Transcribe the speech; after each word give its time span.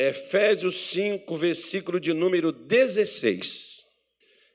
Efésios 0.00 0.76
5, 0.92 1.36
versículo 1.36 2.00
de 2.00 2.14
número 2.14 2.50
16. 2.52 3.80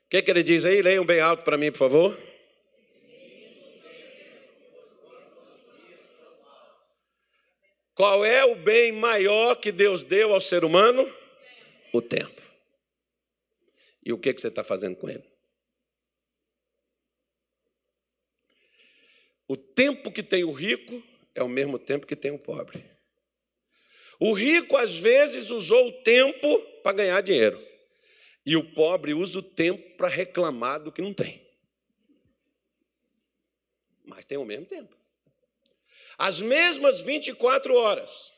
O 0.06 0.08
que, 0.10 0.20
que 0.20 0.28
ele 0.28 0.42
diz 0.42 0.64
aí? 0.64 0.82
Leiam 0.82 1.06
bem 1.06 1.20
alto 1.20 1.44
para 1.44 1.56
mim, 1.56 1.70
por 1.70 1.78
favor. 1.78 2.20
Qual 7.94 8.24
é 8.24 8.44
o 8.44 8.56
bem 8.56 8.90
maior 8.90 9.54
que 9.54 9.70
Deus 9.70 10.02
deu 10.02 10.34
ao 10.34 10.40
ser 10.40 10.64
humano? 10.64 11.08
O 11.92 12.02
tempo. 12.02 12.42
E 14.04 14.12
o 14.12 14.18
que, 14.18 14.34
que 14.34 14.40
você 14.40 14.48
está 14.48 14.64
fazendo 14.64 14.96
com 14.96 15.08
ele? 15.08 15.24
O 19.46 19.56
tempo 19.56 20.10
que 20.10 20.24
tem 20.24 20.42
o 20.42 20.50
rico 20.50 21.00
é 21.36 21.42
o 21.44 21.48
mesmo 21.48 21.78
tempo 21.78 22.04
que 22.04 22.16
tem 22.16 22.32
o 22.32 22.38
pobre. 22.38 22.95
O 24.18 24.32
rico, 24.32 24.76
às 24.76 24.96
vezes, 24.96 25.50
usou 25.50 25.88
o 25.88 25.92
tempo 26.02 26.58
para 26.82 26.96
ganhar 26.96 27.20
dinheiro. 27.20 27.62
E 28.44 28.56
o 28.56 28.64
pobre 28.72 29.12
usa 29.12 29.40
o 29.40 29.42
tempo 29.42 29.96
para 29.96 30.08
reclamar 30.08 30.80
do 30.80 30.92
que 30.92 31.02
não 31.02 31.12
tem. 31.12 31.44
Mas 34.04 34.24
tem 34.24 34.38
o 34.38 34.44
mesmo 34.44 34.66
tempo. 34.66 34.96
As 36.16 36.40
mesmas 36.40 37.00
24 37.00 37.74
horas. 37.74 38.32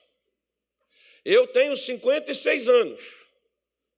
Eu 1.25 1.47
tenho 1.47 1.77
56 1.77 2.69
anos. 2.69 3.29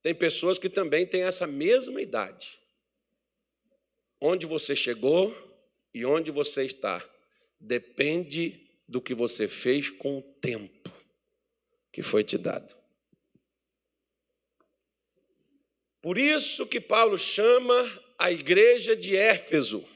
Tem 0.02 0.14
pessoas 0.14 0.58
que 0.58 0.68
também 0.68 1.06
têm 1.06 1.22
essa 1.22 1.46
mesma 1.46 2.02
idade. 2.02 2.58
Onde 4.20 4.44
você 4.44 4.74
chegou 4.74 5.34
e 5.94 6.04
onde 6.04 6.30
você 6.30 6.64
está 6.64 7.02
depende 7.58 8.68
do 8.88 9.00
que 9.00 9.14
você 9.14 9.46
fez 9.46 9.90
com 9.90 10.18
o 10.18 10.22
tempo 10.22 10.89
que 11.92 12.02
foi 12.02 12.24
te 12.24 12.38
dado. 12.38 12.76
Por 16.02 16.16
isso 16.16 16.66
que 16.66 16.80
Paulo 16.80 17.18
chama 17.18 17.74
a 18.18 18.30
igreja 18.30 18.96
de 18.96 19.16
Éfeso 19.16 19.86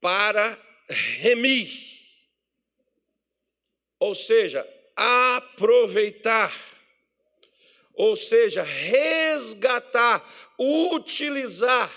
para 0.00 0.58
remir, 0.88 1.70
ou 3.98 4.14
seja, 4.14 4.66
aproveitar, 4.96 6.52
ou 7.94 8.16
seja, 8.16 8.62
resgatar, 8.62 10.24
utilizar 10.58 11.90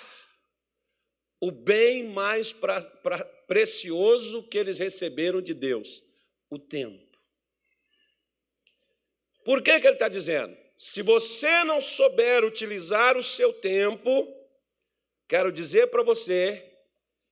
o 1.41 1.51
bem 1.51 2.07
mais 2.09 2.53
pra, 2.53 2.81
pra, 2.81 3.23
precioso 3.47 4.43
que 4.43 4.57
eles 4.57 4.79
receberam 4.79 5.41
de 5.41 5.53
Deus, 5.53 6.01
o 6.49 6.59
tempo. 6.59 7.02
Por 9.43 9.61
que, 9.61 9.79
que 9.79 9.87
ele 9.87 9.95
está 9.95 10.07
dizendo? 10.07 10.55
Se 10.77 11.01
você 11.01 11.63
não 11.63 11.79
souber 11.79 12.43
utilizar 12.43 13.17
o 13.17 13.23
seu 13.23 13.53
tempo, 13.53 14.27
quero 15.27 15.51
dizer 15.51 15.87
para 15.87 16.03
você 16.03 16.63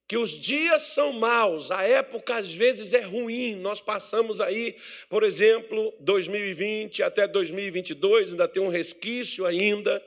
que 0.07 0.17
os 0.17 0.31
dias 0.31 0.81
são 0.81 1.13
maus, 1.13 1.71
a 1.71 1.83
época 1.83 2.35
às 2.35 2.53
vezes 2.53 2.93
é 2.93 2.99
ruim. 2.99 3.55
Nós 3.55 3.79
passamos 3.79 4.41
aí, 4.41 4.75
por 5.07 5.23
exemplo, 5.23 5.93
2020 6.01 7.01
até 7.01 7.25
2022, 7.25 8.31
ainda 8.31 8.47
tem 8.47 8.61
um 8.61 8.67
resquício 8.67 9.45
ainda, 9.45 10.03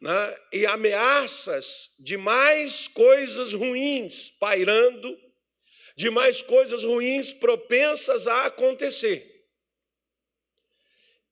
né? 0.00 0.36
e 0.52 0.66
ameaças 0.66 1.96
de 1.98 2.16
mais 2.16 2.86
coisas 2.86 3.52
ruins 3.52 4.30
pairando, 4.30 5.18
de 5.96 6.10
mais 6.10 6.42
coisas 6.42 6.84
ruins 6.84 7.32
propensas 7.32 8.28
a 8.28 8.46
acontecer. 8.46 9.39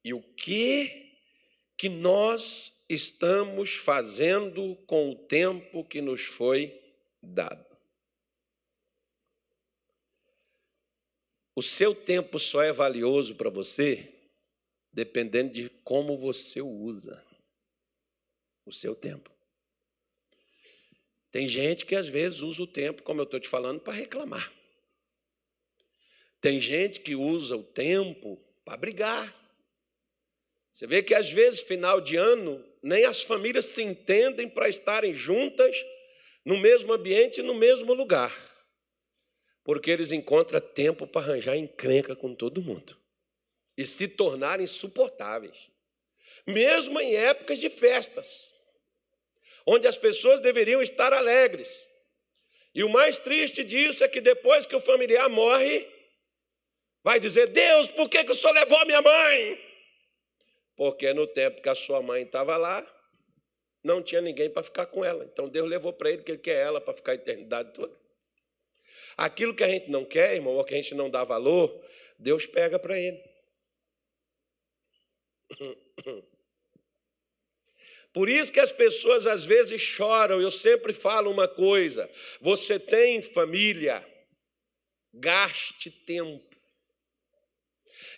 E 0.04 0.14
o 0.14 0.22
que 0.22 1.06
que 1.76 1.88
nós 1.88 2.84
estamos 2.88 3.74
fazendo 3.74 4.74
com 4.86 5.10
o 5.10 5.14
tempo 5.14 5.84
que 5.84 6.00
nos 6.00 6.22
foi 6.22 6.76
dado? 7.22 7.66
O 11.54 11.62
seu 11.62 11.94
tempo 11.94 12.38
só 12.38 12.62
é 12.62 12.72
valioso 12.72 13.34
para 13.34 13.50
você 13.50 14.14
dependendo 14.92 15.52
de 15.52 15.68
como 15.84 16.16
você 16.16 16.60
usa. 16.60 17.24
O 18.66 18.72
seu 18.72 18.96
tempo. 18.96 19.30
Tem 21.30 21.48
gente 21.48 21.86
que 21.86 21.94
às 21.94 22.08
vezes 22.08 22.40
usa 22.40 22.62
o 22.62 22.66
tempo, 22.66 23.02
como 23.02 23.20
eu 23.20 23.24
estou 23.24 23.38
te 23.38 23.48
falando, 23.48 23.80
para 23.80 23.92
reclamar. 23.92 24.52
Tem 26.40 26.60
gente 26.60 27.00
que 27.00 27.14
usa 27.14 27.56
o 27.56 27.62
tempo 27.62 28.36
para 28.64 28.76
brigar. 28.76 29.34
Você 30.70 30.86
vê 30.86 31.02
que 31.02 31.14
às 31.14 31.30
vezes, 31.30 31.60
final 31.60 32.00
de 32.00 32.16
ano, 32.16 32.64
nem 32.82 33.04
as 33.04 33.22
famílias 33.22 33.64
se 33.66 33.82
entendem 33.82 34.48
para 34.48 34.68
estarem 34.68 35.14
juntas 35.14 35.76
no 36.44 36.58
mesmo 36.58 36.92
ambiente 36.92 37.42
no 37.42 37.54
mesmo 37.54 37.92
lugar 37.92 38.32
porque 39.68 39.90
eles 39.90 40.12
encontram 40.12 40.58
tempo 40.62 41.06
para 41.06 41.20
arranjar 41.20 41.54
encrenca 41.54 42.16
com 42.16 42.34
todo 42.34 42.62
mundo 42.62 42.98
e 43.76 43.84
se 43.84 44.08
tornarem 44.08 44.64
insuportáveis, 44.64 45.68
mesmo 46.46 46.98
em 46.98 47.14
épocas 47.14 47.60
de 47.60 47.68
festas, 47.68 48.54
onde 49.66 49.86
as 49.86 49.98
pessoas 49.98 50.40
deveriam 50.40 50.80
estar 50.80 51.12
alegres. 51.12 51.86
E 52.74 52.82
o 52.82 52.88
mais 52.88 53.18
triste 53.18 53.62
disso 53.62 54.02
é 54.02 54.08
que 54.08 54.22
depois 54.22 54.64
que 54.64 54.74
o 54.74 54.80
familiar 54.80 55.28
morre, 55.28 55.86
vai 57.04 57.20
dizer: 57.20 57.48
Deus, 57.48 57.88
por 57.88 58.08
que, 58.08 58.24
que 58.24 58.32
o 58.32 58.34
senhor 58.34 58.54
levou 58.54 58.86
minha 58.86 59.02
mãe? 59.02 59.67
Porque 60.78 61.12
no 61.12 61.26
tempo 61.26 61.60
que 61.60 61.68
a 61.68 61.74
sua 61.74 62.00
mãe 62.00 62.22
estava 62.22 62.56
lá, 62.56 62.86
não 63.82 64.00
tinha 64.00 64.20
ninguém 64.20 64.48
para 64.48 64.62
ficar 64.62 64.86
com 64.86 65.04
ela. 65.04 65.24
Então 65.24 65.48
Deus 65.48 65.68
levou 65.68 65.92
para 65.92 66.08
ele 66.08 66.22
que 66.22 66.30
ele 66.30 66.38
quer 66.38 66.56
ela 66.60 66.80
para 66.80 66.94
ficar 66.94 67.10
a 67.12 67.16
eternidade 67.16 67.74
toda. 67.74 67.98
Aquilo 69.16 69.56
que 69.56 69.64
a 69.64 69.68
gente 69.68 69.90
não 69.90 70.04
quer, 70.04 70.36
irmão, 70.36 70.54
ou 70.54 70.64
que 70.64 70.74
a 70.74 70.76
gente 70.76 70.94
não 70.94 71.10
dá 71.10 71.24
valor, 71.24 71.84
Deus 72.16 72.46
pega 72.46 72.78
para 72.78 72.96
ele. 72.96 73.20
Por 78.12 78.28
isso 78.28 78.52
que 78.52 78.60
as 78.60 78.70
pessoas 78.70 79.26
às 79.26 79.44
vezes 79.44 79.80
choram. 79.80 80.40
Eu 80.40 80.52
sempre 80.52 80.92
falo 80.92 81.28
uma 81.28 81.48
coisa: 81.48 82.08
você 82.40 82.78
tem 82.78 83.20
família, 83.20 84.06
gaste 85.12 85.90
tempo. 85.90 86.47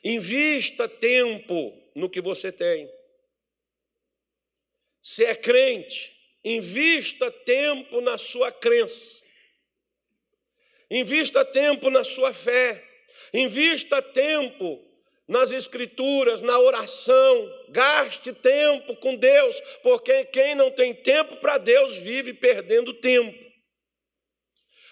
Invista 0.02 0.88
tempo 0.88 1.76
no 1.94 2.08
que 2.08 2.20
você 2.20 2.50
tem. 2.50 2.90
Se 5.02 5.24
é 5.24 5.34
crente, 5.34 6.14
invista 6.44 7.30
tempo 7.30 8.00
na 8.00 8.16
sua 8.18 8.50
crença. 8.52 9.22
Invista 10.90 11.44
tempo 11.44 11.90
na 11.90 12.02
sua 12.02 12.32
fé. 12.32 12.82
Invista 13.32 14.02
tempo 14.02 14.84
nas 15.28 15.52
escrituras, 15.52 16.42
na 16.42 16.58
oração. 16.58 17.64
Gaste 17.68 18.32
tempo 18.32 18.96
com 18.96 19.14
Deus, 19.14 19.60
porque 19.82 20.24
quem 20.24 20.54
não 20.54 20.70
tem 20.70 20.92
tempo 20.92 21.36
para 21.36 21.58
Deus 21.58 21.96
vive 21.96 22.34
perdendo 22.34 22.92
tempo. 22.94 23.49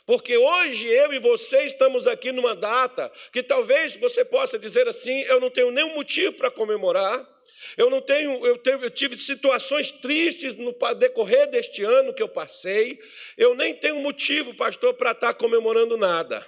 Porque 0.08 0.38
hoje 0.38 0.88
eu 0.88 1.12
e 1.12 1.18
você 1.18 1.64
estamos 1.64 2.06
aqui 2.06 2.32
numa 2.32 2.56
data 2.56 3.12
que 3.30 3.42
talvez 3.42 3.94
você 3.96 4.24
possa 4.24 4.58
dizer 4.58 4.88
assim: 4.88 5.20
eu 5.24 5.38
não 5.38 5.50
tenho 5.50 5.70
nenhum 5.70 5.94
motivo 5.94 6.34
para 6.38 6.50
comemorar. 6.50 7.28
Eu 7.76 7.90
não 7.90 8.00
tenho, 8.00 8.46
eu, 8.46 8.56
teve, 8.56 8.86
eu 8.86 8.90
tive 8.90 9.18
situações 9.18 9.90
tristes 9.90 10.54
no 10.54 10.74
decorrer 10.94 11.50
deste 11.50 11.84
ano 11.84 12.14
que 12.14 12.22
eu 12.22 12.28
passei. 12.28 12.98
Eu 13.36 13.54
nem 13.54 13.74
tenho 13.74 14.00
motivo, 14.00 14.54
pastor, 14.54 14.94
para 14.94 15.10
estar 15.10 15.34
comemorando 15.34 15.98
nada. 15.98 16.46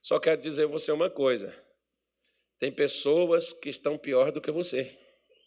Só 0.00 0.18
quero 0.18 0.40
dizer 0.40 0.64
a 0.64 0.68
você 0.68 0.90
uma 0.92 1.10
coisa: 1.10 1.54
tem 2.58 2.72
pessoas 2.72 3.52
que 3.52 3.68
estão 3.68 3.98
pior 3.98 4.32
do 4.32 4.40
que 4.40 4.50
você, 4.50 4.90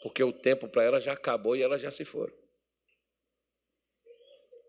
porque 0.03 0.23
o 0.23 0.31
tempo 0.31 0.69
para 0.69 0.83
elas 0.83 1.03
já 1.03 1.13
acabou 1.13 1.55
e 1.55 1.63
elas 1.63 1.81
já 1.81 1.89
se 1.89 2.05
foram. 2.05 2.35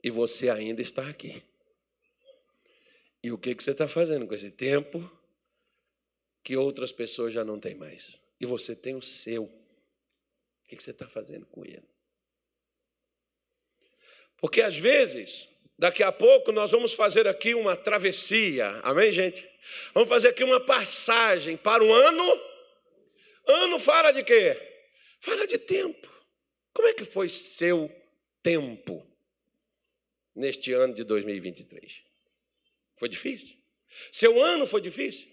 E 0.02 0.08
você 0.08 0.48
ainda 0.48 0.80
está 0.80 1.06
aqui. 1.06 1.46
E 3.22 3.32
o 3.32 3.38
que, 3.38 3.54
que 3.54 3.62
você 3.62 3.72
está 3.72 3.88
fazendo 3.88 4.26
com 4.26 4.34
esse 4.34 4.50
tempo 4.52 4.98
que 6.44 6.56
outras 6.56 6.92
pessoas 6.92 7.34
já 7.34 7.44
não 7.44 7.58
têm 7.58 7.74
mais? 7.74 8.22
E 8.40 8.46
você 8.46 8.74
tem 8.76 8.94
o 8.94 9.02
seu. 9.02 9.44
O 9.44 10.68
que, 10.68 10.76
que 10.76 10.82
você 10.82 10.92
está 10.92 11.08
fazendo 11.08 11.46
com 11.46 11.64
ele? 11.64 11.88
Porque 14.36 14.62
às 14.62 14.76
vezes, 14.76 15.48
daqui 15.76 16.02
a 16.02 16.12
pouco, 16.12 16.52
nós 16.52 16.70
vamos 16.70 16.94
fazer 16.94 17.26
aqui 17.26 17.54
uma 17.54 17.76
travessia, 17.76 18.68
amém, 18.84 19.12
gente? 19.12 19.48
Vamos 19.92 20.08
fazer 20.08 20.28
aqui 20.28 20.44
uma 20.44 20.60
passagem 20.60 21.56
para 21.56 21.82
o 21.82 21.92
ano. 21.92 22.42
Ano 23.46 23.78
fala 23.78 24.12
de 24.12 24.22
quê? 24.22 24.56
Fala 25.20 25.46
de 25.46 25.58
tempo. 25.58 26.08
Como 26.72 26.86
é 26.86 26.94
que 26.94 27.04
foi 27.04 27.28
seu 27.28 27.90
tempo 28.42 29.04
neste 30.34 30.72
ano 30.72 30.94
de 30.94 31.02
2023? 31.02 32.07
Foi 32.98 33.08
difícil? 33.08 33.56
Seu 34.10 34.42
ano 34.42 34.66
foi 34.66 34.80
difícil? 34.80 35.26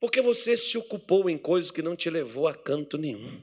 Porque 0.00 0.20
você 0.20 0.56
se 0.56 0.76
ocupou 0.76 1.28
em 1.30 1.38
coisas 1.38 1.70
que 1.70 1.82
não 1.82 1.94
te 1.94 2.10
levou 2.10 2.48
a 2.48 2.54
canto 2.54 2.98
nenhum. 2.98 3.42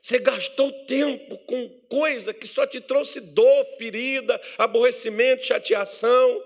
Você 0.00 0.18
gastou 0.18 0.70
tempo 0.84 1.38
com 1.46 1.68
coisa 1.88 2.34
que 2.34 2.46
só 2.46 2.66
te 2.66 2.80
trouxe 2.80 3.20
dor, 3.20 3.64
ferida, 3.78 4.38
aborrecimento, 4.58 5.46
chateação. 5.46 6.44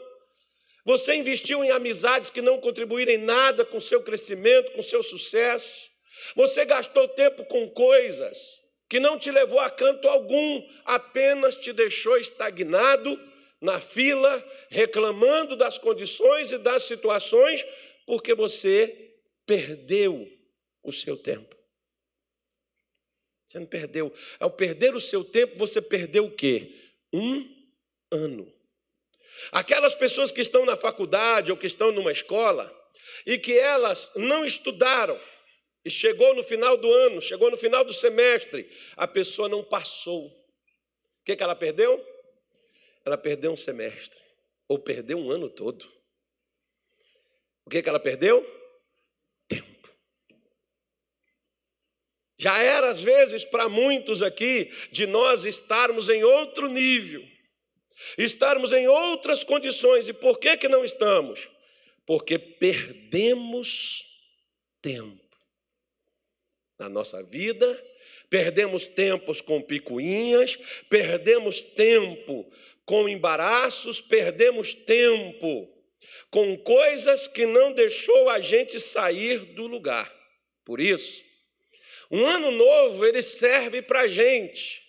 Você 0.85 1.15
investiu 1.15 1.65
em 1.65 1.71
amizades 1.71 2.31
que 2.31 2.41
não 2.41 2.61
contribuíram 2.61 3.13
em 3.13 3.19
nada 3.19 3.65
com 3.65 3.81
seu 3.81 4.03
crescimento, 4.03 4.73
com 4.73 4.83
seu 4.83 5.03
sucesso. 5.03 5.91
Você 6.37 6.65
gastou 6.65 7.09
tempo 7.09 7.45
com 7.47 7.69
coisas 7.71 8.61
que 8.89 9.01
não 9.01 9.19
te 9.19 9.31
levou 9.31 9.59
a 9.59 9.69
canto 9.69 10.07
algum, 10.07 10.63
apenas 10.85 11.57
te 11.57 11.73
deixou 11.73 12.17
estagnado 12.17 13.19
na 13.61 13.81
fila, 13.81 14.45
reclamando 14.71 15.57
das 15.57 15.79
condições 15.79 16.53
e 16.53 16.59
das 16.59 16.85
situações, 16.85 17.65
porque 18.07 18.35
você 18.35 19.17
perdeu 19.47 20.29
o 20.83 20.93
seu 20.93 21.17
tempo. 21.17 21.57
Você 23.47 23.59
não 23.59 23.67
perdeu. 23.67 24.13
Ao 24.39 24.51
perder 24.51 24.95
o 24.95 25.01
seu 25.01 25.25
tempo, 25.25 25.57
você 25.57 25.81
perdeu 25.81 26.27
o 26.27 26.35
quê? 26.35 26.93
Um 27.13 27.49
ano. 28.13 28.53
Aquelas 29.51 29.95
pessoas 29.95 30.31
que 30.31 30.41
estão 30.41 30.65
na 30.65 30.77
faculdade 30.77 31.51
ou 31.51 31.57
que 31.57 31.67
estão 31.67 31.91
numa 31.91 32.13
escola 32.13 32.75
e 33.25 33.39
que 33.39 33.59
elas 33.59 34.13
não 34.17 34.45
estudaram, 34.45 35.19
e 35.85 35.91
chegou 35.91 36.35
no 36.35 36.43
final 36.43 36.77
do 36.77 36.93
ano, 36.93 37.23
chegou 37.23 37.51
no 37.51 37.57
final 37.57 37.85
do 37.85 37.93
semestre, 37.93 38.71
a 38.97 39.07
pessoa 39.07 39.49
não 39.49 39.65
passou. 39.65 40.27
O 40.27 41.25
que, 41.25 41.37
que 41.37 41.43
ela 41.43 41.55
perdeu? 41.55 42.05
Ela 43.05 43.17
perdeu 43.17 43.53
um 43.53 43.57
semestre, 43.57 44.21
ou 44.69 44.79
perdeu 44.79 45.19
um 45.19 45.31
ano 45.31 45.49
todo. 45.49 45.91
O 47.65 47.71
que, 47.71 47.83
que 47.83 47.89
ela 47.89 48.01
perdeu? 48.01 48.43
Tempo. 49.47 49.95
Já 52.39 52.59
era, 52.63 52.89
às 52.89 53.03
vezes, 53.03 53.45
para 53.45 53.69
muitos 53.69 54.23
aqui, 54.23 54.73
de 54.91 55.07
nós 55.07 55.45
estarmos 55.45 56.09
em 56.09 56.25
outro 56.25 56.69
nível, 56.69 57.23
estarmos 58.17 58.73
em 58.73 58.89
outras 58.89 59.45
condições. 59.45 60.09
E 60.09 60.13
por 60.13 60.39
que, 60.39 60.57
que 60.57 60.69
não 60.69 60.85
estamos? 60.85 61.51
Porque 62.07 62.39
perdemos 62.39 64.03
tempo 64.81 65.29
na 66.79 66.89
nossa 66.89 67.23
vida, 67.25 67.67
perdemos 68.31 68.87
tempos 68.87 69.43
com 69.43 69.61
picuinhas, 69.61 70.57
perdemos 70.89 71.61
tempo 71.61 72.51
com 72.89 73.07
embaraços, 73.07 74.01
perdemos 74.01 74.73
tempo 74.73 75.69
com 76.31 76.57
coisas 76.57 77.29
que 77.29 77.45
não 77.45 77.75
deixou 77.75 78.31
a 78.31 78.41
gente 78.41 78.81
sair 78.81 79.41
do 79.41 79.67
lugar. 79.67 80.11
Por 80.65 80.81
isso, 80.81 81.23
um 82.11 82.25
ano 82.27 82.51
novo 82.51 83.05
ele 83.05 83.21
serve 83.21 83.83
para 83.83 84.01
a 84.01 84.09
gente 84.09 84.83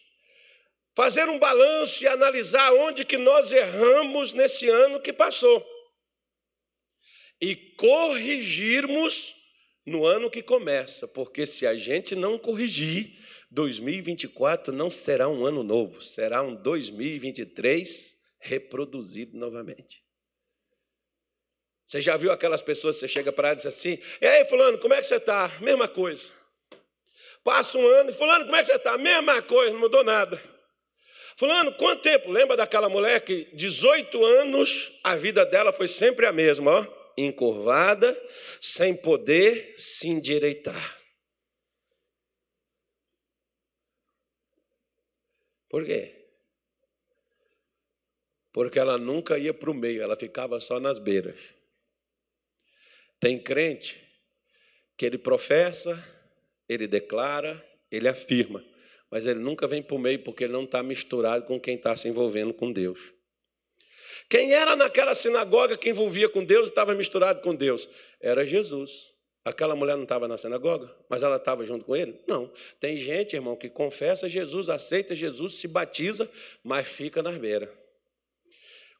fazer 0.95 1.27
um 1.27 1.37
balanço 1.37 2.05
e 2.05 2.07
analisar 2.07 2.71
onde 2.71 3.03
que 3.03 3.17
nós 3.17 3.51
erramos 3.51 4.31
nesse 4.31 4.69
ano 4.69 5.01
que 5.01 5.11
passou 5.11 5.61
e 7.41 7.53
corrigirmos 7.53 9.35
no 9.85 10.05
ano 10.05 10.31
que 10.31 10.41
começa, 10.41 11.05
porque 11.09 11.45
se 11.45 11.67
a 11.67 11.75
gente 11.75 12.15
não 12.15 12.37
corrigir, 12.37 13.18
2024 13.51 14.73
não 14.73 14.89
será 14.89 15.27
um 15.27 15.45
ano 15.45 15.63
novo, 15.63 16.01
será 16.01 16.41
um 16.41 16.55
2023 16.55 18.15
reproduzido 18.39 19.37
novamente. 19.37 20.03
Você 21.83 22.01
já 22.01 22.15
viu 22.15 22.31
aquelas 22.31 22.61
pessoas, 22.61 22.97
você 22.97 23.07
chega 23.07 23.31
para 23.31 23.49
ela 23.49 23.59
e 23.63 23.67
assim: 23.67 23.99
E 24.21 24.25
aí, 24.25 24.45
Fulano, 24.45 24.77
como 24.77 24.93
é 24.93 24.97
que 24.97 25.07
você 25.07 25.15
está? 25.15 25.51
Mesma 25.59 25.87
coisa. 25.87 26.27
Passa 27.43 27.77
um 27.77 27.87
ano, 27.87 28.11
e 28.11 28.13
Fulano, 28.13 28.45
como 28.45 28.55
é 28.55 28.59
que 28.59 28.67
você 28.67 28.75
está? 28.75 28.97
Mesma 28.97 29.41
coisa, 29.41 29.71
não 29.73 29.79
mudou 29.79 30.03
nada. 30.03 30.39
Fulano, 31.35 31.73
quanto 31.73 32.03
tempo? 32.03 32.29
Lembra 32.29 32.55
daquela 32.55 32.89
mulher 32.89 33.21
que 33.21 33.49
18 33.53 34.23
anos 34.23 34.99
a 35.03 35.15
vida 35.15 35.45
dela 35.45 35.73
foi 35.73 35.87
sempre 35.87 36.25
a 36.25 36.31
mesma, 36.31 36.71
ó 36.71 36.99
encurvada, 37.25 38.17
sem 38.61 38.95
poder 38.95 39.73
se 39.77 40.07
endireitar. 40.07 40.98
Por 45.69 45.85
quê? 45.85 46.15
Porque 48.51 48.79
ela 48.79 48.97
nunca 48.97 49.37
ia 49.37 49.53
para 49.53 49.69
o 49.69 49.73
meio, 49.73 50.01
ela 50.01 50.15
ficava 50.15 50.59
só 50.59 50.79
nas 50.79 50.97
beiras. 50.97 51.39
Tem 53.19 53.41
crente 53.41 54.01
que 54.97 55.05
ele 55.05 55.17
professa, 55.17 55.97
ele 56.67 56.87
declara, 56.87 57.63
ele 57.91 58.07
afirma, 58.07 58.63
mas 59.11 59.25
ele 59.25 59.39
nunca 59.39 59.67
vem 59.67 59.81
para 59.81 59.95
o 59.95 59.99
meio 59.99 60.23
porque 60.23 60.43
ele 60.43 60.53
não 60.53 60.63
está 60.63 60.81
misturado 60.81 61.45
com 61.45 61.59
quem 61.59 61.75
está 61.75 61.95
se 61.95 62.07
envolvendo 62.07 62.53
com 62.53 62.71
Deus. 62.71 63.13
Quem 64.29 64.53
era 64.53 64.75
naquela 64.75 65.15
sinagoga 65.15 65.77
que 65.77 65.89
envolvia 65.89 66.29
com 66.29 66.43
Deus 66.43 66.67
e 66.67 66.71
estava 66.71 66.93
misturado 66.93 67.41
com 67.41 67.55
Deus? 67.55 67.89
Era 68.21 68.45
Jesus. 68.45 69.09
Aquela 69.43 69.75
mulher 69.75 69.95
não 69.95 70.03
estava 70.03 70.27
na 70.27 70.37
sinagoga, 70.37 70.93
mas 71.07 71.23
ela 71.23 71.37
estava 71.37 71.65
junto 71.65 71.85
com 71.85 71.95
ele? 71.95 72.19
Não. 72.27 72.51
Tem 72.79 72.97
gente, 72.97 73.35
irmão, 73.35 73.55
que 73.55 73.69
confessa 73.69 74.27
Jesus, 74.27 74.69
aceita 74.69 75.15
Jesus, 75.15 75.55
se 75.55 75.67
batiza, 75.67 76.29
mas 76.63 76.87
fica 76.87 77.23
na 77.23 77.31
beira. 77.31 77.73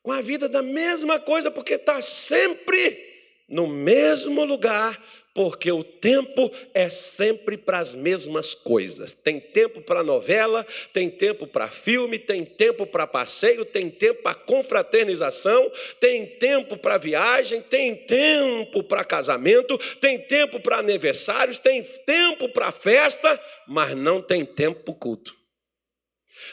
Com 0.01 0.11
a 0.11 0.21
vida 0.21 0.47
da 0.47 0.61
mesma 0.61 1.19
coisa, 1.19 1.51
porque 1.51 1.73
está 1.73 2.01
sempre 2.01 3.09
no 3.49 3.67
mesmo 3.67 4.45
lugar, 4.45 4.97
porque 5.39 5.71
o 5.71 5.85
tempo 5.85 6.51
é 6.73 6.89
sempre 6.89 7.55
para 7.55 7.79
as 7.79 7.95
mesmas 7.95 8.53
coisas. 8.53 9.13
Tem 9.13 9.39
tempo 9.39 9.79
para 9.79 10.03
novela, 10.03 10.67
tem 10.91 11.09
tempo 11.09 11.47
para 11.47 11.69
filme, 11.69 12.19
tem 12.19 12.43
tempo 12.43 12.85
para 12.85 13.07
passeio, 13.07 13.63
tem 13.63 13.89
tempo 13.89 14.21
para 14.21 14.35
confraternização, 14.35 15.71
tem 15.97 16.25
tempo 16.25 16.75
para 16.75 16.97
viagem, 16.97 17.61
tem 17.61 17.95
tempo 17.95 18.83
para 18.83 19.05
casamento, 19.05 19.77
tem 20.01 20.19
tempo 20.19 20.59
para 20.59 20.79
aniversários, 20.79 21.57
tem 21.57 21.81
tempo 21.83 22.49
para 22.49 22.69
festa, 22.69 23.41
mas 23.65 23.95
não 23.95 24.21
tem 24.21 24.43
tempo 24.43 24.83
para 24.83 24.93
culto. 24.93 25.37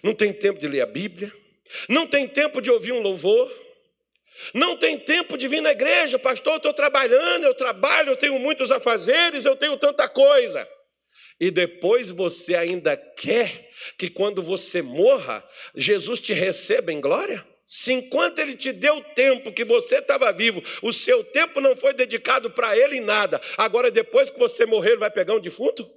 Não 0.01 0.15
tem 0.15 0.33
tempo 0.33 0.61
de 0.61 0.69
ler 0.69 0.83
a 0.83 0.87
Bíblia, 0.87 1.33
não 1.89 2.07
tem 2.07 2.29
tempo 2.29 2.61
de 2.63 2.71
ouvir 2.71 2.93
um 2.93 3.03
louvor 3.03 3.66
não 4.53 4.77
tem 4.77 4.99
tempo 4.99 5.37
de 5.37 5.49
vir 5.49 5.61
na 5.61 5.73
igreja, 5.73 6.19
pastor, 6.19 6.55
eu 6.55 6.57
estou 6.59 6.73
trabalhando, 6.73 7.45
eu 7.45 7.55
trabalho, 7.55 8.11
eu 8.11 8.17
tenho 8.17 8.39
muitos 8.39 8.71
afazeres, 8.71 9.45
eu 9.45 9.57
tenho 9.57 9.77
tanta 9.77 10.09
coisa. 10.09 10.67
E 11.39 11.51
depois 11.51 12.11
você 12.11 12.55
ainda 12.55 12.97
quer 12.97 13.71
que 13.99 14.09
quando 14.09 14.43
você 14.43 14.81
morra, 14.81 15.45
Jesus 15.75 16.21
te 16.21 16.33
receba 16.33 16.93
em 16.93 17.01
glória? 17.01 17.47
Se 17.65 17.93
enquanto 17.93 18.39
ele 18.39 18.55
te 18.55 18.73
deu 18.73 19.03
tempo 19.03 19.53
que 19.53 19.65
você 19.65 19.99
estava 19.99 20.33
vivo, 20.33 20.63
o 20.83 20.93
seu 20.93 21.25
tempo 21.25 21.61
não 21.61 21.75
foi 21.75 21.93
dedicado 21.93 22.51
para 22.51 22.79
ele 22.79 22.99
em 22.99 23.01
nada, 23.01 23.41
agora 23.59 23.91
depois 23.91 24.31
que 24.31 24.39
você 24.39 24.65
morrer, 24.65 24.91
ele 24.91 24.99
vai 24.99 25.11
pegar 25.11 25.35
um 25.35 25.41
defunto? 25.41 25.91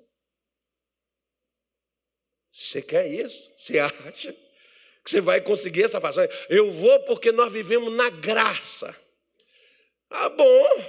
Você 2.51 2.81
quer 2.81 3.07
isso? 3.07 3.53
Você 3.55 3.79
acha? 3.79 4.35
Você 5.09 5.21
vai 5.21 5.41
conseguir 5.41 5.83
essa 5.83 5.99
façanha. 5.99 6.29
Eu 6.49 6.71
vou 6.71 6.99
porque 7.01 7.31
nós 7.31 7.51
vivemos 7.51 7.93
na 7.93 8.09
graça. 8.09 8.95
Ah, 10.09 10.29
bom. 10.29 10.85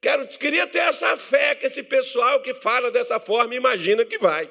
Quero, 0.00 0.26
queria 0.28 0.66
ter 0.66 0.78
essa 0.78 1.16
fé 1.16 1.54
que 1.54 1.66
esse 1.66 1.82
pessoal 1.82 2.40
que 2.40 2.54
fala 2.54 2.90
dessa 2.90 3.20
forma 3.20 3.54
imagina 3.54 4.04
que 4.04 4.18
vai. 4.18 4.50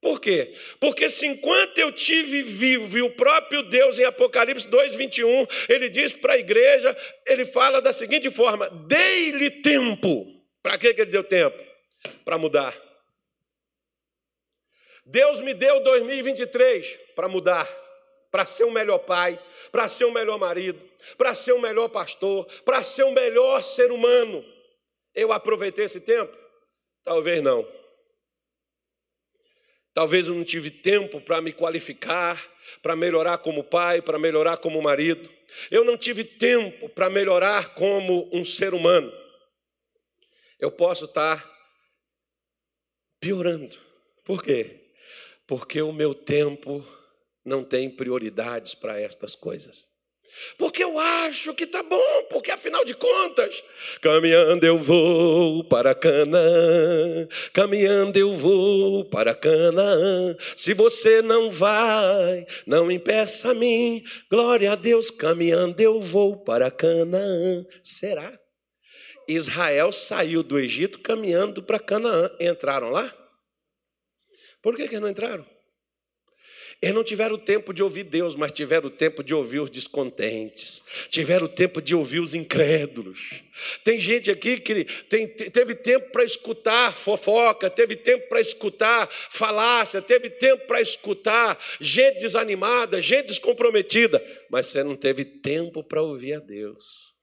Por 0.00 0.20
quê? 0.20 0.54
Porque 0.78 1.10
se 1.10 1.26
enquanto 1.26 1.78
eu 1.78 1.90
tive 1.90 2.42
vivo, 2.42 2.96
e 2.96 3.02
o 3.02 3.10
próprio 3.10 3.64
Deus 3.64 3.98
em 3.98 4.04
Apocalipse 4.04 4.68
2:21, 4.68 5.46
ele 5.68 5.88
diz 5.88 6.12
para 6.12 6.34
a 6.34 6.38
igreja, 6.38 6.96
ele 7.26 7.44
fala 7.44 7.82
da 7.82 7.92
seguinte 7.92 8.30
forma: 8.30 8.70
dei-lhe 8.86 9.50
tempo. 9.50 10.24
Para 10.62 10.78
que 10.78 10.86
ele 10.88 11.06
deu 11.06 11.24
tempo? 11.24 11.60
Para 12.24 12.38
mudar. 12.38 12.76
Deus 15.04 15.40
me 15.40 15.54
deu 15.54 15.80
2023 15.82 16.98
para 17.16 17.28
mudar 17.28 17.66
para 18.30 18.44
ser 18.44 18.64
um 18.64 18.70
melhor 18.70 18.98
pai, 18.98 19.40
para 19.72 19.88
ser 19.88 20.04
um 20.04 20.10
melhor 20.10 20.38
marido, 20.38 20.80
para 21.16 21.34
ser 21.34 21.52
um 21.52 21.60
melhor 21.60 21.88
pastor, 21.88 22.44
para 22.64 22.82
ser 22.82 23.04
um 23.04 23.12
melhor 23.12 23.62
ser 23.62 23.90
humano. 23.90 24.44
Eu 25.14 25.32
aproveitei 25.32 25.84
esse 25.84 26.00
tempo? 26.00 26.36
Talvez 27.02 27.42
não. 27.42 27.66
Talvez 29.94 30.28
eu 30.28 30.34
não 30.34 30.44
tive 30.44 30.70
tempo 30.70 31.20
para 31.20 31.40
me 31.40 31.52
qualificar, 31.52 32.40
para 32.82 32.94
melhorar 32.94 33.38
como 33.38 33.64
pai, 33.64 34.00
para 34.00 34.18
melhorar 34.18 34.58
como 34.58 34.80
marido. 34.80 35.28
Eu 35.70 35.84
não 35.84 35.96
tive 35.96 36.22
tempo 36.22 36.88
para 36.88 37.10
melhorar 37.10 37.74
como 37.74 38.28
um 38.32 38.44
ser 38.44 38.74
humano. 38.74 39.12
Eu 40.60 40.70
posso 40.70 41.06
estar 41.06 41.44
piorando. 43.18 43.76
Por 44.24 44.42
quê? 44.42 44.92
Porque 45.46 45.80
o 45.80 45.92
meu 45.92 46.14
tempo 46.14 46.86
não 47.48 47.64
tem 47.64 47.90
prioridades 47.90 48.74
para 48.74 49.00
estas 49.00 49.34
coisas. 49.34 49.88
Porque 50.56 50.84
eu 50.84 50.98
acho 50.98 51.54
que 51.54 51.66
tá 51.66 51.82
bom, 51.82 52.24
porque 52.30 52.50
afinal 52.50 52.84
de 52.84 52.94
contas, 52.94 53.64
caminhando 54.00 54.64
eu 54.64 54.78
vou 54.78 55.64
para 55.64 55.94
Canaã, 55.94 57.26
caminhando 57.52 58.16
eu 58.18 58.34
vou 58.34 59.04
para 59.06 59.34
Canaã. 59.34 60.36
Se 60.54 60.74
você 60.74 61.22
não 61.22 61.50
vai, 61.50 62.46
não 62.66 62.90
impeça 62.90 63.50
a 63.50 63.54
mim. 63.54 64.04
Glória 64.30 64.72
a 64.72 64.76
Deus, 64.76 65.10
caminhando 65.10 65.80
eu 65.80 66.00
vou 66.00 66.36
para 66.44 66.70
Canaã. 66.70 67.64
Será? 67.82 68.38
Israel 69.26 69.90
saiu 69.92 70.42
do 70.42 70.58
Egito 70.58 71.00
caminhando 71.00 71.62
para 71.62 71.80
Canaã. 71.80 72.30
Entraram 72.40 72.90
lá? 72.90 73.12
Por 74.62 74.76
que, 74.76 74.88
que 74.88 75.00
não 75.00 75.08
entraram? 75.08 75.46
Eles 76.80 76.94
não 76.94 77.02
tiveram 77.02 77.36
tempo 77.36 77.74
de 77.74 77.82
ouvir 77.82 78.04
Deus, 78.04 78.36
mas 78.36 78.52
tiveram 78.52 78.88
tempo 78.88 79.24
de 79.24 79.34
ouvir 79.34 79.58
os 79.58 79.68
descontentes, 79.68 80.84
tiveram 81.10 81.48
tempo 81.48 81.82
de 81.82 81.92
ouvir 81.92 82.20
os 82.20 82.34
incrédulos. 82.34 83.42
Tem 83.82 83.98
gente 83.98 84.30
aqui 84.30 84.60
que 84.60 84.84
tem, 84.84 85.26
teve 85.26 85.74
tempo 85.74 86.12
para 86.12 86.22
escutar 86.22 86.94
fofoca, 86.94 87.68
teve 87.68 87.96
tempo 87.96 88.28
para 88.28 88.40
escutar 88.40 89.08
falácia, 89.10 90.00
teve 90.00 90.30
tempo 90.30 90.68
para 90.68 90.80
escutar 90.80 91.58
gente 91.80 92.20
desanimada, 92.20 93.02
gente 93.02 93.26
descomprometida, 93.26 94.24
mas 94.48 94.66
você 94.66 94.84
não 94.84 94.94
teve 94.94 95.24
tempo 95.24 95.82
para 95.82 96.00
ouvir 96.00 96.34
a 96.34 96.38
Deus. 96.38 97.17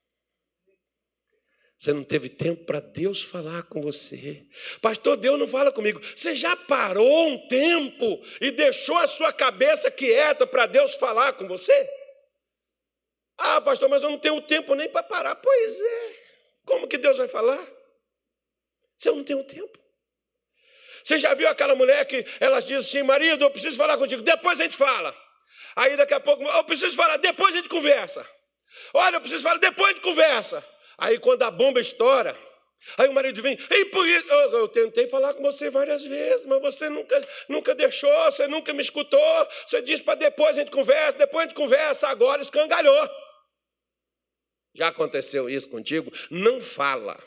Você 1.85 1.93
não 1.93 2.03
teve 2.03 2.29
tempo 2.29 2.65
para 2.65 2.79
Deus 2.79 3.21
falar 3.21 3.61
com 3.61 3.79
você. 3.79 4.43
Pastor, 4.81 5.15
Deus 5.17 5.37
não 5.37 5.47
fala 5.47 5.71
comigo. 5.71 6.01
Você 6.15 6.35
já 6.35 6.55
parou 6.55 7.27
um 7.27 7.47
tempo 7.47 8.19
e 8.41 8.49
deixou 8.49 8.97
a 8.97 9.05
sua 9.05 9.31
cabeça 9.31 9.91
quieta 9.91 10.47
para 10.47 10.65
Deus 10.65 10.95
falar 10.95 11.33
com 11.33 11.47
você? 11.47 11.89
Ah, 13.37 13.61
pastor, 13.61 13.87
mas 13.87 14.01
eu 14.01 14.09
não 14.09 14.17
tenho 14.17 14.41
tempo 14.41 14.73
nem 14.73 14.89
para 14.89 15.03
parar. 15.03 15.35
Pois 15.35 15.79
é. 15.79 16.15
Como 16.65 16.87
que 16.87 16.97
Deus 16.97 17.19
vai 17.19 17.27
falar? 17.27 17.63
Se 18.97 19.07
eu 19.07 19.15
não 19.15 19.23
tenho 19.23 19.43
tempo. 19.43 19.77
Você 21.03 21.19
já 21.19 21.35
viu 21.35 21.47
aquela 21.47 21.75
mulher 21.75 22.03
que 22.05 22.25
ela 22.39 22.61
diz 22.61 22.77
assim: 22.77 23.03
marido, 23.03 23.45
eu 23.45 23.51
preciso 23.51 23.77
falar 23.77 23.95
contigo, 23.99 24.23
depois 24.23 24.59
a 24.59 24.63
gente 24.63 24.75
fala. 24.75 25.15
Aí 25.75 25.95
daqui 25.95 26.15
a 26.15 26.19
pouco, 26.19 26.41
eu 26.41 26.63
preciso 26.63 26.95
falar, 26.95 27.17
depois 27.17 27.53
a 27.53 27.57
gente 27.57 27.69
conversa. 27.69 28.27
Olha, 28.91 29.17
eu 29.17 29.21
preciso 29.21 29.43
falar, 29.43 29.59
depois 29.59 29.91
a 29.91 29.93
gente 29.93 30.01
conversa. 30.01 30.74
Aí 30.97 31.19
quando 31.19 31.43
a 31.43 31.51
bomba 31.51 31.79
estoura, 31.79 32.37
aí 32.97 33.07
o 33.07 33.13
marido 33.13 33.41
vem, 33.41 33.57
e 33.69 33.85
por 33.85 34.07
isso, 34.07 34.27
eu, 34.27 34.51
eu, 34.59 34.67
tentei 34.67 35.07
falar 35.07 35.33
com 35.33 35.41
você 35.41 35.69
várias 35.69 36.03
vezes, 36.03 36.45
mas 36.45 36.61
você 36.61 36.89
nunca, 36.89 37.27
nunca 37.49 37.75
deixou, 37.75 38.25
você 38.25 38.47
nunca 38.47 38.73
me 38.73 38.81
escutou, 38.81 39.47
você 39.65 39.81
disse 39.81 40.03
para 40.03 40.15
depois 40.15 40.57
a 40.57 40.59
gente 40.59 40.71
conversa, 40.71 41.17
depois 41.17 41.45
a 41.45 41.47
gente 41.47 41.55
conversa, 41.55 42.07
agora 42.07 42.41
escangalhou. 42.41 43.09
Já 44.73 44.89
aconteceu 44.89 45.49
isso 45.49 45.69
contigo? 45.69 46.11
Não 46.29 46.59
fala. 46.59 47.17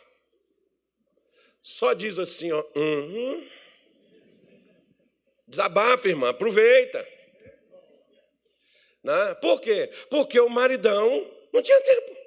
Só 1.63 1.93
diz 1.95 2.19
assim, 2.19 2.53
ó, 2.53 2.63
uhum. 2.77 3.49
Desabafa, 5.47 6.09
irmã, 6.09 6.29
aproveita. 6.29 7.07
Né? 9.03 9.35
Por 9.37 9.61
quê? 9.61 9.91
Porque 10.11 10.39
o 10.39 10.49
maridão 10.49 11.09
não 11.53 11.63
tinha 11.63 11.81
tempo. 11.81 12.18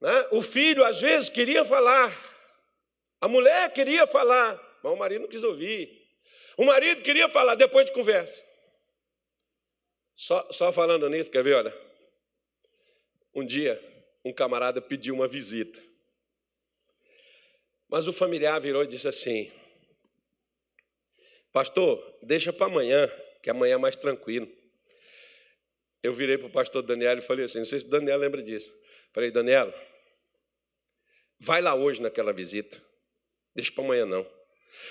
Né? 0.00 0.28
O 0.32 0.42
filho, 0.42 0.84
às 0.84 1.00
vezes, 1.00 1.28
queria 1.28 1.64
falar, 1.64 2.10
a 3.20 3.28
mulher 3.28 3.72
queria 3.72 4.06
falar, 4.06 4.58
mas 4.82 4.92
o 4.92 4.96
marido 4.96 5.22
não 5.22 5.28
quis 5.28 5.44
ouvir. 5.44 6.00
O 6.56 6.64
marido 6.64 7.02
queria 7.02 7.28
falar, 7.28 7.54
depois 7.54 7.86
de 7.86 7.92
conversa. 7.92 8.44
Só, 10.14 10.50
só 10.52 10.72
falando 10.72 11.08
nisso, 11.08 11.30
quer 11.30 11.42
ver? 11.42 11.54
Olha, 11.54 11.90
um 13.34 13.44
dia, 13.44 13.80
um 14.24 14.32
camarada 14.32 14.80
pediu 14.80 15.14
uma 15.14 15.28
visita. 15.28 15.82
Mas 17.88 18.06
o 18.06 18.12
familiar 18.12 18.60
virou 18.60 18.84
e 18.84 18.86
disse 18.86 19.08
assim: 19.08 19.50
Pastor, 21.52 22.18
deixa 22.22 22.52
para 22.52 22.66
amanhã, 22.66 23.10
que 23.42 23.50
amanhã 23.50 23.74
é 23.74 23.78
mais 23.78 23.96
tranquilo. 23.96 24.48
Eu 26.02 26.12
virei 26.12 26.38
para 26.38 26.46
o 26.46 26.52
pastor 26.52 26.82
Daniel 26.82 27.18
e 27.18 27.22
falei 27.22 27.44
assim: 27.44 27.58
Não 27.58 27.64
sei 27.64 27.80
se 27.80 27.86
o 27.86 27.90
Daniel 27.90 28.18
lembra 28.18 28.42
disso. 28.42 28.72
Falei, 29.12 29.30
Daniel, 29.30 29.72
Vai 31.40 31.62
lá 31.62 31.74
hoje 31.74 32.02
naquela 32.02 32.32
visita. 32.32 32.80
Deixa 33.54 33.72
para 33.72 33.82
amanhã 33.82 34.04
não. 34.04 34.26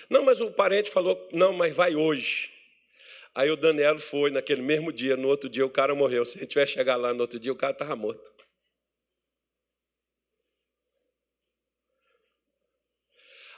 Não, 0.10 0.24
mas 0.24 0.41
o 0.41 0.51
parente 0.51 0.89
falou, 0.89 1.29
não, 1.32 1.53
mas 1.53 1.75
vai 1.75 1.96
hoje. 1.96 2.51
Aí 3.36 3.51
o 3.51 3.56
Daniel 3.56 4.00
foi 4.00 4.32
naquele 4.32 4.62
mesmo 4.62 4.91
dia, 4.91 5.15
no 5.15 5.27
outro 5.27 5.48
dia 5.48 5.65
o 5.65 5.70
cara 5.70 5.94
morreu. 5.94 6.25
Se 6.25 6.38
a 6.38 6.41
gente 6.41 6.50
tivesse 6.50 6.74
chegar 6.74 6.96
lá 6.96 7.13
no 7.13 7.22
outro 7.22 7.39
dia, 7.39 7.51
o 7.51 7.56
cara 7.56 7.74
estava 7.74 7.96
morto. 7.96 8.32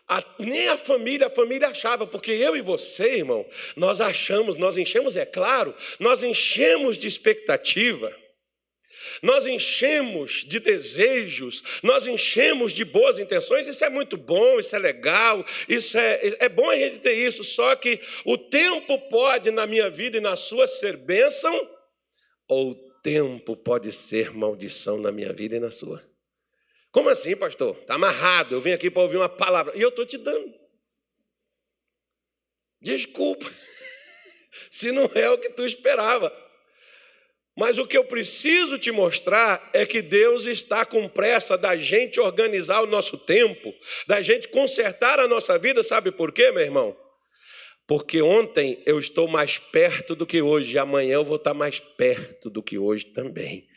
A, 0.07 0.21
nem 0.39 0.67
a 0.67 0.77
família, 0.77 1.27
a 1.27 1.29
família 1.29 1.69
achava, 1.69 2.05
porque 2.05 2.31
eu 2.31 2.53
e 2.53 2.61
você, 2.61 3.19
irmão, 3.19 3.47
nós 3.77 4.01
achamos, 4.01 4.57
nós 4.57 4.75
enchemos, 4.75 5.15
é 5.15 5.25
claro, 5.25 5.73
nós 5.99 6.21
enchemos 6.21 6.97
de 6.97 7.07
expectativa 7.07 8.13
nós 9.21 9.45
enchemos 9.45 10.43
de 10.45 10.59
desejos, 10.59 11.63
nós 11.83 12.05
enchemos 12.05 12.71
de 12.71 12.83
boas 12.85 13.19
intenções, 13.19 13.67
isso 13.67 13.83
é 13.83 13.89
muito 13.89 14.17
bom, 14.17 14.59
isso 14.59 14.75
é 14.75 14.79
legal, 14.79 15.45
isso 15.67 15.97
é, 15.97 16.37
é 16.39 16.49
bom 16.49 16.69
a 16.69 16.75
gente 16.75 16.99
ter 16.99 17.13
isso, 17.13 17.43
só 17.43 17.75
que 17.75 17.99
o 18.25 18.37
tempo 18.37 18.97
pode 19.09 19.51
na 19.51 19.65
minha 19.65 19.89
vida 19.89 20.17
e 20.17 20.21
na 20.21 20.35
sua 20.35 20.67
ser 20.67 20.97
bênção, 20.97 21.69
ou 22.47 22.71
o 22.71 22.75
tempo 23.01 23.55
pode 23.55 23.91
ser 23.93 24.31
maldição 24.31 24.97
na 24.97 25.11
minha 25.11 25.33
vida 25.33 25.55
e 25.55 25.59
na 25.59 25.71
sua. 25.71 26.01
Como 26.91 27.09
assim, 27.09 27.35
pastor? 27.35 27.77
Está 27.79 27.95
amarrado, 27.95 28.53
eu 28.53 28.61
vim 28.61 28.73
aqui 28.73 28.89
para 28.91 29.01
ouvir 29.01 29.17
uma 29.17 29.29
palavra, 29.29 29.75
e 29.75 29.81
eu 29.81 29.89
estou 29.89 30.05
te 30.05 30.17
dando. 30.17 30.53
Desculpa, 32.81 33.49
se 34.69 34.91
não 34.91 35.09
é 35.15 35.29
o 35.29 35.37
que 35.37 35.49
tu 35.49 35.65
esperava. 35.65 36.50
Mas 37.61 37.77
o 37.77 37.85
que 37.85 37.95
eu 37.95 38.03
preciso 38.03 38.79
te 38.79 38.89
mostrar 38.89 39.69
é 39.71 39.85
que 39.85 40.01
Deus 40.01 40.47
está 40.47 40.83
com 40.83 41.07
pressa 41.07 41.55
da 41.55 41.75
gente 41.75 42.19
organizar 42.19 42.81
o 42.81 42.87
nosso 42.87 43.19
tempo, 43.19 43.71
da 44.07 44.19
gente 44.19 44.47
consertar 44.47 45.19
a 45.19 45.27
nossa 45.27 45.59
vida, 45.59 45.83
sabe 45.83 46.09
por 46.09 46.31
quê, 46.31 46.49
meu 46.49 46.63
irmão? 46.63 46.97
Porque 47.87 48.19
ontem 48.19 48.81
eu 48.83 48.99
estou 48.99 49.27
mais 49.27 49.59
perto 49.59 50.15
do 50.15 50.25
que 50.25 50.41
hoje, 50.41 50.73
e 50.73 50.79
amanhã 50.79 51.13
eu 51.13 51.23
vou 51.23 51.35
estar 51.35 51.53
mais 51.53 51.77
perto 51.77 52.49
do 52.49 52.63
que 52.63 52.79
hoje 52.79 53.05
também. 53.13 53.67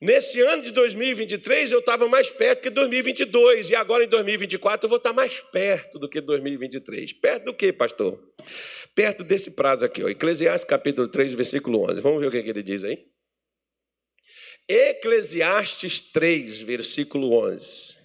Nesse 0.00 0.40
ano 0.40 0.62
de 0.62 0.70
2023 0.70 1.72
eu 1.72 1.80
estava 1.80 2.06
mais 2.06 2.30
perto 2.30 2.62
que 2.62 2.70
2022, 2.70 3.70
e 3.70 3.74
agora 3.74 4.04
em 4.04 4.08
2024 4.08 4.86
eu 4.86 4.88
vou 4.88 4.98
estar 4.98 5.12
mais 5.12 5.40
perto 5.40 5.98
do 5.98 6.08
que 6.08 6.20
2023. 6.20 7.12
Perto 7.14 7.46
do 7.46 7.54
que, 7.54 7.72
pastor? 7.72 8.18
Perto 8.94 9.24
desse 9.24 9.52
prazo 9.52 9.84
aqui, 9.84 10.02
ó, 10.02 10.08
Eclesiastes 10.08 10.68
capítulo 10.68 11.08
3, 11.08 11.34
versículo 11.34 11.90
11. 11.90 12.00
Vamos 12.00 12.20
ver 12.20 12.26
o 12.26 12.30
que, 12.30 12.38
é 12.38 12.42
que 12.42 12.50
ele 12.50 12.62
diz 12.62 12.84
aí? 12.84 13.06
Eclesiastes 14.68 16.00
3, 16.12 16.62
versículo 16.62 17.32
11. 17.34 17.96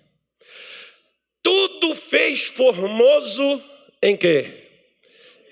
Tudo 1.44 1.94
fez 1.94 2.46
formoso 2.46 3.63
em 4.01 4.18
quê? 4.18 4.48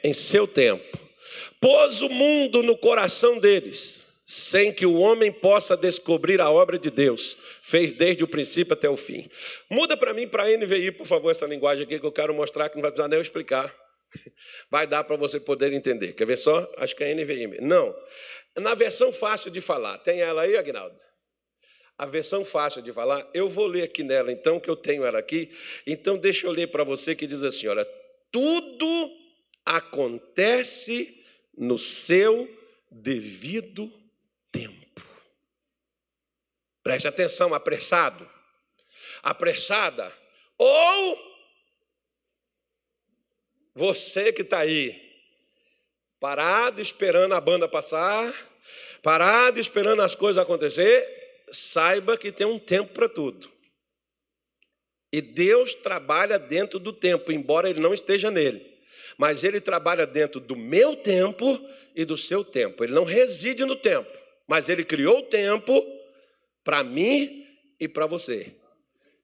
Em 0.04 0.12
seu 0.12 0.48
tempo. 0.48 1.00
Pôs 1.62 2.02
o 2.02 2.10
mundo 2.10 2.63
no 2.63 2.75
coração 2.75 3.40
deles, 3.40 4.24
sem 4.25 4.74
que 4.74 4.86
o 4.86 5.00
homem 5.00 5.32
possa 5.32 5.78
descobrir 5.78 6.42
a 6.42 6.50
obra 6.50 6.80
de 6.80 6.90
Deus. 6.90 7.38
Fez 7.62 7.94
desde 7.94 8.24
o 8.24 8.28
princípio 8.28 8.74
até 8.74 8.90
o 8.90 8.98
fim. 8.98 9.30
Muda 9.70 9.96
para 9.96 10.13
mim, 10.13 10.28
para 10.28 10.44
a 10.44 10.58
NVI, 10.58 10.92
por 10.92 11.06
favor, 11.06 11.30
essa 11.30 11.46
linguagem 11.46 11.86
aqui 11.86 12.00
que 12.00 12.06
eu 12.06 12.12
quero 12.12 12.34
mostrar, 12.34 12.70
que 12.70 12.75
não 12.75 12.82
vai 12.82 12.92
precisar 12.92 13.08
nem 13.08 13.18
eu 13.18 13.22
explicar. 13.22 13.83
Vai 14.70 14.88
dar 14.88 15.03
para 15.03 15.15
você 15.15 15.39
poder 15.39 15.74
entender. 15.74 16.13
Quer 16.13 16.25
ver 16.25 16.38
só? 16.38 16.72
Acho 16.77 16.96
que 16.96 17.03
é 17.03 17.13
NVI. 17.13 17.62
Não. 17.62 17.96
Na 18.55 18.75
versão 18.75 19.12
fácil 19.12 19.51
de 19.51 19.62
falar. 19.62 19.98
Tem 20.00 20.22
ela 20.22 20.43
aí, 20.43 20.58
Agnaldo? 20.58 21.01
A 21.98 22.05
versão 22.05 22.43
fácil 22.43 22.82
de 22.82 22.91
falar, 22.91 23.29
eu 23.34 23.48
vou 23.48 23.67
ler 23.67 23.84
aqui 23.84 24.03
nela, 24.03 24.32
então, 24.32 24.60
que 24.60 24.70
eu 24.70 24.75
tenho 24.75 25.05
ela 25.05 25.20
aqui. 25.20 25.55
Então, 25.86 26.17
deixa 26.17 26.48
eu 26.48 26.51
ler 26.51 26.67
para 26.67 26.84
você 26.84 27.15
que 27.15 27.27
diz 27.27 27.43
assim: 27.43 27.67
olha, 27.67 27.86
tudo 28.32 29.12
acontece 29.63 31.24
no 31.55 31.77
seu 31.77 32.50
devido 32.89 33.91
tempo. 34.51 35.01
Preste 36.82 37.08
atenção, 37.08 37.53
apressado, 37.53 38.27
apressada, 39.22 40.12
ou 40.58 41.33
você 43.75 44.32
que 44.32 44.42
está 44.42 44.60
aí, 44.60 45.01
parado 46.20 46.82
esperando 46.82 47.34
a 47.34 47.42
banda 47.42 47.68
passar, 47.68 48.34
parado 49.01 49.60
esperando 49.60 50.01
as 50.01 50.15
coisas 50.15 50.42
acontecer, 50.42 51.06
saiba 51.51 52.18
que 52.18 52.32
tem 52.32 52.48
um 52.48 52.60
tempo 52.60 52.94
para 52.94 53.10
tudo. 53.10 53.51
E 55.12 55.22
Deus 55.22 55.74
trabalha 55.74 56.39
dentro 56.39 56.80
do 56.80 56.92
tempo, 56.92 57.32
embora 57.32 57.70
Ele 57.70 57.80
não 57.80 57.94
esteja 57.94 58.32
nele. 58.32 58.74
mas 59.18 59.44
ele 59.44 59.62
trabalha 59.62 60.06
dentro 60.06 60.39
do 60.39 60.56
meu 60.56 60.96
tempo 60.96 61.60
e 61.96 62.06
do 62.06 62.18
seu 62.18 62.44
tempo. 62.44 62.84
Ele 62.84 62.94
não 62.94 63.03
reside 63.03 63.65
no 63.65 63.75
tempo, 63.75 64.12
mas 64.48 64.70
ele 64.70 64.84
criou 64.84 65.20
o 65.20 65.24
tempo 65.24 65.86
para 66.63 66.84
mim 66.84 67.46
e 67.80 67.88
para 67.88 68.06
você. 68.06 68.53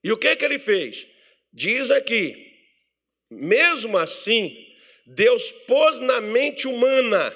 E 0.03 0.11
o 0.11 0.17
que 0.17 0.35
que 0.35 0.45
ele 0.45 0.59
fez? 0.59 1.07
Diz 1.51 1.91
aqui, 1.91 2.48
mesmo 3.29 3.97
assim, 3.97 4.75
Deus 5.05 5.51
pôs 5.51 5.99
na 5.99 6.19
mente 6.19 6.67
humana 6.67 7.35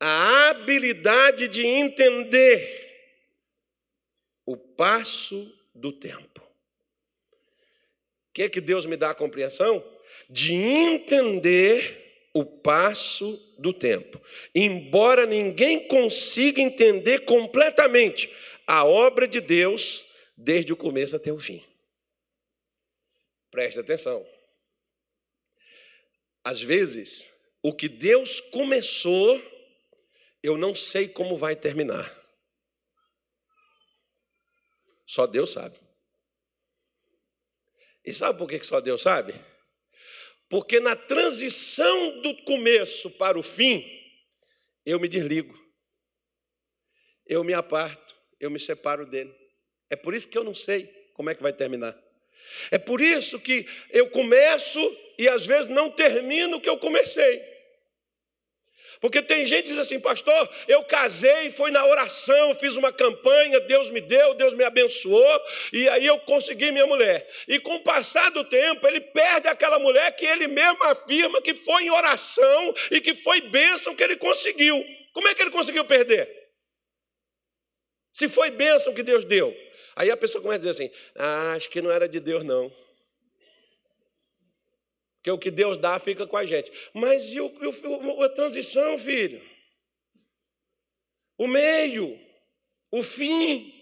a 0.00 0.50
habilidade 0.50 1.48
de 1.48 1.64
entender 1.64 2.80
o 4.44 4.56
passo 4.56 5.52
do 5.74 5.92
tempo. 5.92 6.40
O 6.40 8.32
que 8.34 8.42
é 8.42 8.48
que 8.48 8.60
Deus 8.60 8.86
me 8.86 8.96
dá 8.96 9.10
a 9.10 9.14
compreensão? 9.14 9.84
De 10.28 10.54
entender 10.54 12.28
o 12.34 12.44
passo 12.44 13.54
do 13.58 13.72
tempo. 13.72 14.20
Embora 14.54 15.26
ninguém 15.26 15.86
consiga 15.86 16.60
entender 16.60 17.20
completamente 17.20 18.32
a 18.66 18.84
obra 18.84 19.28
de 19.28 19.40
Deus 19.40 20.04
desde 20.36 20.72
o 20.72 20.76
começo 20.76 21.14
até 21.14 21.32
o 21.32 21.38
fim. 21.38 21.62
Preste 23.50 23.78
atenção. 23.78 24.24
Às 26.44 26.62
vezes, 26.62 27.30
o 27.62 27.72
que 27.72 27.88
Deus 27.88 28.40
começou, 28.40 29.40
eu 30.42 30.58
não 30.58 30.74
sei 30.74 31.08
como 31.08 31.36
vai 31.36 31.54
terminar. 31.54 32.12
Só 35.06 35.26
Deus 35.26 35.52
sabe. 35.52 35.78
E 38.04 38.12
sabe 38.12 38.38
por 38.38 38.48
que 38.48 38.62
só 38.64 38.80
Deus 38.80 39.02
sabe? 39.02 39.34
Porque 40.48 40.80
na 40.80 40.96
transição 40.96 42.20
do 42.20 42.36
começo 42.44 43.10
para 43.12 43.38
o 43.38 43.42
fim, 43.42 43.84
eu 44.84 44.98
me 44.98 45.08
desligo, 45.08 45.56
eu 47.24 47.44
me 47.44 47.54
aparto, 47.54 48.16
eu 48.40 48.50
me 48.50 48.58
separo 48.58 49.06
dele. 49.06 49.32
É 49.88 49.94
por 49.96 50.14
isso 50.14 50.28
que 50.28 50.36
eu 50.36 50.42
não 50.42 50.54
sei 50.54 50.86
como 51.14 51.30
é 51.30 51.34
que 51.34 51.42
vai 51.42 51.52
terminar. 51.52 52.01
É 52.70 52.78
por 52.78 53.00
isso 53.00 53.40
que 53.40 53.66
eu 53.90 54.08
começo 54.10 54.80
e 55.18 55.28
às 55.28 55.46
vezes 55.46 55.68
não 55.68 55.90
termino 55.90 56.56
o 56.56 56.60
que 56.60 56.68
eu 56.68 56.78
comecei. 56.78 57.52
Porque 59.02 59.20
tem 59.20 59.44
gente 59.44 59.64
que 59.64 59.70
diz 59.70 59.78
assim, 59.78 59.98
pastor, 59.98 60.48
eu 60.68 60.84
casei, 60.84 61.50
foi 61.50 61.72
na 61.72 61.84
oração, 61.84 62.54
fiz 62.54 62.76
uma 62.76 62.92
campanha, 62.92 63.58
Deus 63.58 63.90
me 63.90 64.00
deu, 64.00 64.32
Deus 64.34 64.54
me 64.54 64.62
abençoou, 64.62 65.42
e 65.72 65.88
aí 65.88 66.06
eu 66.06 66.20
consegui 66.20 66.70
minha 66.70 66.86
mulher. 66.86 67.28
E 67.48 67.58
com 67.58 67.74
o 67.74 67.80
passar 67.82 68.30
do 68.30 68.44
tempo, 68.44 68.86
ele 68.86 69.00
perde 69.00 69.48
aquela 69.48 69.80
mulher 69.80 70.14
que 70.14 70.24
ele 70.24 70.46
mesmo 70.46 70.84
afirma 70.84 71.42
que 71.42 71.52
foi 71.52 71.82
em 71.82 71.90
oração 71.90 72.74
e 72.92 73.00
que 73.00 73.12
foi 73.12 73.40
bênção 73.40 73.96
que 73.96 74.04
ele 74.04 74.14
conseguiu. 74.14 74.80
Como 75.12 75.26
é 75.26 75.34
que 75.34 75.42
ele 75.42 75.50
conseguiu 75.50 75.84
perder? 75.84 76.41
Se 78.12 78.28
foi 78.28 78.50
bênção 78.50 78.92
que 78.92 79.02
Deus 79.02 79.24
deu. 79.24 79.56
Aí 79.96 80.10
a 80.10 80.16
pessoa 80.16 80.42
começa 80.42 80.68
a 80.68 80.70
dizer 80.70 80.84
assim: 80.84 80.94
ah, 81.16 81.52
acho 81.52 81.68
que 81.70 81.80
não 81.80 81.90
era 81.90 82.08
de 82.08 82.20
Deus, 82.20 82.44
não. 82.44 82.70
Porque 85.16 85.30
o 85.30 85.38
que 85.38 85.50
Deus 85.50 85.78
dá 85.78 85.98
fica 85.98 86.26
com 86.26 86.36
a 86.36 86.44
gente. 86.44 86.70
Mas 86.92 87.32
e 87.32 87.40
o, 87.40 87.46
o, 87.46 88.22
a 88.22 88.28
transição, 88.28 88.98
filho? 88.98 89.40
O 91.38 91.46
meio, 91.46 92.18
o 92.90 93.02
fim. 93.02 93.72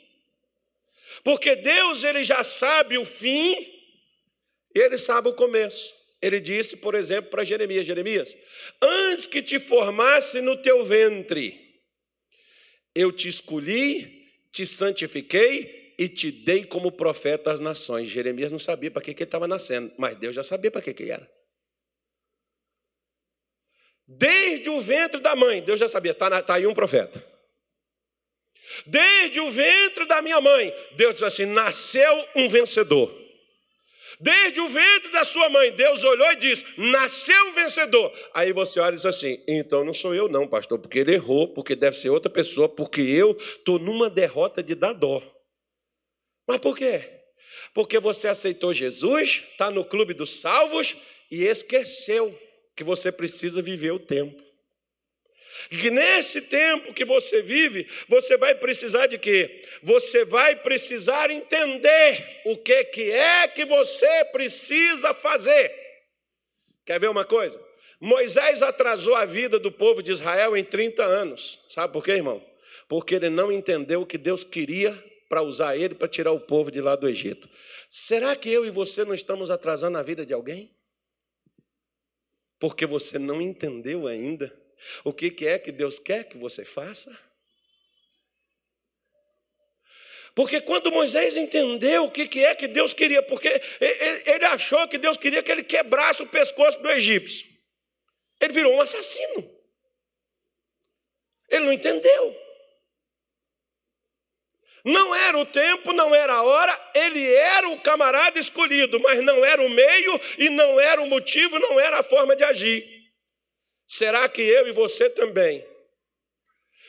Porque 1.25 1.57
Deus 1.57 2.05
ele 2.05 2.23
já 2.23 2.45
sabe 2.45 2.99
o 2.99 3.05
fim 3.05 3.55
e 4.75 4.79
ele 4.79 4.99
sabe 4.99 5.29
o 5.29 5.35
começo. 5.35 5.95
Ele 6.23 6.39
disse, 6.39 6.77
por 6.77 6.95
exemplo, 6.95 7.31
para 7.31 7.43
Jeremias: 7.43 7.87
Jeremias, 7.87 8.37
antes 8.81 9.27
que 9.27 9.43
te 9.43 9.59
formasse 9.59 10.43
no 10.43 10.61
teu 10.61 10.85
ventre, 10.85 11.83
eu 12.95 13.11
te 13.11 13.29
escolhi, 13.29 14.20
te 14.61 14.67
santifiquei 14.67 15.95
e 15.99 16.07
te 16.07 16.31
dei 16.31 16.67
como 16.67 16.93
profeta 16.93 17.51
às 17.51 17.61
nações. 17.61 18.11
Jeremias 18.11 18.53
não 18.53 18.59
sabia 18.59 18.91
para 18.91 19.01
que, 19.01 19.15
que 19.15 19.23
ele 19.23 19.29
estava 19.29 19.49
nascendo, 19.49 19.91
mas 19.97 20.17
Deus 20.17 20.37
já 20.37 20.45
sabia 20.45 20.71
para 20.71 20.83
que, 20.83 20.93
que 20.93 21.11
era. 21.11 21.29
Desde 24.07 24.69
o 24.69 24.81
ventre 24.81 25.21
da 25.21 25.35
mãe, 25.35 25.63
Deus 25.63 25.81
já 25.81 25.89
sabia, 25.89 26.13
está 26.13 26.43
tá 26.43 26.55
aí 26.55 26.67
um 26.67 26.75
profeta. 26.75 27.25
Desde 28.85 29.41
o 29.41 29.49
ventre 29.49 30.05
da 30.05 30.21
minha 30.21 30.41
mãe, 30.41 30.75
Deus 30.93 31.15
diz 31.15 31.23
assim: 31.23 31.47
nasceu 31.47 32.29
um 32.35 32.47
vencedor. 32.47 33.11
Desde 34.21 34.61
o 34.61 34.69
ventre 34.69 35.11
da 35.13 35.25
sua 35.25 35.49
mãe, 35.49 35.73
Deus 35.73 36.05
olhou 36.05 36.31
e 36.33 36.37
disse: 36.37 36.65
nasceu 36.77 37.43
um 37.47 37.53
vencedor. 37.53 38.13
Aí 38.35 38.53
você 38.53 38.79
olha 38.79 38.93
e 38.93 38.97
diz 38.97 39.07
assim: 39.07 39.43
então 39.49 39.83
não 39.83 39.95
sou 39.95 40.15
eu, 40.15 40.29
não, 40.29 40.47
pastor, 40.47 40.79
porque 40.79 40.99
ele 40.99 41.15
errou, 41.15 41.49
porque 41.49 41.75
deve 41.75 41.97
ser 41.97 42.11
outra 42.11 42.29
pessoa, 42.31 42.69
porque 42.69 43.01
eu 43.01 43.35
estou 43.39 43.79
numa 43.79 44.11
derrota 44.11 44.63
de 44.63 44.75
dar 44.75 44.93
dó. 44.93 45.23
Mas 46.47 46.59
por 46.59 46.77
quê? 46.77 47.03
Porque 47.73 47.99
você 47.99 48.29
aceitou 48.29 48.75
Jesus, 48.75 49.47
está 49.53 49.71
no 49.71 49.85
clube 49.85 50.13
dos 50.13 50.41
salvos 50.41 50.97
e 51.31 51.45
esqueceu 51.45 52.37
que 52.77 52.85
você 52.85 53.11
precisa 53.11 53.63
viver 53.63 53.93
o 53.93 53.99
tempo. 53.99 54.50
Nesse 55.71 56.43
tempo 56.43 56.93
que 56.93 57.05
você 57.05 57.43
vive, 57.43 57.87
você 58.09 58.37
vai 58.37 58.55
precisar 58.55 59.07
de 59.07 59.19
quê? 59.19 59.63
Você 59.83 60.25
vai 60.25 60.57
precisar 60.57 61.31
entender 61.31 62.43
o 62.45 62.57
que, 62.57 62.85
que 62.85 63.11
é 63.11 63.49
que 63.49 63.65
você 63.65 64.25
precisa 64.27 65.15
fazer. 65.15 65.73
Quer 66.85 66.99
ver 66.99 67.09
uma 67.09 67.25
coisa? 67.25 67.61
Moisés 68.01 68.63
atrasou 68.63 69.15
a 69.15 69.25
vida 69.25 69.59
do 69.59 69.71
povo 69.71 70.03
de 70.03 70.11
Israel 70.11 70.57
em 70.57 70.65
30 70.65 71.05
anos. 71.05 71.59
Sabe 71.69 71.93
por 71.93 72.03
quê, 72.03 72.13
irmão? 72.13 72.45
Porque 72.89 73.15
ele 73.15 73.29
não 73.29 73.53
entendeu 73.53 74.03
o 74.03 74.07
que 74.07 74.19
Deus 74.19 74.43
queria 74.43 74.93
para 75.29 75.43
usar 75.43 75.77
ele 75.77 75.95
para 75.95 76.09
tirar 76.09 76.33
o 76.33 76.41
povo 76.41 76.73
de 76.73 76.81
lá 76.81 76.97
do 76.97 77.09
Egito. 77.09 77.49
Será 77.89 78.35
que 78.35 78.51
eu 78.51 78.67
e 78.67 78.71
você 78.71 79.05
não 79.05 79.15
estamos 79.15 79.51
atrasando 79.51 79.97
a 79.97 80.03
vida 80.03 80.27
de 80.27 80.33
alguém? 80.35 80.75
Porque 82.59 82.85
você 82.85 83.19
não 83.19 83.41
entendeu 83.41 84.09
ainda 84.09 84.53
o 85.05 85.13
que 85.13 85.47
é 85.47 85.59
que 85.59 85.73
Deus 85.73 85.99
quer 85.99 86.25
que 86.25 86.39
você 86.39 86.65
faça? 86.65 87.17
Porque 90.35 90.61
quando 90.61 90.93
Moisés 90.93 91.37
entendeu 91.37 92.05
o 92.05 92.11
que 92.11 92.45
é 92.45 92.55
que 92.55 92.69
Deus 92.69 92.95
queria, 92.95 93.23
porque 93.23 93.61
ele 93.81 94.45
achou 94.47 94.87
que 94.89 94.97
Deus 94.97 95.17
queria 95.17 95.43
que 95.43 95.51
ele 95.51 95.65
quebrasse 95.65 96.23
o 96.23 96.27
pescoço 96.27 96.81
do 96.81 96.91
egípcio, 96.91 97.47
ele 98.41 98.53
virou 98.53 98.75
um 98.75 98.81
assassino. 98.81 99.61
Ele 101.49 101.65
não 101.65 101.73
entendeu. 101.73 102.37
Não 104.85 105.15
era 105.15 105.37
o 105.37 105.45
tempo, 105.45 105.93
não 105.93 106.15
era 106.15 106.33
a 106.33 106.43
hora, 106.43 106.91
ele 106.95 107.23
era 107.35 107.69
o 107.69 107.81
camarada 107.81 108.39
escolhido, 108.39 108.99
mas 109.01 109.21
não 109.23 109.45
era 109.45 109.61
o 109.61 109.69
meio 109.69 110.19
e 110.39 110.49
não 110.49 110.81
era 110.81 111.03
o 111.03 111.07
motivo, 111.07 111.59
não 111.59 111.79
era 111.79 111.99
a 111.99 112.03
forma 112.03 112.35
de 112.35 112.45
agir. 112.45 113.00
Será 113.91 114.29
que 114.29 114.41
eu 114.41 114.69
e 114.69 114.73
você 114.73 115.11
também 115.11 115.67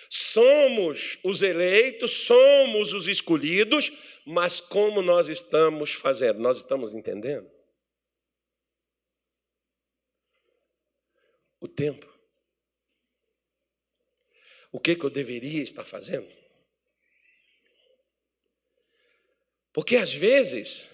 somos 0.08 1.18
os 1.24 1.42
eleitos, 1.42 2.12
somos 2.28 2.94
os 2.94 3.08
escolhidos, 3.08 3.92
mas 4.24 4.62
como 4.62 5.02
nós 5.02 5.28
estamos 5.28 5.94
fazendo? 5.94 6.40
Nós 6.40 6.58
estamos 6.58 6.94
entendendo? 6.94 7.52
O 11.60 11.68
tempo. 11.68 12.08
O 14.72 14.80
que, 14.80 14.96
que 14.96 15.04
eu 15.04 15.10
deveria 15.10 15.64
estar 15.64 15.84
fazendo? 15.84 16.30
Porque 19.74 19.96
às 19.96 20.14
vezes, 20.14 20.88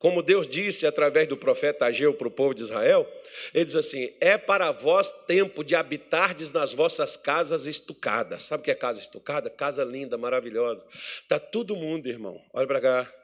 como 0.00 0.22
Deus 0.22 0.48
disse 0.48 0.86
através 0.86 1.28
do 1.28 1.36
profeta 1.36 1.84
Ageu 1.84 2.14
para 2.14 2.26
o 2.26 2.30
povo 2.30 2.54
de 2.54 2.62
Israel, 2.62 3.06
ele 3.52 3.66
diz 3.66 3.74
assim: 3.74 4.10
é 4.18 4.38
para 4.38 4.72
vós 4.72 5.26
tempo 5.26 5.62
de 5.62 5.76
habitardes 5.76 6.54
nas 6.54 6.72
vossas 6.72 7.18
casas 7.18 7.66
estucadas. 7.66 8.44
Sabe 8.44 8.62
o 8.62 8.64
que 8.64 8.70
é 8.70 8.74
casa 8.74 8.98
estucada? 8.98 9.50
Casa 9.50 9.84
linda, 9.84 10.16
maravilhosa. 10.16 10.86
Está 11.20 11.38
todo 11.38 11.76
mundo, 11.76 12.08
irmão, 12.08 12.42
olha 12.54 12.66
para 12.66 12.80
cá. 12.80 13.14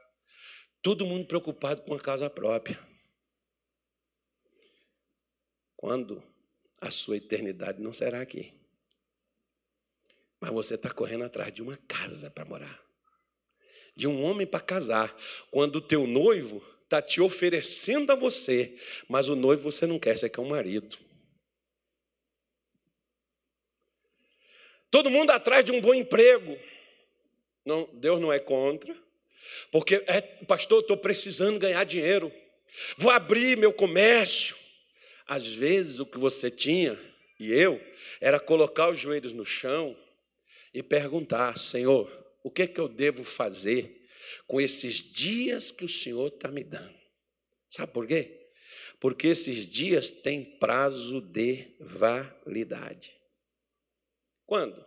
Todo 0.82 1.06
mundo 1.06 1.26
preocupado 1.26 1.80
com 1.80 1.94
a 1.94 1.98
casa 1.98 2.28
própria. 2.28 2.78
Quando 5.78 6.22
a 6.78 6.90
sua 6.90 7.16
eternidade 7.16 7.80
não 7.80 7.94
será 7.94 8.20
aqui. 8.20 8.52
Mas 10.38 10.50
você 10.50 10.74
está 10.74 10.92
correndo 10.92 11.24
atrás 11.24 11.50
de 11.50 11.62
uma 11.62 11.78
casa 11.88 12.30
para 12.30 12.44
morar 12.44 12.86
de 13.96 14.06
um 14.06 14.22
homem 14.22 14.46
para 14.46 14.61
casar, 14.61 15.16
quando 15.50 15.76
o 15.76 15.80
teu 15.80 16.06
noivo 16.06 16.62
está 16.85 17.00
te 17.00 17.20
oferecendo 17.20 18.12
a 18.12 18.14
você, 18.14 18.78
mas 19.09 19.26
o 19.26 19.35
noivo 19.35 19.72
você 19.72 19.87
não 19.87 19.98
quer, 19.98 20.16
você 20.16 20.28
quer 20.28 20.40
um 20.40 20.48
marido. 20.48 20.98
Todo 24.90 25.11
mundo 25.11 25.30
atrás 25.30 25.64
de 25.64 25.72
um 25.72 25.80
bom 25.80 25.94
emprego. 25.94 26.59
Não, 27.64 27.88
Deus 27.94 28.20
não 28.20 28.32
é 28.32 28.38
contra. 28.38 28.96
Porque, 29.72 30.02
é, 30.06 30.20
pastor, 30.20 30.80
estou 30.80 30.96
precisando 30.96 31.59
ganhar 31.59 31.85
dinheiro. 31.85 32.32
Vou 32.96 33.11
abrir 33.11 33.56
meu 33.56 33.72
comércio. 33.72 34.56
Às 35.26 35.46
vezes 35.46 35.98
o 35.98 36.06
que 36.06 36.18
você 36.18 36.50
tinha, 36.50 36.96
e 37.40 37.52
eu, 37.52 37.82
era 38.20 38.38
colocar 38.38 38.88
os 38.88 39.00
joelhos 39.00 39.32
no 39.32 39.44
chão 39.44 39.96
e 40.72 40.82
perguntar: 40.82 41.59
Senhor, 41.59 42.09
o 42.46 42.50
que, 42.50 42.62
é 42.62 42.66
que 42.68 42.78
eu 42.78 42.87
devo 42.87 43.24
fazer 43.24 44.06
com 44.46 44.61
esses 44.61 45.12
dias 45.12 45.72
que 45.72 45.85
o 45.85 45.88
Senhor 45.88 46.28
está 46.28 46.48
me 46.48 46.62
dando? 46.62 46.96
Sabe 47.68 47.92
por 47.92 48.06
quê? 48.06 48.52
Porque 49.00 49.26
esses 49.26 49.68
dias 49.68 50.11
têm 50.22 50.56
prazo 50.61 51.20
de 51.20 51.76
validade. 51.80 53.12
Quando? 54.46 54.80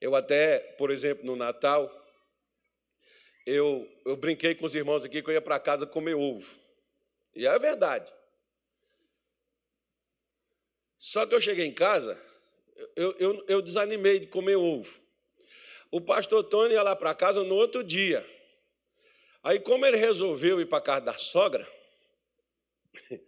Eu 0.00 0.14
até, 0.14 0.58
por 0.78 0.90
exemplo, 0.90 1.26
no 1.26 1.36
Natal, 1.36 1.92
eu, 3.44 3.86
eu 4.06 4.16
brinquei 4.16 4.54
com 4.54 4.64
os 4.64 4.74
irmãos 4.74 5.04
aqui 5.04 5.20
que 5.22 5.28
eu 5.28 5.34
ia 5.34 5.42
para 5.42 5.60
casa 5.60 5.86
comer 5.86 6.14
ovo. 6.14 6.58
E 7.34 7.46
é 7.46 7.58
verdade. 7.58 8.10
Só 10.96 11.26
que 11.26 11.34
eu 11.34 11.40
cheguei 11.40 11.66
em 11.66 11.74
casa, 11.74 12.18
eu, 12.96 13.14
eu, 13.18 13.44
eu 13.46 13.60
desanimei 13.60 14.20
de 14.20 14.28
comer 14.28 14.56
ovo. 14.56 15.04
O 15.90 16.00
pastor 16.00 16.44
Tony 16.44 16.74
ia 16.74 16.82
lá 16.82 16.96
para 16.96 17.14
casa 17.14 17.42
no 17.42 17.54
outro 17.54 17.82
dia. 17.82 18.26
Aí, 19.42 19.60
como 19.60 19.86
ele 19.86 19.96
resolveu 19.96 20.60
ir 20.60 20.66
para 20.66 20.80
casa 20.80 21.00
da 21.02 21.16
sogra, 21.16 21.66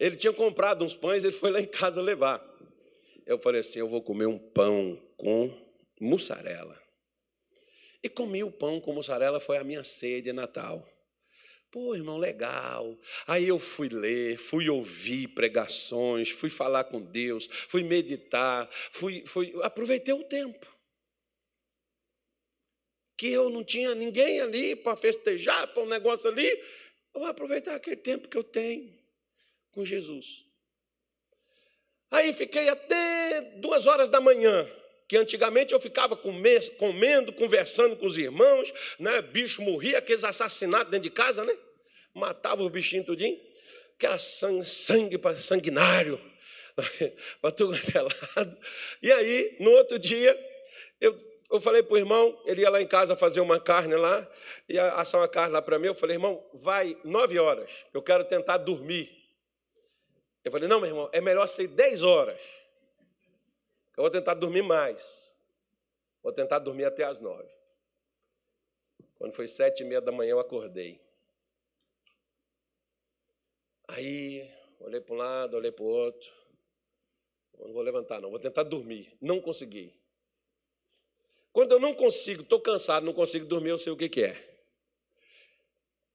ele 0.00 0.16
tinha 0.16 0.32
comprado 0.32 0.84
uns 0.84 0.94
pães, 0.94 1.22
ele 1.22 1.32
foi 1.32 1.50
lá 1.50 1.60
em 1.60 1.66
casa 1.66 2.00
levar. 2.00 2.42
Eu 3.26 3.38
falei 3.38 3.60
assim: 3.60 3.80
eu 3.80 3.88
vou 3.88 4.00
comer 4.00 4.26
um 4.26 4.38
pão 4.38 5.00
com 5.16 5.52
mussarela. 6.00 6.80
E 8.02 8.08
comi 8.08 8.44
o 8.44 8.50
pão 8.50 8.80
com 8.80 8.92
mussarela, 8.92 9.40
foi 9.40 9.56
a 9.56 9.64
minha 9.64 9.82
ceia 9.82 10.22
de 10.22 10.32
Natal. 10.32 10.86
Pô, 11.70 11.94
irmão, 11.94 12.16
legal. 12.16 12.96
Aí 13.26 13.48
eu 13.48 13.58
fui 13.58 13.88
ler, 13.88 14.38
fui 14.38 14.68
ouvir 14.70 15.28
pregações, 15.28 16.30
fui 16.30 16.48
falar 16.48 16.84
com 16.84 17.00
Deus, 17.02 17.48
fui 17.68 17.82
meditar, 17.82 18.68
fui, 18.92 19.24
fui 19.26 19.52
aproveitei 19.62 20.14
o 20.14 20.24
tempo. 20.24 20.75
Que 23.16 23.32
eu 23.32 23.48
não 23.50 23.64
tinha 23.64 23.94
ninguém 23.94 24.40
ali 24.40 24.76
para 24.76 24.96
festejar, 24.96 25.68
para 25.68 25.82
um 25.82 25.86
negócio 25.86 26.30
ali. 26.30 26.48
Eu 27.14 27.20
vou 27.20 27.26
aproveitar 27.26 27.74
aquele 27.74 27.96
tempo 27.96 28.28
que 28.28 28.36
eu 28.36 28.44
tenho 28.44 28.94
com 29.72 29.84
Jesus. 29.84 30.44
Aí 32.10 32.32
fiquei 32.32 32.68
até 32.68 33.40
duas 33.56 33.86
horas 33.86 34.08
da 34.08 34.20
manhã, 34.20 34.68
que 35.08 35.16
antigamente 35.16 35.72
eu 35.72 35.80
ficava 35.80 36.16
comendo, 36.16 37.32
conversando 37.32 37.96
com 37.96 38.06
os 38.06 38.16
irmãos, 38.16 38.72
né? 38.98 39.20
bicho 39.22 39.62
morria, 39.62 39.98
aqueles 39.98 40.24
assassinatos 40.24 40.90
dentro 40.90 41.08
de 41.08 41.14
casa, 41.14 41.44
né? 41.44 41.56
Matava 42.14 42.62
o 42.62 42.70
bichinho 42.70 43.04
tudinho, 43.04 43.38
que 43.98 44.06
era 44.06 44.18
sangue, 44.18 44.64
sangue 44.66 45.20
sanguinário, 45.36 46.20
para 47.40 47.50
tudo 47.50 47.74
é 47.74 48.00
lado. 48.00 48.58
E 49.02 49.12
aí, 49.12 49.56
no 49.60 49.70
outro 49.72 49.98
dia, 49.98 50.38
eu, 51.50 51.60
falei 51.60 51.82
para 51.82 51.94
o 51.94 51.98
irmão, 51.98 52.40
ele 52.44 52.62
ia 52.62 52.70
lá 52.70 52.80
em 52.80 52.86
casa 52.86 53.16
fazer 53.16 53.40
uma 53.40 53.60
carne 53.60 53.94
lá, 53.94 54.28
ia 54.68 54.92
assar 54.94 55.20
uma 55.20 55.28
carne 55.28 55.52
lá 55.52 55.62
para 55.62 55.78
mim, 55.78 55.86
eu 55.86 55.94
falei, 55.94 56.16
irmão, 56.16 56.44
vai 56.52 56.98
nove 57.04 57.38
horas, 57.38 57.86
eu 57.92 58.02
quero 58.02 58.24
tentar 58.24 58.58
dormir. 58.58 59.14
Eu 60.44 60.52
falei, 60.52 60.68
não, 60.68 60.80
meu 60.80 60.88
irmão, 60.88 61.10
é 61.12 61.20
melhor 61.20 61.46
ser 61.46 61.66
dez 61.68 62.02
horas. 62.02 62.40
Eu 63.96 64.02
vou 64.02 64.10
tentar 64.10 64.34
dormir 64.34 64.62
mais. 64.62 65.34
Vou 66.22 66.32
tentar 66.32 66.58
dormir 66.58 66.84
até 66.84 67.02
as 67.02 67.18
nove. 67.18 67.52
Quando 69.16 69.32
foi 69.32 69.48
sete 69.48 69.82
e 69.82 69.86
meia 69.86 70.00
da 70.00 70.12
manhã, 70.12 70.32
eu 70.32 70.40
acordei. 70.40 71.00
Aí, 73.88 74.52
olhei 74.80 75.00
para 75.00 75.14
um 75.14 75.18
lado, 75.18 75.56
olhei 75.56 75.72
para 75.72 75.84
o 75.84 75.86
outro. 75.86 76.30
Eu 77.58 77.68
não 77.68 77.72
vou 77.74 77.82
levantar, 77.82 78.20
não. 78.20 78.30
Vou 78.30 78.38
tentar 78.38 78.62
dormir. 78.64 79.16
Não 79.20 79.40
consegui. 79.40 79.94
Quando 81.56 81.72
eu 81.72 81.80
não 81.80 81.94
consigo, 81.94 82.42
estou 82.42 82.60
cansado, 82.60 83.06
não 83.06 83.14
consigo 83.14 83.46
dormir, 83.46 83.70
eu 83.70 83.78
sei 83.78 83.90
o 83.90 83.96
que, 83.96 84.10
que 84.10 84.22
é. 84.24 84.60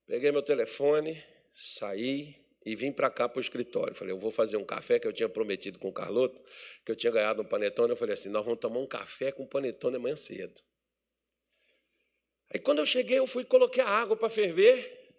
Peguei 0.06 0.32
meu 0.32 0.44
telefone, 0.44 1.20
saí, 1.52 2.36
e 2.64 2.76
vim 2.76 2.92
para 2.92 3.10
cá 3.10 3.28
para 3.28 3.40
o 3.40 3.42
escritório. 3.42 3.96
Falei, 3.96 4.14
eu 4.14 4.20
vou 4.20 4.30
fazer 4.30 4.58
um 4.58 4.64
café 4.64 5.00
que 5.00 5.08
eu 5.08 5.12
tinha 5.12 5.28
prometido 5.28 5.80
com 5.80 5.88
o 5.88 5.92
Carloto, 5.92 6.40
que 6.86 6.92
eu 6.92 6.96
tinha 6.96 7.12
ganhado 7.12 7.42
um 7.42 7.46
panetone. 7.46 7.90
Eu 7.90 7.98
falei 7.98 8.14
assim, 8.14 8.30
nós 8.30 8.46
vamos 8.46 8.60
tomar 8.60 8.82
um 8.82 8.86
café 8.86 9.32
com 9.32 9.44
panetone 9.48 9.96
amanhã 9.96 10.16
cedo. 10.16 10.62
Aí 12.54 12.60
quando 12.60 12.78
eu 12.78 12.86
cheguei, 12.86 13.18
eu 13.18 13.26
fui 13.26 13.44
coloquei 13.44 13.82
a 13.82 13.90
água 13.90 14.16
para 14.16 14.30
ferver, 14.30 15.12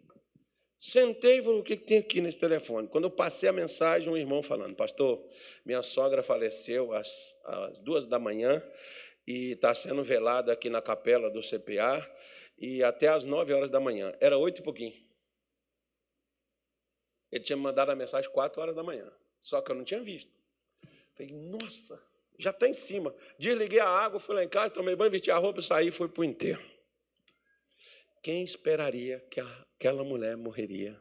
sentei 0.79 1.41
e 1.41 1.43
falei, 1.43 1.59
o 1.59 1.65
que, 1.65 1.77
que 1.77 1.85
tem 1.85 1.99
aqui 1.99 2.21
nesse 2.21 2.39
telefone? 2.39 2.87
Quando 2.87 3.05
eu 3.07 3.11
passei 3.11 3.49
a 3.49 3.53
mensagem, 3.53 4.09
um 4.09 4.17
irmão 4.17 4.41
falando, 4.41 4.77
pastor, 4.77 5.21
minha 5.67 5.83
sogra 5.83 6.23
faleceu 6.23 6.93
às, 6.93 7.45
às 7.45 7.81
duas 7.81 8.07
da 8.07 8.21
manhã 8.21 8.63
e 9.27 9.53
está 9.53 9.75
sendo 9.75 10.03
velada 10.03 10.53
aqui 10.53 10.69
na 10.69 10.83
capela 10.83 11.31
do 11.31 11.41
CPA 11.41 12.09
e 12.59 12.83
até 12.83 13.09
às 13.09 13.25
nove 13.25 13.53
horas 13.53 13.71
da 13.71 13.81
manhã. 13.81 14.13
Era 14.21 14.37
oito 14.39 14.61
e 14.61 14.65
pouquinho. 14.65 14.95
Ele 17.31 17.43
tinha 17.43 17.57
me 17.57 17.63
mandado 17.63 17.91
a 17.91 17.97
mensagem 17.97 18.31
quatro 18.31 18.61
horas 18.61 18.75
da 18.75 18.83
manhã. 18.83 19.11
Só 19.41 19.61
que 19.61 19.71
eu 19.71 19.75
não 19.75 19.85
tinha 19.85 20.03
visto. 20.03 20.31
Falei, 21.15 21.33
nossa, 21.33 22.03
já 22.39 22.51
está 22.51 22.69
em 22.69 22.75
cima. 22.75 23.15
Desliguei 23.39 23.81
a 23.81 23.89
água, 23.89 24.21
fui 24.21 24.35
lá 24.35 24.45
em 24.45 24.49
casa, 24.49 24.75
tomei 24.75 24.95
banho, 24.95 25.11
vesti 25.11 25.31
a 25.31 25.37
roupa, 25.37 25.63
saí 25.63 25.89
e 25.89 25.91
fui 25.91 26.09
para 26.09 26.21
o 26.21 26.25
enterro. 26.25 26.63
Quem 28.23 28.45
esperaria 28.45 29.21
que 29.31 29.41
aquela 29.41 30.05
mulher 30.05 30.37
morreria 30.37 31.01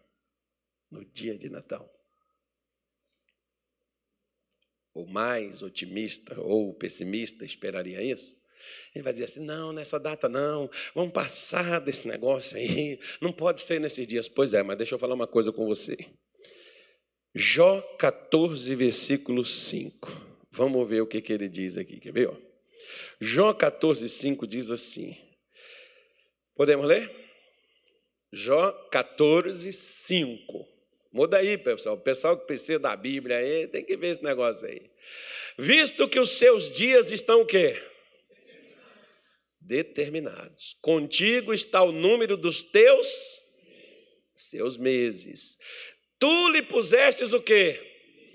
no 0.90 1.06
dia 1.06 1.38
de 1.38 1.50
Natal? 1.50 2.01
O 4.94 5.06
mais 5.06 5.62
otimista 5.62 6.40
ou 6.40 6.74
pessimista 6.74 7.46
esperaria 7.46 8.02
isso? 8.02 8.36
Ele 8.94 9.04
vai 9.04 9.14
dizer 9.14 9.26
assim: 9.26 9.46
não, 9.46 9.72
nessa 9.72 10.00
data 10.00 10.28
não, 10.28 10.70
vamos 10.94 11.14
passar 11.14 11.80
desse 11.80 12.08
negócio 12.08 12.58
aí, 12.58 13.00
não 13.22 13.32
pode 13.32 13.62
ser 13.62 13.80
nesses 13.80 14.06
dias. 14.06 14.28
Pois 14.28 14.54
é, 14.54 14.62
mas 14.64 14.78
deixa 14.78 14.96
eu 14.96 15.00
falar 15.00 15.16
uma 15.16 15.28
coisa 15.28 15.52
com 15.52 15.66
você. 15.66 15.98
Jó 17.34 17.82
14, 17.98 18.76
versículo 18.76 19.46
5. 19.46 20.32
Vamos 20.52 20.88
ver 20.88 21.02
o 21.02 21.08
que, 21.08 21.22
que 21.22 21.32
ele 21.32 21.48
diz 21.48 21.78
aqui, 21.78 22.00
quer 22.00 22.12
ver? 22.12 22.30
Jó 23.22 23.54
14, 23.54 24.10
5 24.10 24.46
diz 24.46 24.70
assim. 24.70 25.16
Podemos 26.56 26.86
ler? 26.86 27.10
Jó 28.34 28.72
14, 28.92 29.72
5. 29.72 30.71
Muda 31.12 31.38
aí, 31.38 31.58
pessoal. 31.58 31.96
O 31.96 32.02
pessoal 32.02 32.38
que 32.38 32.48
precisa 32.48 32.80
da 32.80 32.96
Bíblia 32.96 33.38
aí 33.38 33.68
tem 33.68 33.84
que 33.84 33.98
ver 33.98 34.08
esse 34.08 34.24
negócio 34.24 34.68
aí. 34.68 34.90
Visto 35.58 36.08
que 36.08 36.20
os 36.20 36.30
seus 36.30 36.72
dias 36.74 37.12
estão 37.12 37.42
o 37.42 37.46
quê? 37.46 37.82
determinados. 39.72 40.76
Contigo 40.82 41.54
está 41.54 41.82
o 41.82 41.94
número 41.94 42.36
dos 42.36 42.62
teus 42.62 43.40
seus 44.36 44.76
meses. 44.76 45.58
Tu 46.20 46.50
lhe 46.50 46.62
pusestes 46.64 47.32
o 47.32 47.42
quê? 47.42 47.80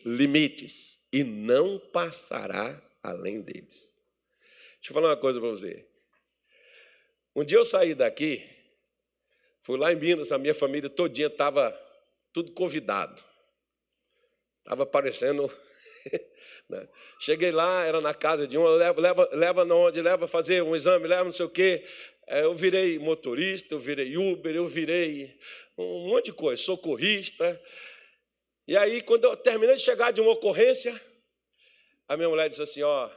Limites 0.05 1.07
e 1.13 1.25
não 1.25 1.79
passará 1.79 2.83
além 3.03 3.41
deles. 3.41 4.01
Deixa 4.77 4.91
eu 4.91 4.95
falar 4.95 5.09
uma 5.09 5.17
coisa 5.17 5.41
para 5.41 5.49
você. 5.49 5.85
Um 7.35 7.45
dia 7.45 7.59
eu 7.59 7.65
saí 7.65 7.95
daqui, 7.95 8.49
fui 9.61 9.77
lá 9.77 9.93
em 9.93 9.97
Minas, 9.97 10.33
a 10.33 10.39
minha 10.39 10.55
família 10.55 10.89
todinha 10.89 11.27
estava 11.27 11.71
tudo 12.37 12.53
convidado. 12.53 13.25
Estava 14.59 14.85
parecendo 14.85 15.51
né? 16.69 16.87
Cheguei 17.19 17.51
lá, 17.51 17.87
era 17.87 17.99
na 17.99 18.13
casa 18.13 18.47
de 18.47 18.59
um, 18.59 18.69
leva, 18.77 19.01
leva, 19.01 19.29
leva 19.33 19.65
na 19.65 19.75
onde, 19.75 20.03
leva 20.03 20.29
fazer 20.29 20.63
um 20.63 20.77
exame, 20.77 21.09
leva 21.09 21.25
não 21.25 21.33
sei 21.33 21.47
o 21.47 21.51
quê. 21.51 21.83
É, 22.27 22.43
eu 22.43 22.53
virei 22.53 22.99
motorista, 22.99 23.75
eu 23.75 23.79
virei 23.79 24.19
Uber, 24.19 24.55
eu 24.55 24.67
virei 24.67 25.39
um 25.79 26.09
monte 26.09 26.27
de 26.27 26.35
coisa, 26.35 26.63
socorrista. 26.63 27.59
E 28.69 28.77
aí, 28.77 29.01
quando 29.01 29.25
eu 29.25 29.35
terminei 29.35 29.77
de 29.77 29.81
chegar 29.81 30.11
de 30.11 30.21
uma 30.21 30.33
ocorrência, 30.33 30.95
a 32.07 32.19
minha 32.19 32.29
mulher 32.29 32.51
disse 32.51 32.63
assim: 32.63 32.83
Ó, 32.83 33.11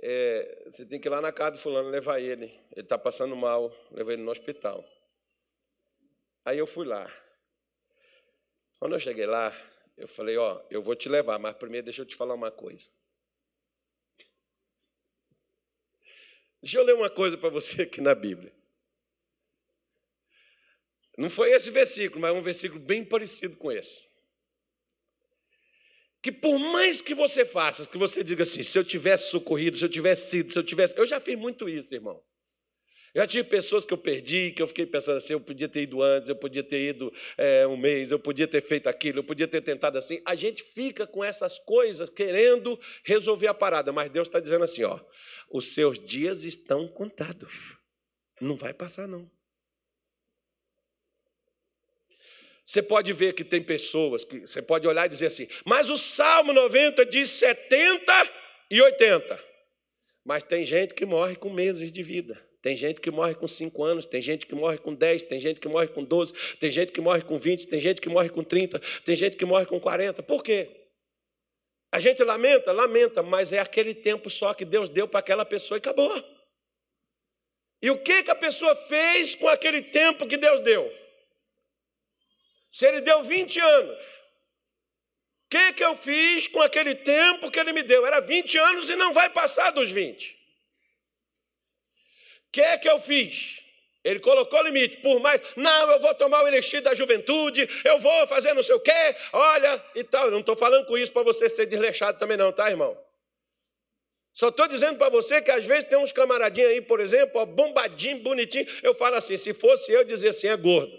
é, 0.00 0.62
você 0.66 0.86
tem 0.86 1.00
que 1.00 1.08
ir 1.08 1.10
lá 1.10 1.20
na 1.20 1.32
casa 1.32 1.52
do 1.52 1.58
fulano 1.58 1.88
levar 1.88 2.20
ele. 2.20 2.44
Ele 2.70 2.82
está 2.82 2.96
passando 2.96 3.34
mal, 3.34 3.74
levei 3.90 4.14
ele 4.14 4.22
no 4.22 4.30
hospital. 4.30 4.84
Aí 6.44 6.58
eu 6.58 6.66
fui 6.68 6.86
lá. 6.86 7.10
Quando 8.78 8.94
eu 8.94 9.00
cheguei 9.00 9.26
lá, 9.26 9.54
eu 9.96 10.06
falei, 10.06 10.36
ó, 10.36 10.62
eu 10.70 10.82
vou 10.82 10.94
te 10.94 11.08
levar, 11.08 11.38
mas 11.38 11.56
primeiro 11.56 11.86
deixa 11.86 12.02
eu 12.02 12.06
te 12.06 12.14
falar 12.14 12.34
uma 12.34 12.50
coisa. 12.50 12.88
Deixa 16.62 16.78
eu 16.78 16.84
ler 16.84 16.94
uma 16.94 17.08
coisa 17.08 17.38
para 17.38 17.48
você 17.48 17.82
aqui 17.82 18.00
na 18.00 18.14
Bíblia. 18.14 18.52
Não 21.16 21.30
foi 21.30 21.52
esse 21.52 21.70
versículo, 21.70 22.20
mas 22.20 22.34
é 22.34 22.38
um 22.38 22.42
versículo 22.42 22.80
bem 22.80 23.04
parecido 23.04 23.56
com 23.56 23.72
esse. 23.72 24.14
Que 26.20 26.32
por 26.32 26.58
mais 26.58 27.00
que 27.00 27.14
você 27.14 27.44
faça, 27.44 27.86
que 27.86 27.96
você 27.96 28.24
diga 28.24 28.42
assim, 28.42 28.62
se 28.62 28.76
eu 28.76 28.84
tivesse 28.84 29.30
socorrido, 29.30 29.78
se 29.78 29.84
eu 29.84 29.88
tivesse 29.88 30.30
sido, 30.30 30.52
se 30.52 30.58
eu 30.58 30.64
tivesse. 30.64 30.98
Eu 30.98 31.06
já 31.06 31.20
fiz 31.20 31.38
muito 31.38 31.68
isso, 31.68 31.94
irmão. 31.94 32.22
Já 33.16 33.26
tive 33.26 33.48
pessoas 33.48 33.86
que 33.86 33.94
eu 33.94 33.96
perdi, 33.96 34.50
que 34.50 34.60
eu 34.60 34.66
fiquei 34.66 34.84
pensando 34.84 35.16
assim, 35.16 35.32
eu 35.32 35.40
podia 35.40 35.66
ter 35.66 35.84
ido 35.84 36.02
antes, 36.02 36.28
eu 36.28 36.36
podia 36.36 36.62
ter 36.62 36.90
ido 36.90 37.10
é, 37.38 37.66
um 37.66 37.74
mês, 37.74 38.10
eu 38.10 38.18
podia 38.18 38.46
ter 38.46 38.60
feito 38.60 38.90
aquilo, 38.90 39.20
eu 39.20 39.24
podia 39.24 39.48
ter 39.48 39.62
tentado 39.62 39.96
assim. 39.96 40.20
A 40.26 40.34
gente 40.34 40.62
fica 40.62 41.06
com 41.06 41.24
essas 41.24 41.58
coisas 41.58 42.10
querendo 42.10 42.78
resolver 43.04 43.46
a 43.46 43.54
parada, 43.54 43.90
mas 43.90 44.10
Deus 44.10 44.28
está 44.28 44.38
dizendo 44.38 44.64
assim, 44.64 44.84
ó, 44.84 45.00
os 45.50 45.72
seus 45.72 45.98
dias 45.98 46.44
estão 46.44 46.86
contados. 46.86 47.78
Não 48.38 48.54
vai 48.54 48.74
passar, 48.74 49.08
não. 49.08 49.30
Você 52.66 52.82
pode 52.82 53.14
ver 53.14 53.32
que 53.32 53.44
tem 53.44 53.62
pessoas 53.62 54.26
que 54.26 54.40
você 54.40 54.60
pode 54.60 54.86
olhar 54.86 55.06
e 55.06 55.08
dizer 55.08 55.28
assim, 55.28 55.48
mas 55.64 55.88
o 55.88 55.96
Salmo 55.96 56.52
90 56.52 57.06
diz 57.06 57.30
70 57.30 58.12
e 58.70 58.82
80. 58.82 59.42
Mas 60.22 60.42
tem 60.42 60.66
gente 60.66 60.92
que 60.92 61.06
morre 61.06 61.34
com 61.34 61.48
meses 61.48 61.90
de 61.90 62.02
vida. 62.02 62.44
Tem 62.66 62.76
gente 62.76 63.00
que 63.00 63.12
morre 63.12 63.32
com 63.36 63.46
5 63.46 63.84
anos, 63.84 64.06
tem 64.06 64.20
gente 64.20 64.44
que 64.44 64.52
morre 64.52 64.76
com 64.76 64.92
10, 64.92 65.22
tem 65.22 65.38
gente 65.38 65.60
que 65.60 65.68
morre 65.68 65.86
com 65.86 66.02
12, 66.02 66.56
tem 66.56 66.68
gente 66.68 66.90
que 66.90 67.00
morre 67.00 67.22
com 67.22 67.38
20, 67.38 67.68
tem 67.68 67.80
gente 67.80 68.00
que 68.00 68.08
morre 68.08 68.28
com 68.28 68.42
30, 68.42 68.80
tem 69.04 69.14
gente 69.14 69.36
que 69.36 69.44
morre 69.44 69.66
com 69.66 69.78
40. 69.78 70.20
Por 70.24 70.42
quê? 70.42 70.68
A 71.92 72.00
gente 72.00 72.24
lamenta, 72.24 72.72
lamenta, 72.72 73.22
mas 73.22 73.52
é 73.52 73.60
aquele 73.60 73.94
tempo 73.94 74.28
só 74.28 74.52
que 74.52 74.64
Deus 74.64 74.88
deu 74.88 75.06
para 75.06 75.20
aquela 75.20 75.44
pessoa 75.44 75.76
e 75.76 75.78
acabou. 75.78 76.12
E 77.80 77.88
o 77.88 78.02
que, 78.02 78.24
que 78.24 78.32
a 78.32 78.34
pessoa 78.34 78.74
fez 78.74 79.36
com 79.36 79.46
aquele 79.46 79.82
tempo 79.82 80.26
que 80.26 80.36
Deus 80.36 80.60
deu? 80.60 80.92
Se 82.68 82.84
ele 82.84 83.00
deu 83.00 83.22
20 83.22 83.60
anos, 83.60 84.02
o 84.02 85.50
que, 85.50 85.72
que 85.74 85.84
eu 85.84 85.94
fiz 85.94 86.48
com 86.48 86.60
aquele 86.62 86.96
tempo 86.96 87.48
que 87.48 87.60
ele 87.60 87.72
me 87.72 87.84
deu? 87.84 88.04
Era 88.04 88.18
20 88.18 88.58
anos 88.58 88.90
e 88.90 88.96
não 88.96 89.12
vai 89.12 89.30
passar 89.30 89.70
dos 89.70 89.92
20. 89.92 90.45
Que, 92.52 92.78
que 92.78 92.88
eu 92.88 92.98
fiz? 92.98 93.60
Ele 94.06 94.20
colocou 94.20 94.62
limite, 94.62 94.98
por 94.98 95.18
mais, 95.18 95.40
não, 95.56 95.90
eu 95.90 96.00
vou 96.00 96.14
tomar 96.14 96.44
o 96.44 96.46
elixir 96.46 96.80
da 96.80 96.94
juventude, 96.94 97.68
eu 97.84 97.98
vou 97.98 98.26
fazer 98.28 98.54
não 98.54 98.62
sei 98.62 98.76
o 98.76 98.80
quê, 98.80 99.16
olha 99.32 99.84
e 99.96 100.04
tal. 100.04 100.26
Eu 100.26 100.30
não 100.30 100.40
estou 100.40 100.54
falando 100.54 100.86
com 100.86 100.96
isso 100.96 101.10
para 101.10 101.24
você 101.24 101.48
ser 101.48 101.66
desleixado 101.66 102.16
também, 102.16 102.36
não, 102.36 102.52
tá, 102.52 102.70
irmão? 102.70 102.96
Só 104.32 104.48
estou 104.48 104.68
dizendo 104.68 104.98
para 104.98 105.08
você 105.08 105.42
que 105.42 105.50
às 105.50 105.64
vezes 105.64 105.88
tem 105.88 105.98
uns 105.98 106.12
camaradinhos 106.12 106.70
aí, 106.70 106.80
por 106.80 107.00
exemplo, 107.00 107.40
ó, 107.40 107.46
bombadinho, 107.46 108.20
bonitinho. 108.20 108.66
Eu 108.82 108.94
falo 108.94 109.16
assim: 109.16 109.36
se 109.36 109.54
fosse 109.54 109.90
eu, 109.90 110.04
dizer 110.04 110.28
assim, 110.28 110.46
é 110.46 110.56
gordo. 110.56 110.96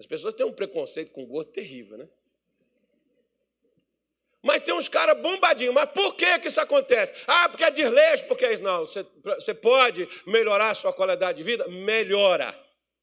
As 0.00 0.06
pessoas 0.06 0.34
têm 0.34 0.44
um 0.44 0.52
preconceito 0.52 1.12
com 1.12 1.24
gordo 1.26 1.52
terrível, 1.52 1.96
né? 1.98 2.08
Mas 4.44 4.60
tem 4.60 4.74
uns 4.74 4.88
caras 4.88 5.18
bombadinhos. 5.20 5.74
Mas 5.74 5.90
por 5.90 6.14
que, 6.14 6.38
que 6.38 6.48
isso 6.48 6.60
acontece? 6.60 7.14
Ah, 7.26 7.48
porque 7.48 7.64
é 7.64 7.70
desleixo, 7.70 8.26
porque 8.26 8.44
é 8.44 8.52
isso. 8.52 8.62
Não, 8.62 8.86
você, 8.86 9.04
você 9.24 9.54
pode 9.54 10.06
melhorar 10.26 10.70
a 10.70 10.74
sua 10.74 10.92
qualidade 10.92 11.38
de 11.38 11.42
vida? 11.42 11.66
Melhora. 11.66 12.54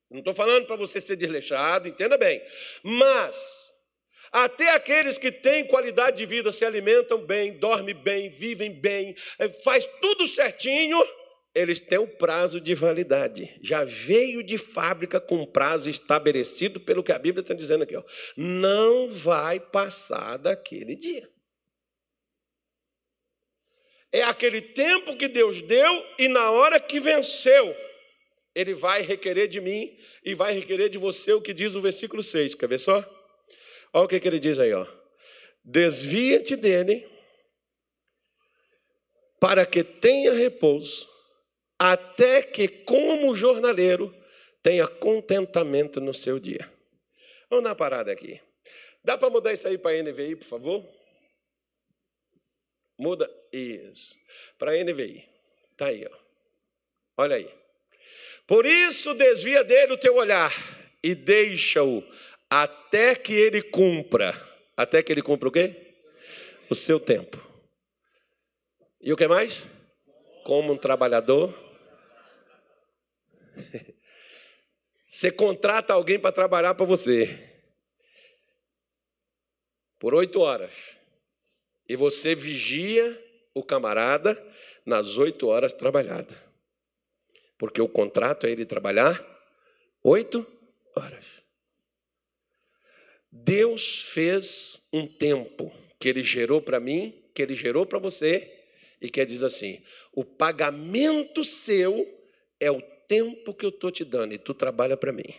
Não 0.10 0.20
estou 0.20 0.34
falando 0.34 0.68
para 0.68 0.76
você 0.76 1.02
ser 1.02 1.16
desleixado, 1.16 1.88
entenda 1.88 2.18
bem. 2.18 2.42
Mas, 2.84 3.74
até 4.32 4.70
aqueles 4.72 5.18
que 5.18 5.32
têm 5.32 5.66
qualidade 5.66 6.18
de 6.18 6.26
vida, 6.26 6.52
se 6.52 6.64
alimentam 6.64 7.18
bem, 7.18 7.54
dormem 7.54 7.96
bem, 7.96 8.30
vivem 8.30 8.72
bem, 8.72 9.16
eh, 9.40 9.50
faz 9.50 9.86
tudo 10.00 10.28
certinho, 10.28 11.02
eles 11.54 11.80
têm 11.80 11.98
o 11.98 12.08
prazo 12.08 12.62
de 12.62 12.74
validade. 12.74 13.58
Já 13.62 13.84
veio 13.84 14.42
de 14.42 14.58
fábrica 14.58 15.20
com 15.20 15.46
prazo 15.46 15.90
estabelecido 15.90 16.80
pelo 16.80 17.04
que 17.04 17.12
a 17.12 17.20
Bíblia 17.20 17.42
está 17.42 17.54
dizendo 17.54 17.84
aqui. 17.84 17.96
Ó. 17.96 18.04
Não 18.38 19.10
vai 19.10 19.60
passar 19.60 20.38
daquele 20.38 20.96
dia. 20.96 21.30
É 24.14 24.24
aquele 24.24 24.62
tempo 24.62 25.16
que 25.16 25.28
Deus 25.28 25.62
deu 25.62 26.06
e 26.18 26.28
na 26.28 26.52
hora 26.52 26.80
que 26.80 27.00
venceu, 27.00 27.76
Ele 28.54 28.74
vai 28.74 29.02
requerer 29.02 29.48
de 29.48 29.62
mim 29.62 29.94
e 30.24 30.34
vai 30.34 30.54
requerer 30.54 30.90
de 30.90 30.98
você 30.98 31.34
o 31.34 31.42
que 31.42 31.54
diz 31.54 31.76
o 31.76 31.82
versículo 31.82 32.24
6. 32.24 32.56
Quer 32.56 32.68
ver 32.68 32.80
só? 32.80 32.98
Olha 33.94 34.06
o 34.06 34.08
que, 34.08 34.20
que 34.20 34.28
ele 34.28 34.40
diz 34.40 34.58
aí. 34.58 34.72
Desvia-te 35.64 36.56
dele 36.56 37.08
para 39.40 39.66
que 39.66 39.84
tenha 39.84 40.34
repouso 40.34 41.11
até 41.84 42.44
que, 42.44 42.68
como 42.68 43.36
jornaleiro, 43.36 44.16
tenha 44.62 44.88
contentamento 44.88 46.00
no 46.00 46.14
seu 46.14 46.38
dia. 46.40 46.72
Vamos 47.50 47.64
dar 47.64 47.72
uma 47.72 47.76
parada 47.76 48.12
aqui. 48.12 48.40
Dá 49.04 49.18
para 49.18 49.32
mudar 49.32 49.52
isso 49.52 49.68
aí 49.68 49.80
para 49.80 50.00
NVI, 50.00 50.36
por 50.36 50.46
favor? 50.46 50.88
Muda 53.00 53.28
isso. 53.52 54.16
Para 54.60 54.78
NVI. 54.78 55.28
Está 55.72 55.88
aí, 55.88 56.06
ó. 56.06 56.16
Olha 57.18 57.38
aí. 57.38 57.50
Por 58.46 58.64
isso 58.64 59.16
desvia 59.16 59.64
dele 59.64 59.94
o 59.94 59.98
teu 59.98 60.14
olhar 60.18 60.54
e 61.02 61.16
deixa-o 61.16 62.04
até 62.48 63.16
que 63.16 63.34
ele 63.34 63.60
cumpra. 63.60 64.40
Até 64.78 65.02
que 65.02 65.12
ele 65.12 65.24
cumpra 65.24 65.50
o 65.50 65.52
quê? 65.52 65.96
O 66.70 66.76
seu 66.76 67.00
tempo. 67.00 67.44
E 69.02 69.12
o 69.12 69.18
que 69.18 69.28
mais? 69.28 69.66
Como 70.44 70.74
um 70.74 70.78
trabalhador 70.78 71.71
você 75.06 75.32
contrata 75.32 75.94
alguém 75.94 76.20
para 76.20 76.32
trabalhar 76.32 76.74
para 76.76 76.86
você 76.86 77.50
por 80.00 80.14
oito 80.16 80.40
horas 80.40 80.74
e 81.88 81.96
você 81.96 82.34
vigia 82.34 83.24
o 83.54 83.64
camarada 83.64 84.42
nas 84.86 85.18
oito 85.18 85.48
horas 85.48 85.74
trabalhadas, 85.74 86.38
porque 87.58 87.82
o 87.82 87.88
contrato 87.88 88.48
é 88.48 88.52
ele 88.52 88.66
trabalhar 88.66 89.24
oito 90.04 90.46
horas. 90.96 91.26
Deus 93.32 94.02
fez 94.12 94.90
um 94.92 95.06
tempo 95.08 95.72
que 96.00 96.10
ele 96.10 96.24
gerou 96.24 96.62
para 96.62 96.80
mim, 96.80 97.14
que 97.34 97.42
ele 97.42 97.54
gerou 97.54 97.86
para 97.86 98.00
você, 98.00 98.60
e 99.00 99.10
que 99.10 99.24
diz 99.26 99.44
assim: 99.44 99.84
o 100.14 100.26
pagamento 100.26 101.44
seu 101.44 102.08
é 102.60 102.70
o 102.70 102.82
tempo 103.12 103.54
que 103.54 103.66
eu 103.66 103.70
estou 103.72 103.92
te 103.92 104.06
dando 104.06 104.34
e 104.34 104.38
tu 104.38 104.54
trabalha 104.54 104.96
para 104.96 105.12
mim. 105.12 105.38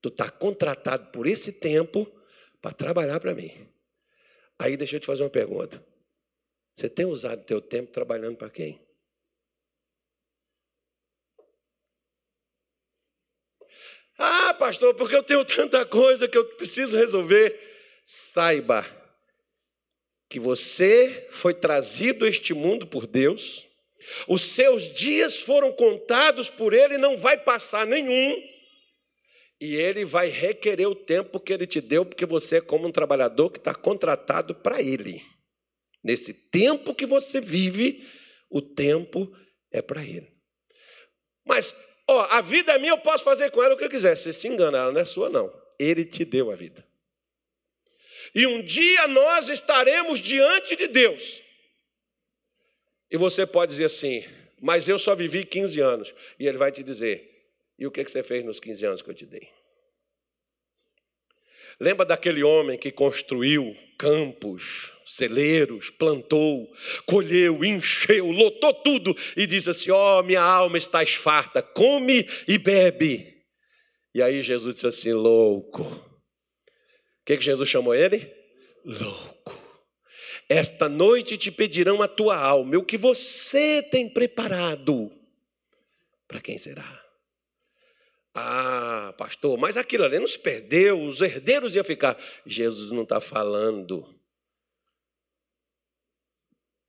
Tu 0.00 0.08
está 0.08 0.30
contratado 0.30 1.10
por 1.10 1.26
esse 1.26 1.54
tempo 1.54 2.06
para 2.62 2.70
trabalhar 2.72 3.18
para 3.18 3.34
mim. 3.34 3.50
Aí 4.56 4.76
deixa 4.76 4.94
eu 4.94 5.00
te 5.00 5.06
fazer 5.06 5.24
uma 5.24 5.30
pergunta. 5.30 5.84
Você 6.72 6.88
tem 6.88 7.06
usado 7.06 7.44
teu 7.44 7.60
tempo 7.60 7.90
trabalhando 7.90 8.36
para 8.36 8.48
quem? 8.48 8.80
Ah, 14.16 14.54
pastor, 14.54 14.94
porque 14.94 15.16
eu 15.16 15.24
tenho 15.24 15.44
tanta 15.44 15.84
coisa 15.84 16.28
que 16.28 16.38
eu 16.38 16.44
preciso 16.54 16.96
resolver. 16.96 17.58
Saiba 18.04 18.86
que 20.28 20.38
você 20.38 21.26
foi 21.32 21.52
trazido 21.52 22.24
a 22.24 22.28
este 22.28 22.54
mundo 22.54 22.86
por 22.86 23.08
Deus 23.08 23.63
os 24.28 24.42
seus 24.42 24.92
dias 24.92 25.40
foram 25.40 25.72
contados 25.72 26.50
por 26.50 26.72
ele, 26.72 26.98
não 26.98 27.16
vai 27.16 27.36
passar 27.36 27.86
nenhum. 27.86 28.42
E 29.60 29.76
ele 29.76 30.04
vai 30.04 30.28
requerer 30.28 30.88
o 30.88 30.94
tempo 30.94 31.40
que 31.40 31.52
ele 31.52 31.66
te 31.66 31.80
deu, 31.80 32.04
porque 32.04 32.26
você 32.26 32.56
é 32.56 32.60
como 32.60 32.86
um 32.86 32.92
trabalhador 32.92 33.50
que 33.50 33.58
está 33.58 33.74
contratado 33.74 34.54
para 34.54 34.82
ele. 34.82 35.22
Nesse 36.02 36.50
tempo 36.50 36.94
que 36.94 37.06
você 37.06 37.40
vive, 37.40 38.06
o 38.50 38.60
tempo 38.60 39.34
é 39.72 39.80
para 39.80 40.02
ele. 40.02 40.30
Mas, 41.46 41.74
ó, 42.08 42.26
a 42.30 42.40
vida 42.40 42.72
é 42.72 42.78
minha, 42.78 42.92
eu 42.92 42.98
posso 42.98 43.24
fazer 43.24 43.50
com 43.50 43.62
ela 43.62 43.74
o 43.74 43.78
que 43.78 43.84
eu 43.84 43.90
quiser. 43.90 44.16
Você 44.16 44.32
se 44.32 44.48
engana, 44.48 44.78
ela 44.78 44.92
não 44.92 45.00
é 45.00 45.04
sua, 45.04 45.30
não. 45.30 45.52
Ele 45.78 46.04
te 46.04 46.24
deu 46.24 46.50
a 46.50 46.56
vida. 46.56 46.86
E 48.34 48.46
um 48.46 48.62
dia 48.62 49.06
nós 49.08 49.48
estaremos 49.48 50.20
diante 50.20 50.76
de 50.76 50.88
Deus. 50.88 51.43
E 53.14 53.16
você 53.16 53.46
pode 53.46 53.70
dizer 53.70 53.84
assim, 53.84 54.24
mas 54.60 54.88
eu 54.88 54.98
só 54.98 55.14
vivi 55.14 55.44
15 55.44 55.78
anos. 55.78 56.12
E 56.36 56.48
ele 56.48 56.58
vai 56.58 56.72
te 56.72 56.82
dizer, 56.82 57.30
e 57.78 57.86
o 57.86 57.90
que 57.92 58.02
você 58.02 58.24
fez 58.24 58.42
nos 58.42 58.58
15 58.58 58.86
anos 58.86 59.02
que 59.02 59.08
eu 59.08 59.14
te 59.14 59.24
dei? 59.24 59.48
Lembra 61.78 62.04
daquele 62.04 62.42
homem 62.42 62.76
que 62.76 62.90
construiu 62.90 63.72
campos, 63.96 64.90
celeiros, 65.06 65.90
plantou, 65.90 66.68
colheu, 67.06 67.64
encheu, 67.64 68.32
lotou 68.32 68.74
tudo 68.74 69.16
e 69.36 69.46
disse 69.46 69.70
assim: 69.70 69.92
Ó, 69.92 70.18
oh, 70.18 70.22
minha 70.24 70.42
alma 70.42 70.76
está 70.76 71.00
esfarta, 71.00 71.62
come 71.62 72.28
e 72.48 72.58
bebe. 72.58 73.44
E 74.12 74.20
aí 74.20 74.42
Jesus 74.42 74.74
disse 74.74 74.88
assim: 74.88 75.12
louco. 75.12 75.84
O 75.84 77.24
que, 77.24 77.36
que 77.36 77.44
Jesus 77.44 77.68
chamou 77.68 77.94
ele? 77.94 78.28
Louco. 78.84 79.63
Esta 80.54 80.88
noite 80.88 81.36
te 81.36 81.50
pedirão 81.50 82.00
a 82.00 82.06
tua 82.06 82.36
alma, 82.36 82.78
o 82.78 82.84
que 82.84 82.96
você 82.96 83.82
tem 83.90 84.08
preparado. 84.08 85.10
Para 86.28 86.40
quem 86.40 86.56
será? 86.58 87.04
Ah, 88.32 89.12
pastor, 89.18 89.58
mas 89.58 89.76
aquilo 89.76 90.04
ali 90.04 90.28
se 90.28 90.38
perdeu, 90.38 91.02
os 91.02 91.20
herdeiros 91.20 91.74
iam 91.74 91.82
ficar. 91.82 92.16
Jesus 92.46 92.92
não 92.92 93.02
está 93.02 93.20
falando 93.20 94.08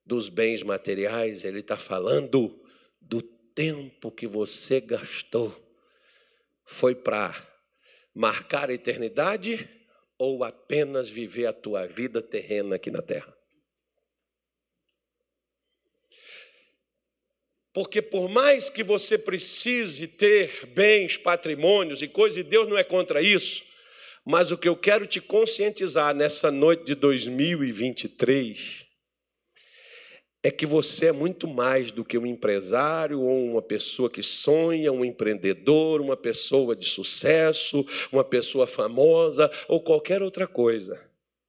dos 0.06 0.30
bens 0.30 0.62
materiais, 0.62 1.44
ele 1.44 1.62
está 1.62 1.76
falando 1.76 2.64
do 3.02 3.20
tempo 3.20 4.12
que 4.12 4.28
você 4.28 4.80
gastou. 4.80 5.52
Foi 6.64 6.94
para 6.94 7.36
marcar 8.14 8.70
a 8.70 8.74
eternidade 8.76 9.68
ou 10.20 10.44
apenas 10.44 11.10
viver 11.10 11.48
a 11.48 11.54
tua 11.54 11.88
vida 11.88 12.22
terrena 12.22 12.76
aqui 12.76 12.92
na 12.92 13.02
terra? 13.02 13.35
Porque 17.76 18.02
por 18.02 18.30
mais 18.30 18.70
que 18.70 18.82
você 18.82 19.18
precise 19.18 20.08
ter 20.08 20.66
bens, 20.68 21.18
patrimônios 21.18 22.02
e 22.02 22.08
coisas, 22.08 22.38
e 22.38 22.44
Deus 22.44 22.70
não 22.70 22.78
é 22.78 22.86
contra 22.86 23.22
isso, 23.22 23.66
mas 24.24 24.50
o 24.50 24.58
que 24.58 24.70
eu 24.70 24.78
quero 24.78 25.06
te 25.06 25.20
conscientizar 25.20 26.16
nessa 26.16 26.50
noite 26.50 26.86
de 26.86 26.96
2023 26.96 28.86
é 30.42 30.50
que 30.50 30.66
você 30.66 31.08
é 31.08 31.12
muito 31.12 31.50
mais 31.50 31.92
do 31.92 32.06
que 32.06 32.18
um 32.18 32.26
empresário 32.26 33.20
ou 33.20 33.44
uma 33.44 33.62
pessoa 33.62 34.10
que 34.10 34.24
sonha, 34.24 34.94
um 34.94 35.04
empreendedor, 35.04 36.00
uma 36.00 36.16
pessoa 36.16 36.78
de 36.78 36.86
sucesso, 36.86 37.86
uma 38.10 38.24
pessoa 38.24 38.66
famosa 38.66 39.52
ou 39.68 39.84
qualquer 39.84 40.24
outra 40.24 40.48
coisa. 40.48 41.06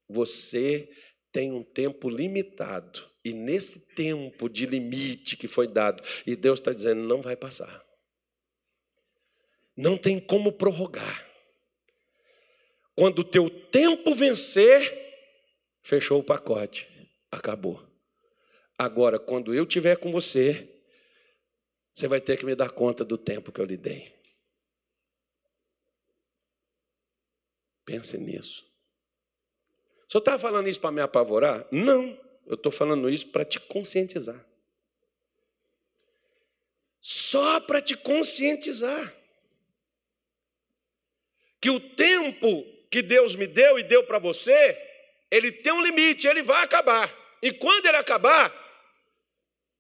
Você 0.09 0.89
tem 1.31 1.53
um 1.53 1.63
tempo 1.63 2.09
limitado 2.09 3.15
e 3.27 3.33
nesse 3.33 3.81
tempo 3.93 4.49
de 4.49 4.67
limite 4.67 5.37
que 5.37 5.49
foi 5.49 5.67
dado, 5.67 6.01
e 6.25 6.37
Deus 6.37 6.61
está 6.61 6.73
dizendo: 6.73 7.03
não 7.03 7.21
vai 7.21 7.35
passar. 7.35 7.85
Não 9.77 9.99
tem 9.99 10.21
como 10.21 10.53
prorrogar. 10.53 11.27
Quando 12.95 13.19
o 13.19 13.25
teu 13.25 13.51
tempo 13.51 14.15
vencer, 14.15 14.81
fechou 15.83 16.21
o 16.21 16.25
pacote, 16.25 16.89
acabou. 17.29 17.85
Agora, 18.79 19.19
quando 19.19 19.53
eu 19.53 19.65
estiver 19.65 19.97
com 19.97 20.13
você, 20.13 20.73
você 21.93 22.07
vai 22.07 22.21
ter 22.21 22.37
que 22.37 22.47
me 22.47 22.55
dar 22.55 22.71
conta 22.71 23.05
do 23.05 23.19
tempo 23.19 23.51
que 23.51 23.61
eu 23.61 23.65
lhe 23.65 23.77
dei. 23.77 24.15
Pense 27.85 28.17
nisso. 28.19 28.65
Senhor 30.09 30.21
está 30.21 30.39
falando 30.39 30.69
isso 30.69 30.79
para 30.79 30.93
me 30.93 31.01
apavorar? 31.01 31.67
Não. 31.73 32.26
Eu 32.47 32.55
estou 32.55 32.71
falando 32.71 33.09
isso 33.11 33.29
para 33.29 33.45
te 33.45 33.59
conscientizar. 33.59 34.45
Só 37.01 37.61
para 37.61 37.81
te 37.83 37.97
conscientizar. 37.97 39.15
Que 41.61 41.71
o 41.71 41.81
tempo 41.81 42.65
que 42.91 43.03
Deus 43.03 43.35
me 43.35 43.47
deu 43.47 43.79
e 43.79 43.83
deu 43.83 44.05
para 44.05 44.19
você, 44.19 44.79
ele 45.31 45.51
tem 45.51 45.73
um 45.73 45.83
limite, 45.83 46.27
ele 46.27 46.43
vai 46.43 46.63
acabar. 46.63 47.13
E 47.43 47.53
quando 47.53 47.87
ele 47.87 47.97
acabar, 47.97 48.53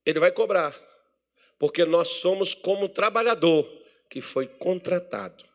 ele 0.04 0.18
vai 0.18 0.32
cobrar. 0.32 0.74
Porque 1.58 1.84
nós 1.84 2.08
somos 2.08 2.54
como 2.54 2.88
trabalhador 2.88 3.64
que 4.10 4.20
foi 4.20 4.46
contratado 4.46 5.46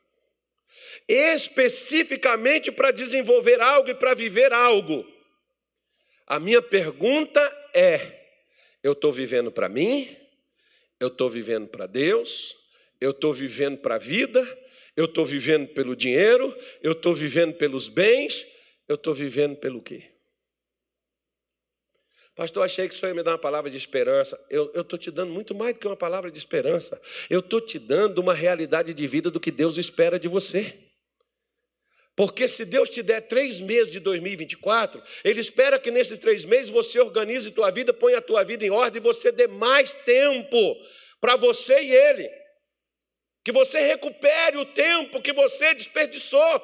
especificamente 1.07 2.71
para 2.71 2.91
desenvolver 2.91 3.59
algo 3.61 3.89
e 3.89 3.95
para 3.95 4.13
viver 4.13 4.53
algo. 4.53 5.05
A 6.31 6.39
minha 6.39 6.61
pergunta 6.61 7.41
é: 7.73 8.21
eu 8.81 8.93
estou 8.93 9.11
vivendo 9.11 9.51
para 9.51 9.67
mim? 9.67 10.07
Eu 10.97 11.09
estou 11.09 11.29
vivendo 11.29 11.67
para 11.67 11.85
Deus? 11.85 12.55
Eu 13.01 13.11
estou 13.11 13.33
vivendo 13.33 13.79
para 13.79 13.95
a 13.95 13.97
vida? 13.97 14.41
Eu 14.95 15.05
estou 15.05 15.25
vivendo 15.25 15.67
pelo 15.73 15.93
dinheiro? 15.93 16.57
Eu 16.81 16.93
estou 16.93 17.13
vivendo 17.13 17.53
pelos 17.55 17.89
bens? 17.89 18.47
Eu 18.87 18.95
estou 18.95 19.13
vivendo 19.13 19.57
pelo 19.57 19.81
quê? 19.81 20.05
Pastor, 22.33 22.63
achei 22.63 22.87
que 22.87 22.95
o 22.95 22.97
senhor 22.97 23.11
ia 23.11 23.15
me 23.15 23.23
dar 23.23 23.31
uma 23.31 23.37
palavra 23.37 23.69
de 23.69 23.75
esperança. 23.75 24.39
Eu 24.49 24.71
estou 24.73 24.97
te 24.97 25.11
dando 25.11 25.33
muito 25.33 25.53
mais 25.53 25.73
do 25.73 25.81
que 25.81 25.87
uma 25.87 25.97
palavra 25.97 26.31
de 26.31 26.37
esperança. 26.37 27.01
Eu 27.29 27.41
estou 27.41 27.59
te 27.59 27.77
dando 27.77 28.19
uma 28.19 28.33
realidade 28.33 28.93
de 28.93 29.05
vida 29.05 29.29
do 29.29 29.37
que 29.37 29.51
Deus 29.51 29.77
espera 29.77 30.17
de 30.17 30.29
você. 30.29 30.90
Porque 32.15 32.47
se 32.47 32.65
Deus 32.65 32.89
te 32.89 33.01
der 33.01 33.21
três 33.21 33.59
meses 33.59 33.91
de 33.91 33.99
2024, 33.99 35.01
Ele 35.23 35.39
espera 35.39 35.79
que 35.79 35.89
nesses 35.89 36.19
três 36.19 36.43
meses 36.43 36.69
você 36.69 36.99
organize 36.99 37.51
tua 37.51 37.71
vida, 37.71 37.93
ponha 37.93 38.17
a 38.17 38.21
tua 38.21 38.43
vida 38.43 38.65
em 38.65 38.69
ordem 38.69 39.01
e 39.01 39.03
você 39.03 39.31
dê 39.31 39.47
mais 39.47 39.91
tempo 39.91 40.75
para 41.21 41.35
você 41.35 41.81
e 41.81 41.95
Ele. 41.95 42.29
Que 43.43 43.51
você 43.51 43.79
recupere 43.79 44.57
o 44.57 44.65
tempo 44.65 45.21
que 45.21 45.31
você 45.31 45.73
desperdiçou. 45.73 46.61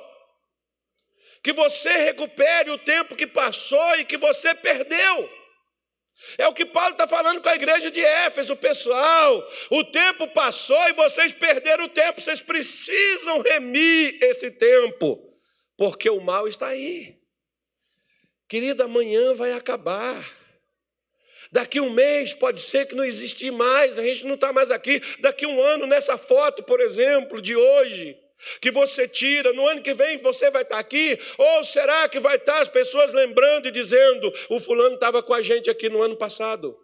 Que 1.42 1.54
você 1.54 1.92
recupere 1.92 2.70
o 2.70 2.78
tempo 2.78 3.16
que 3.16 3.26
passou 3.26 3.96
e 3.98 4.06
que 4.06 4.18
você 4.18 4.54
perdeu. 4.54 5.30
É 6.38 6.48
o 6.48 6.54
que 6.54 6.66
Paulo 6.66 6.92
está 6.92 7.08
falando 7.08 7.42
com 7.42 7.50
a 7.50 7.56
igreja 7.56 7.90
de 7.90 8.04
Éfeso, 8.04 8.56
pessoal. 8.56 9.52
O 9.70 9.84
tempo 9.86 10.28
passou 10.30 10.90
e 10.90 10.94
vocês 10.94 11.32
perderam 11.32 11.86
o 11.86 11.90
tempo. 11.90 12.20
Vocês 12.20 12.42
precisam 12.42 13.42
remir 13.42 14.18
esse 14.22 14.52
tempo 14.52 15.27
porque 15.78 16.10
o 16.10 16.20
mal 16.20 16.48
está 16.48 16.68
aí. 16.68 17.16
Querida, 18.50 18.86
amanhã 18.86 19.34
vai 19.34 19.54
acabar. 19.54 20.28
Daqui 21.52 21.80
um 21.80 21.90
mês 21.90 22.34
pode 22.34 22.60
ser 22.60 22.88
que 22.88 22.96
não 22.96 23.06
existir 23.06 23.52
mais, 23.52 23.98
a 23.98 24.04
gente 24.04 24.26
não 24.26 24.36
está 24.36 24.52
mais 24.52 24.72
aqui. 24.72 25.02
Daqui 25.20 25.46
um 25.46 25.62
ano, 25.62 25.86
nessa 25.86 26.18
foto, 26.18 26.64
por 26.64 26.82
exemplo, 26.82 27.42
de 27.42 27.56
hoje, 27.56 28.18
que 28.62 28.72
você 28.72 29.08
tira, 29.08 29.54
no 29.54 29.68
ano 29.68 29.82
que 29.82 29.94
vem 29.94 30.18
você 30.18 30.50
vai 30.50 30.64
estar 30.64 30.80
aqui? 30.80 31.18
Ou 31.38 31.64
será 31.64 32.10
que 32.10 32.20
vai 32.20 32.36
estar 32.36 32.60
as 32.60 32.68
pessoas 32.68 33.14
lembrando 33.14 33.68
e 33.68 33.72
dizendo: 33.72 34.34
o 34.50 34.60
fulano 34.60 34.96
estava 34.96 35.24
com 35.24 35.34
a 35.34 35.42
gente 35.42 35.70
aqui 35.70 35.90
no 35.90 36.02
ano 36.02 36.18
passado? 36.18 36.78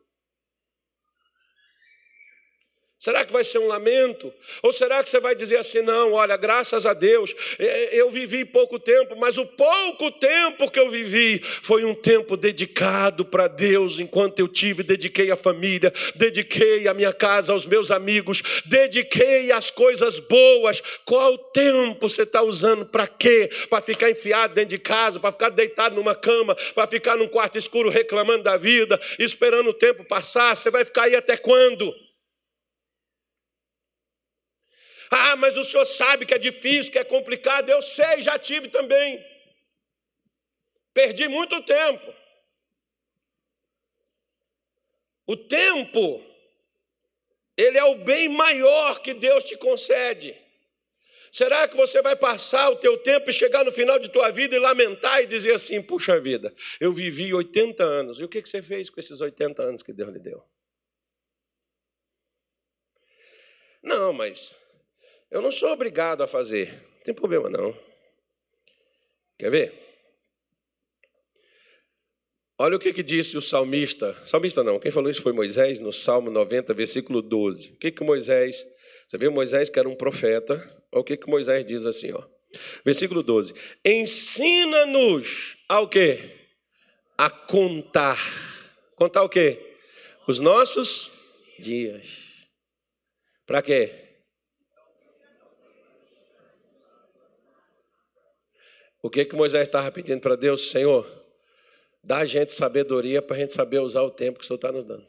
Será 3.04 3.26
que 3.26 3.34
vai 3.34 3.44
ser 3.44 3.58
um 3.60 3.68
lamento? 3.68 4.34
Ou 4.62 4.72
será 4.72 5.04
que 5.04 5.10
você 5.10 5.20
vai 5.20 5.36
dizer 5.36 5.58
assim: 5.58 5.82
não, 5.82 6.14
olha, 6.14 6.38
graças 6.38 6.86
a 6.86 6.94
Deus, 6.94 7.36
é, 7.60 7.66
é, 7.66 8.02
eu 8.02 8.10
vivi 8.10 8.46
pouco 8.46 8.80
tempo, 8.80 9.14
mas 9.18 9.38
o 9.38 9.46
pouco 9.46 10.10
tempo 10.10 10.72
que 10.72 10.80
eu 10.80 10.90
vivi 10.90 11.42
foi 11.62 11.84
um 11.84 11.94
tempo 11.94 12.38
dedicado 12.38 13.26
para 13.26 13.50
Deus, 13.50 14.00
enquanto 14.00 14.40
eu 14.40 14.48
tive, 14.48 14.84
dediquei 14.84 15.30
a 15.32 15.36
família, 15.36 15.92
dediquei 16.16 16.88
a 16.88 16.94
minha 16.94 17.12
casa, 17.12 17.52
aos 17.52 17.66
meus 17.66 17.92
amigos, 17.92 18.42
dediquei 18.68 19.52
as 19.52 19.70
coisas 19.70 20.20
boas. 20.20 20.82
Qual 21.04 21.38
tempo 21.38 22.08
você 22.08 22.24
está 22.24 22.42
usando 22.42 22.86
para 22.86 23.06
quê? 23.06 23.50
Para 23.70 23.82
ficar 23.82 24.10
enfiado 24.12 24.54
dentro 24.54 24.70
de 24.70 24.78
casa, 24.78 25.20
para 25.20 25.34
ficar 25.34 25.50
deitado 25.50 25.94
numa 25.94 26.16
cama, 26.16 26.56
para 26.74 26.88
ficar 26.88 27.18
num 27.18 27.28
quarto 27.28 27.58
escuro 27.58 27.90
reclamando 27.90 28.44
da 28.44 28.56
vida, 28.56 28.98
esperando 29.20 29.72
o 29.72 29.74
tempo 29.74 30.06
passar? 30.06 30.56
Você 30.56 30.72
vai 30.72 30.86
ficar 30.86 31.04
aí 31.04 31.18
até 31.18 31.36
quando? 31.36 31.94
Ah, 35.16 35.36
mas 35.36 35.58
o 35.58 35.64
senhor 35.64 35.86
sabe 35.86 36.26
que 36.26 36.34
é 36.34 36.40
difícil, 36.40 36.92
que 36.92 36.98
é 36.98 37.04
complicado. 37.04 37.70
Eu 37.70 37.82
sei, 37.82 38.20
já 38.20 38.40
tive 38.40 38.68
também. 38.68 39.24
Perdi 40.94 41.28
muito 41.28 41.62
tempo. 41.62 42.14
O 45.26 45.38
tempo, 45.38 46.24
ele 47.56 47.78
é 47.78 47.84
o 47.84 47.96
bem 47.96 48.28
maior 48.28 49.02
que 49.02 49.14
Deus 49.14 49.44
te 49.44 49.56
concede. 49.56 50.38
Será 51.32 51.68
que 51.68 51.76
você 51.76 52.02
vai 52.02 52.16
passar 52.16 52.70
o 52.70 52.76
teu 52.76 52.98
tempo 52.98 53.30
e 53.30 53.34
chegar 53.34 53.64
no 53.64 53.72
final 53.72 53.98
de 53.98 54.10
tua 54.10 54.30
vida 54.32 54.56
e 54.56 54.60
lamentar 54.60 55.22
e 55.22 55.28
dizer 55.28 55.54
assim: 55.54 55.82
puxa 55.82 56.20
vida, 56.20 56.54
eu 56.80 56.92
vivi 56.92 57.34
80 57.34 57.84
anos. 57.84 58.20
E 58.20 58.24
o 58.24 58.30
que 58.30 58.42
você 58.42 58.62
fez 58.62 58.90
com 58.90 59.00
esses 59.00 59.22
80 59.22 59.62
anos 59.62 59.82
que 59.82 59.94
Deus 59.94 60.12
lhe 60.12 60.20
deu? 60.20 60.44
Não, 63.82 64.14
mas 64.14 64.56
eu 65.34 65.42
não 65.42 65.52
sou 65.52 65.70
obrigado 65.72 66.22
a 66.22 66.28
fazer. 66.28 66.72
Não 66.98 67.04
tem 67.04 67.14
problema, 67.14 67.50
não. 67.50 67.76
Quer 69.36 69.50
ver? 69.50 69.74
Olha 72.60 72.78
o 72.78 72.80
que, 72.80 72.94
que 72.94 73.02
disse 73.02 73.36
o 73.36 73.42
salmista. 73.42 74.16
Salmista 74.28 74.64
não, 74.64 74.80
quem 74.80 74.92
falou 74.92 75.10
isso 75.10 75.24
foi 75.24 75.34
Moisés, 75.34 75.80
no 75.80 75.92
Salmo 75.92 76.30
90, 76.30 76.72
versículo 76.76 77.20
12. 77.20 77.70
O 77.70 77.78
que, 77.78 77.90
que 77.90 78.04
Moisés. 78.04 78.64
Você 79.08 79.18
viu 79.18 79.32
Moisés 79.32 79.72
que 79.72 79.80
era 79.80 79.90
um 79.90 79.96
profeta. 79.96 80.54
Olha 80.92 81.02
o 81.02 81.04
que, 81.04 81.18
que 81.18 81.28
Moisés 81.28 81.66
diz 81.66 81.84
assim, 81.88 82.12
ó. 82.12 82.24
Versículo 82.86 83.24
12. 83.24 83.56
Ensina-nos 83.84 85.58
ao 85.68 85.88
quê? 85.88 86.20
A 87.18 87.28
contar. 87.28 88.20
Contar 88.96 89.24
o 89.24 89.30
quê? 89.30 89.60
Os 90.28 90.38
nossos 90.38 91.12
dias. 91.58 92.46
Para 93.48 93.64
quê? 93.64 94.03
O 99.04 99.10
que, 99.10 99.26
que 99.26 99.36
Moisés 99.36 99.68
estava 99.68 99.92
pedindo 99.92 100.22
para 100.22 100.38
Deus? 100.38 100.72
Senhor, 100.72 101.06
dá 102.02 102.20
a 102.20 102.26
gente 102.26 102.54
sabedoria 102.54 103.22
para 103.22 103.36
a 103.36 103.40
gente 103.40 103.52
saber 103.52 103.80
usar 103.80 104.02
o 104.02 104.10
tempo 104.10 104.40
que 104.40 104.46
o 104.46 104.48
Senhor 104.48 104.56
está 104.56 104.72
nos 104.72 104.86
dando. 104.86 105.06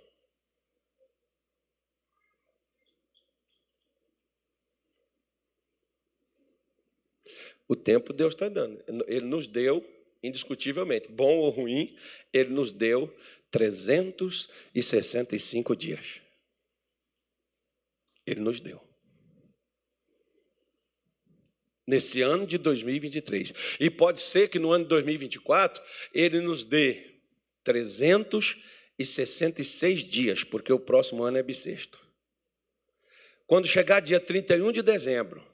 O 7.69 7.77
tempo 7.77 8.13
Deus 8.13 8.35
está 8.35 8.49
dando. 8.49 8.83
Ele 9.07 9.27
nos 9.27 9.47
deu, 9.47 9.89
indiscutivelmente, 10.25 11.07
bom 11.09 11.39
ou 11.39 11.51
ruim, 11.51 11.97
Ele 12.33 12.51
nos 12.51 12.73
deu 12.73 13.17
365 13.53 15.77
dias. 15.77 16.21
Ele 18.27 18.41
nos 18.41 18.59
deu. 18.59 18.94
Nesse 21.87 22.23
ano 22.23 22.47
de 22.47 22.57
2023. 22.57 23.77
E 23.79 23.91
pode 23.91 24.19
ser 24.21 24.49
que 24.49 24.59
no 24.59 24.73
ano 24.73 24.85
de 24.85 24.91
2024 24.91 25.83
ele 26.13 26.41
nos 26.41 26.65
dê 26.65 27.21
366 27.63 30.01
dias, 30.01 30.43
porque 30.45 30.73
o 30.73 30.79
próximo 30.79 31.23
ano 31.23 31.39
é 31.39 31.43
bissexto. 31.43 32.05
Quando 33.47 33.67
chegar 33.67 34.01
dia 34.01 34.19
31 34.19 34.73
de 34.73 34.83
dezembro, 34.83 35.45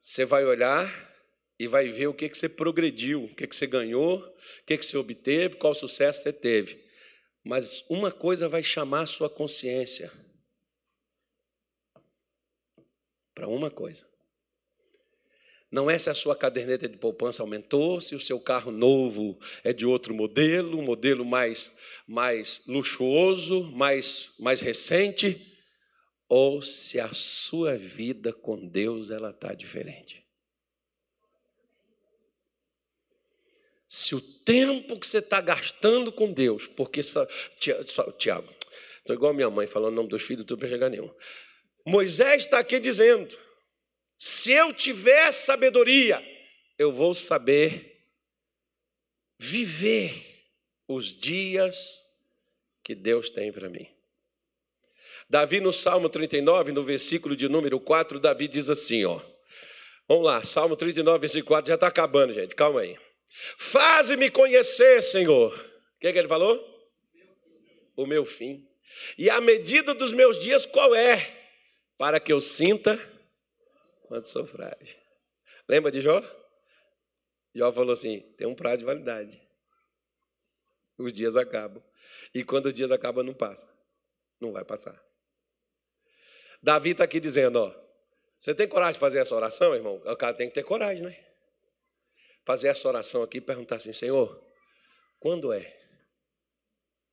você 0.00 0.24
vai 0.24 0.44
olhar 0.44 1.12
e 1.58 1.68
vai 1.68 1.88
ver 1.88 2.08
o 2.08 2.14
que, 2.14 2.28
que 2.28 2.36
você 2.36 2.48
progrediu, 2.48 3.24
o 3.24 3.34
que, 3.34 3.46
que 3.46 3.54
você 3.54 3.66
ganhou, 3.66 4.18
o 4.18 4.66
que, 4.66 4.76
que 4.76 4.84
você 4.84 4.96
obteve, 4.96 5.56
qual 5.56 5.74
sucesso 5.74 6.22
você 6.22 6.32
teve. 6.32 6.82
Mas 7.44 7.84
uma 7.88 8.10
coisa 8.10 8.48
vai 8.48 8.62
chamar 8.62 9.02
a 9.02 9.06
sua 9.06 9.30
consciência 9.30 10.10
para 13.34 13.48
uma 13.48 13.70
coisa. 13.70 14.06
Não 15.70 15.90
é 15.90 15.98
se 15.98 16.10
a 16.10 16.14
sua 16.14 16.36
caderneta 16.36 16.86
de 16.86 16.98
poupança 16.98 17.42
aumentou, 17.42 17.98
se 17.98 18.14
o 18.14 18.20
seu 18.20 18.38
carro 18.38 18.70
novo 18.70 19.38
é 19.64 19.72
de 19.72 19.86
outro 19.86 20.12
modelo, 20.12 20.78
um 20.78 20.82
modelo 20.82 21.24
mais, 21.24 21.74
mais 22.06 22.62
luxuoso, 22.66 23.64
mais, 23.72 24.34
mais 24.38 24.60
recente, 24.60 25.40
ou 26.28 26.60
se 26.60 27.00
a 27.00 27.10
sua 27.12 27.76
vida 27.78 28.34
com 28.34 28.68
Deus 28.68 29.10
ela 29.10 29.30
está 29.30 29.54
diferente. 29.54 30.22
Se 33.88 34.14
o 34.14 34.20
tempo 34.44 34.98
que 34.98 35.06
você 35.06 35.18
está 35.18 35.40
gastando 35.40 36.12
com 36.12 36.32
Deus, 36.32 36.66
porque 36.66 37.00
Tiago, 38.18 38.48
estou 38.98 39.14
igual 39.14 39.32
a 39.32 39.34
minha 39.34 39.50
mãe 39.50 39.66
falando 39.66 39.92
o 39.92 39.96
nome 39.96 40.08
dos 40.08 40.22
filhos, 40.22 40.44
tudo 40.44 40.58
para 40.58 40.68
chegar 40.68 40.88
nenhum. 40.90 41.10
Moisés 41.86 42.44
está 42.44 42.58
aqui 42.58 42.78
dizendo: 42.78 43.36
se 44.16 44.52
eu 44.52 44.72
tiver 44.72 45.32
sabedoria, 45.32 46.22
eu 46.78 46.92
vou 46.92 47.14
saber 47.14 47.92
viver 49.38 50.44
os 50.86 51.06
dias 51.06 52.00
que 52.84 52.94
Deus 52.94 53.28
tem 53.28 53.52
para 53.52 53.68
mim. 53.68 53.88
Davi, 55.28 55.60
no 55.60 55.72
Salmo 55.72 56.08
39, 56.08 56.72
no 56.72 56.82
versículo 56.82 57.34
de 57.34 57.48
número 57.48 57.80
4, 57.80 58.20
Davi 58.20 58.46
diz 58.46 58.68
assim: 58.68 59.04
ó. 59.04 59.20
Vamos 60.08 60.24
lá, 60.24 60.44
Salmo 60.44 60.76
39, 60.76 61.18
versículo 61.18 61.46
4, 61.46 61.68
já 61.68 61.74
está 61.74 61.86
acabando, 61.86 62.34
gente, 62.34 62.54
calma 62.54 62.80
aí. 62.80 62.98
Faze-me 63.56 64.30
conhecer, 64.30 65.02
Senhor. 65.02 65.52
O 65.52 66.00
que, 66.00 66.08
é 66.08 66.12
que 66.12 66.18
ele 66.18 66.28
falou? 66.28 66.62
O 67.96 68.06
meu 68.06 68.24
fim. 68.24 68.68
E 69.16 69.30
a 69.30 69.40
medida 69.40 69.94
dos 69.94 70.12
meus 70.12 70.38
dias 70.40 70.66
qual 70.66 70.94
é? 70.94 71.41
Para 72.02 72.18
que 72.18 72.32
eu 72.32 72.40
sinta 72.40 72.98
quanto 74.08 74.26
sou 74.26 74.44
frágil. 74.44 74.98
Lembra 75.68 75.88
de 75.88 76.00
Jó? 76.00 76.20
Jó 77.54 77.72
falou 77.72 77.92
assim: 77.92 78.18
tem 78.36 78.44
um 78.44 78.56
prazo 78.56 78.78
de 78.78 78.84
validade. 78.84 79.40
Os 80.98 81.12
dias 81.12 81.36
acabam. 81.36 81.80
E 82.34 82.42
quando 82.42 82.66
os 82.66 82.74
dias 82.74 82.90
acabam, 82.90 83.24
não 83.24 83.32
passa. 83.32 83.72
Não 84.40 84.52
vai 84.52 84.64
passar. 84.64 85.00
Davi 86.60 86.90
está 86.90 87.04
aqui 87.04 87.20
dizendo: 87.20 87.60
ó, 87.60 87.72
você 88.36 88.52
tem 88.52 88.66
coragem 88.66 88.94
de 88.94 88.98
fazer 88.98 89.20
essa 89.20 89.36
oração, 89.36 89.72
irmão? 89.72 90.02
O 90.04 90.16
cara 90.16 90.34
tem 90.34 90.48
que 90.48 90.54
ter 90.54 90.64
coragem, 90.64 91.04
né? 91.04 91.24
Fazer 92.44 92.66
essa 92.66 92.88
oração 92.88 93.22
aqui 93.22 93.38
e 93.38 93.40
perguntar 93.40 93.76
assim: 93.76 93.92
Senhor, 93.92 94.44
quando 95.20 95.52
é 95.52 95.72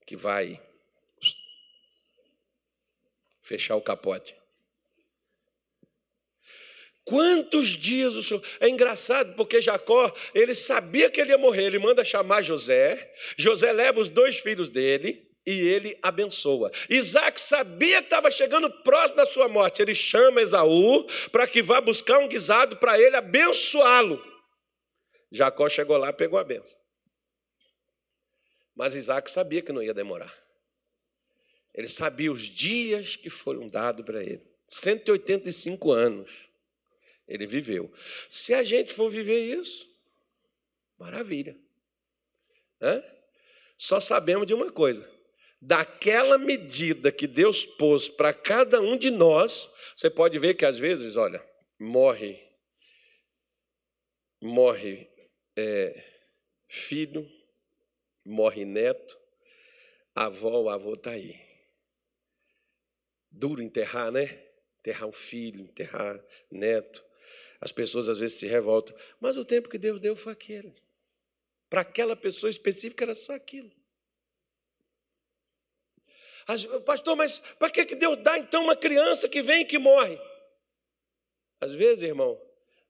que 0.08 0.16
vai 0.16 0.60
fechar 3.44 3.76
o 3.76 3.84
capote? 3.84 4.39
Quantos 7.10 7.70
dias 7.70 8.16
o 8.16 8.22
Senhor. 8.22 8.44
É 8.60 8.70
engraçado 8.70 9.36
porque 9.36 9.60
Jacó, 9.60 10.14
ele 10.32 10.54
sabia 10.54 11.10
que 11.10 11.20
ele 11.20 11.32
ia 11.32 11.40
morrer, 11.40 11.64
ele 11.64 11.80
manda 11.80 12.06
chamar 12.06 12.44
José. 12.44 13.12
José 13.36 13.72
leva 13.74 14.00
os 14.00 14.08
dois 14.08 14.38
filhos 14.38 14.70
dele 14.70 15.28
e 15.44 15.54
ele 15.54 15.98
abençoa. 16.04 16.70
Isaac 16.88 17.42
sabia 17.42 17.98
que 17.98 18.04
estava 18.04 18.30
chegando 18.30 18.70
próximo 18.84 19.18
da 19.18 19.26
sua 19.26 19.50
morte, 19.50 19.82
ele 19.82 19.96
chama 19.96 20.40
Esaú 20.40 21.04
para 21.32 21.48
que 21.48 21.64
vá 21.64 21.82
buscar 21.82 22.20
um 22.20 22.28
guisado 22.28 22.78
para 22.78 23.00
ele 23.02 23.16
abençoá-lo. 23.16 24.24
Jacó 25.32 25.68
chegou 25.68 25.98
lá 25.98 26.14
pegou 26.14 26.38
a 26.38 26.44
benção. 26.44 26.78
Mas 28.76 28.94
Isaac 28.94 29.32
sabia 29.32 29.64
que 29.64 29.72
não 29.72 29.82
ia 29.82 29.96
demorar. 29.96 30.32
Ele 31.74 31.90
sabia 31.90 32.32
os 32.32 32.44
dias 32.44 33.16
que 33.16 33.32
foram 33.32 33.66
dados 33.66 34.06
para 34.06 34.22
ele 34.22 34.44
185 34.68 35.92
anos. 35.92 36.49
Ele 37.30 37.46
viveu. 37.46 37.94
Se 38.28 38.54
a 38.56 38.64
gente 38.64 38.92
for 38.92 39.10
viver 39.10 39.40
isso, 39.40 39.88
maravilha. 40.98 41.56
Hã? 42.82 43.04
Só 43.78 44.00
sabemos 44.00 44.48
de 44.48 44.54
uma 44.54 44.72
coisa: 44.72 45.08
daquela 45.62 46.38
medida 46.40 47.12
que 47.12 47.28
Deus 47.28 47.64
pôs 47.64 48.10
para 48.10 48.34
cada 48.34 48.82
um 48.82 48.98
de 48.98 49.12
nós, 49.12 49.72
você 49.96 50.10
pode 50.10 50.40
ver 50.40 50.56
que 50.56 50.66
às 50.66 50.80
vezes, 50.80 51.16
olha, 51.16 51.46
morre, 51.78 52.42
morre 54.42 55.08
é, 55.56 56.04
filho, 56.68 57.30
morre 58.26 58.66
neto, 58.66 59.18
avó, 60.16 60.68
avô 60.70 60.94
está 60.94 61.12
aí. 61.12 61.40
Duro 63.30 63.62
enterrar, 63.62 64.12
né? 64.12 64.44
Enterrar 64.80 65.08
um 65.08 65.14
filho, 65.14 65.62
enterrar 65.62 66.20
neto. 66.50 67.09
As 67.62 67.72
pessoas 67.72 68.08
às 68.08 68.20
vezes 68.20 68.40
se 68.40 68.48
revoltam, 68.48 68.96
mas 69.20 69.36
o 69.36 69.44
tempo 69.44 69.70
que 69.70 69.78
Deus 69.78 70.00
deu 70.00 70.16
foi 70.16 70.34
aquele. 70.34 70.74
Para 71.70 71.82
aquela 71.82 72.16
pessoa 72.16 72.50
específica 72.50 73.04
era 73.04 73.14
só 73.14 73.34
aquilo. 73.34 73.72
Pastor, 76.86 77.16
mas 77.16 77.40
para 77.60 77.70
que 77.70 77.96
Deus 77.96 78.18
dá 78.24 78.40
então 78.40 78.64
uma 78.64 78.76
criança 78.76 79.30
que 79.30 79.42
vem 79.42 79.62
e 79.62 79.66
que 79.66 79.78
morre? 79.78 80.20
Às 81.62 81.76
vezes, 81.76 82.02
irmão, 82.02 82.40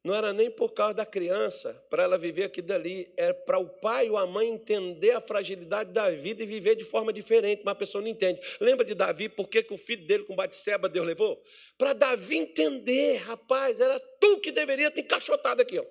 não 0.04 0.16
era 0.16 0.32
nem 0.32 0.50
por 0.50 0.74
causa 0.74 0.94
da 0.94 1.06
criança, 1.06 1.74
para 1.90 2.04
ela 2.04 2.18
viver 2.18 2.46
aqui 2.46 2.62
dali, 2.62 3.12
era 3.18 3.34
para 3.34 3.60
o 3.60 3.68
pai 3.68 4.10
ou 4.10 4.18
a 4.18 4.26
mãe 4.26 4.48
entender 4.48 5.12
a 5.12 5.20
fragilidade 5.20 5.92
da 5.92 6.10
vida 6.10 6.42
e 6.42 6.46
viver 6.46 6.76
de 6.76 6.86
forma 6.86 7.12
diferente, 7.12 7.64
mas 7.66 7.74
a 7.74 7.76
pessoa 7.76 8.02
não 8.02 8.08
entende. 8.08 8.40
Lembra 8.62 8.86
de 8.86 8.96
Davi, 8.96 9.28
por 9.28 9.50
que, 9.50 9.66
o 9.70 9.78
filho 9.78 10.08
dele 10.08 10.24
com 10.24 10.36
Batseba 10.36 10.88
Deus 10.88 11.06
levou? 11.06 11.44
Para 11.78 11.92
Davi 11.92 12.38
entender, 12.38 13.18
rapaz, 13.18 13.82
era 13.82 14.00
tu 14.22 14.40
que 14.40 14.52
deveria 14.52 14.90
ter 14.90 15.02
encaixotado 15.02 15.62
aqui. 15.62 15.82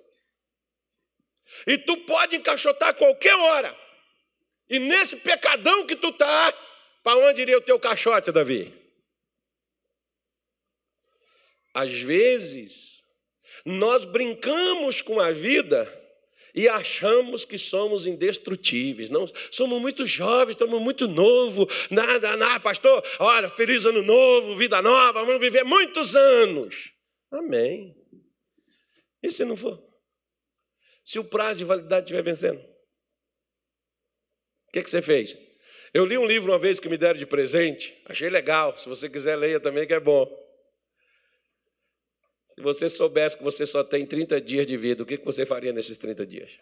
E 1.67 1.77
tu 1.77 1.97
pode 1.97 2.35
encaixotar 2.35 2.89
a 2.89 2.93
qualquer 2.93 3.35
hora. 3.35 3.75
E 4.67 4.79
nesse 4.79 5.17
pecadão 5.17 5.85
que 5.85 5.95
tu 5.95 6.11
tá, 6.13 6.53
para 7.03 7.17
onde 7.17 7.43
iria 7.43 7.57
o 7.57 7.61
teu 7.61 7.79
caixote, 7.79 8.31
Davi? 8.31 8.73
Às 11.73 11.93
vezes, 12.01 13.03
nós 13.65 14.05
brincamos 14.05 15.01
com 15.01 15.19
a 15.19 15.31
vida 15.31 15.99
e 16.53 16.67
achamos 16.67 17.45
que 17.45 17.57
somos 17.57 18.05
indestrutíveis. 18.05 19.09
Não, 19.09 19.25
somos 19.51 19.79
muito 19.79 20.05
jovens, 20.05 20.53
estamos 20.53 20.81
muito 20.81 21.07
novos. 21.07 21.87
Nada, 21.89 22.35
nada, 22.35 22.59
pastor. 22.59 23.03
Olha, 23.19 23.49
feliz 23.49 23.85
ano 23.85 24.01
novo, 24.01 24.55
vida 24.55 24.81
nova, 24.81 25.25
vamos 25.25 25.39
viver 25.39 25.63
muitos 25.63 26.15
anos. 26.15 26.93
Amém. 27.31 27.95
E 29.21 29.31
se 29.31 29.45
não 29.45 29.55
for? 29.55 29.79
Se 31.03 31.19
o 31.19 31.23
prazo 31.23 31.59
de 31.59 31.65
validade 31.65 32.05
estiver 32.05 32.23
vencendo? 32.23 32.59
O 34.67 34.71
que, 34.71 34.83
que 34.83 34.89
você 34.89 35.01
fez? 35.01 35.35
Eu 35.93 36.05
li 36.05 36.17
um 36.17 36.25
livro 36.25 36.51
uma 36.51 36.59
vez 36.59 36.79
que 36.79 36.87
me 36.87 36.97
deram 36.97 37.17
de 37.17 37.25
presente, 37.25 37.99
achei 38.05 38.29
legal. 38.29 38.77
Se 38.77 38.87
você 38.87 39.09
quiser, 39.09 39.35
leia 39.35 39.59
também, 39.59 39.87
que 39.87 39.93
é 39.93 39.99
bom. 39.99 40.27
Se 42.55 42.61
você 42.61 42.89
soubesse 42.89 43.37
que 43.37 43.43
você 43.43 43.65
só 43.65 43.83
tem 43.83 44.05
30 44.05 44.41
dias 44.41 44.65
de 44.65 44.75
vida, 44.75 45.03
o 45.03 45.05
que 45.05 45.17
você 45.17 45.45
faria 45.45 45.71
nesses 45.71 45.97
30 45.97 46.25
dias? 46.25 46.59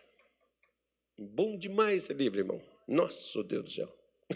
Bom 1.18 1.58
demais 1.58 2.04
esse 2.04 2.14
livro, 2.14 2.40
irmão. 2.40 2.62
Nossa, 2.88 3.42
Deus 3.44 3.64
do 3.64 3.72
céu. 3.72 3.92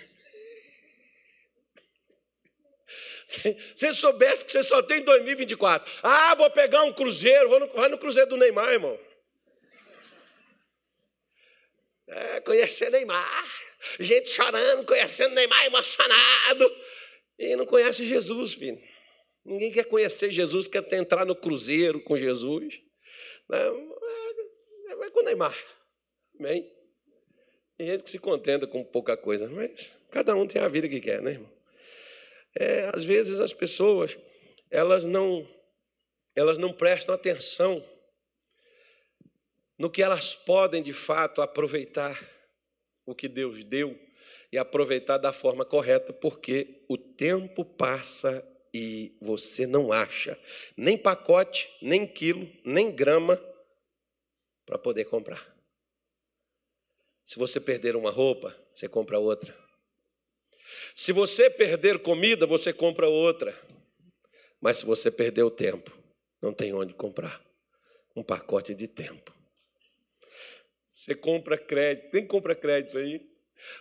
Se 3.28 3.54
você 3.76 3.94
soubesse 3.94 4.46
que 4.46 4.52
você 4.52 4.64
só 4.64 4.82
tem 4.82 5.04
2024. 5.04 5.92
Ah, 6.02 6.34
vou 6.36 6.50
pegar 6.50 6.84
um 6.84 6.94
cruzeiro, 6.94 7.50
vou 7.50 7.60
no, 7.60 7.68
vai 7.68 7.90
no 7.90 7.98
cruzeiro 7.98 8.30
do 8.30 8.38
Neymar, 8.38 8.72
irmão. 8.72 8.98
É, 12.08 12.40
conhecer 12.42 12.90
Neymar. 12.90 13.46
Gente 14.00 14.30
chorando, 14.30 14.86
conhecendo 14.86 15.36
Neymar 15.36 15.66
emocionado. 15.66 16.78
E 17.38 17.56
não 17.58 17.66
conhece 17.66 18.08
Jesus, 18.08 18.54
filho. 18.54 18.91
Ninguém 19.44 19.72
quer 19.72 19.86
conhecer 19.86 20.32
Jesus, 20.32 20.68
quer 20.68 20.86
entrar 20.94 21.26
no 21.26 21.36
cruzeiro 21.36 22.00
com 22.00 22.18
Jesus. 22.18 22.82
Vai 23.48 25.10
com 25.10 25.20
o 25.20 25.24
Neymar. 25.24 25.58
Amém? 26.40 26.72
Tem 27.78 27.90
gente 27.90 28.04
que 28.04 28.10
se 28.12 28.20
contenta 28.20 28.68
com 28.68 28.84
pouca 28.84 29.18
coisa, 29.18 29.50
mas 29.50 29.92
cada 30.12 30.36
um 30.36 30.46
tem 30.46 30.62
a 30.62 30.68
vida 30.68 30.88
que 30.88 31.02
quer, 31.02 31.22
né, 31.22 31.32
irmão? 31.32 31.52
É, 32.56 32.92
às 32.94 33.04
vezes 33.04 33.40
as 33.40 33.54
pessoas, 33.54 34.18
elas 34.70 35.06
não, 35.06 35.48
elas 36.36 36.58
não 36.58 36.72
prestam 36.72 37.16
atenção 37.16 37.84
no 39.80 39.90
que 39.90 40.04
elas 40.04 40.36
podem 40.36 40.84
de 40.84 40.94
fato 40.94 41.42
aproveitar 41.42 42.20
o 43.06 43.16
que 43.16 43.28
Deus 43.28 43.64
deu 43.64 44.00
e 44.52 44.58
aproveitar 44.58 45.18
da 45.18 45.34
forma 45.34 45.66
correta, 45.66 46.14
porque 46.14 46.86
o 46.88 46.98
tempo 46.98 47.66
passa 47.66 48.44
e 48.74 49.18
você 49.22 49.68
não 49.68 49.92
acha 49.92 50.40
nem 50.78 50.98
pacote, 50.98 51.70
nem 51.82 52.08
quilo, 52.08 52.50
nem 52.64 52.94
grama 52.94 53.42
para 54.66 54.78
poder 54.78 55.06
comprar. 55.06 55.46
Se 57.26 57.38
você 57.38 57.60
perder 57.60 57.96
uma 57.96 58.12
roupa, 58.12 58.56
você 58.74 58.88
compra 58.88 59.20
outra. 59.20 59.56
Se 60.96 61.12
você 61.12 61.50
perder 61.50 62.00
comida, 62.00 62.46
você 62.46 62.74
compra 62.74 63.08
outra. 63.08 63.58
Mas 64.60 64.78
se 64.78 64.86
você 64.86 65.12
perder 65.12 65.44
o 65.44 65.52
tempo, 65.52 65.92
não 66.42 66.54
tem 66.54 66.74
onde 66.74 66.94
comprar 66.94 67.42
um 68.16 68.24
pacote 68.24 68.74
de 68.74 68.88
tempo. 68.88 69.34
Você 70.90 71.16
compra 71.16 71.58
crédito, 71.58 72.12
quem 72.12 72.28
compra 72.28 72.56
crédito 72.56 72.98
aí? 72.98 73.30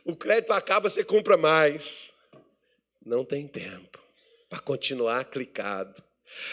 O 0.05 0.15
crédito 0.17 0.53
acaba, 0.53 0.89
você 0.89 1.05
compra 1.05 1.37
mais. 1.37 2.13
Não 3.05 3.25
tem 3.25 3.49
tempo 3.49 4.10
para 4.51 4.59
continuar 4.59 5.25
clicado. 5.27 6.03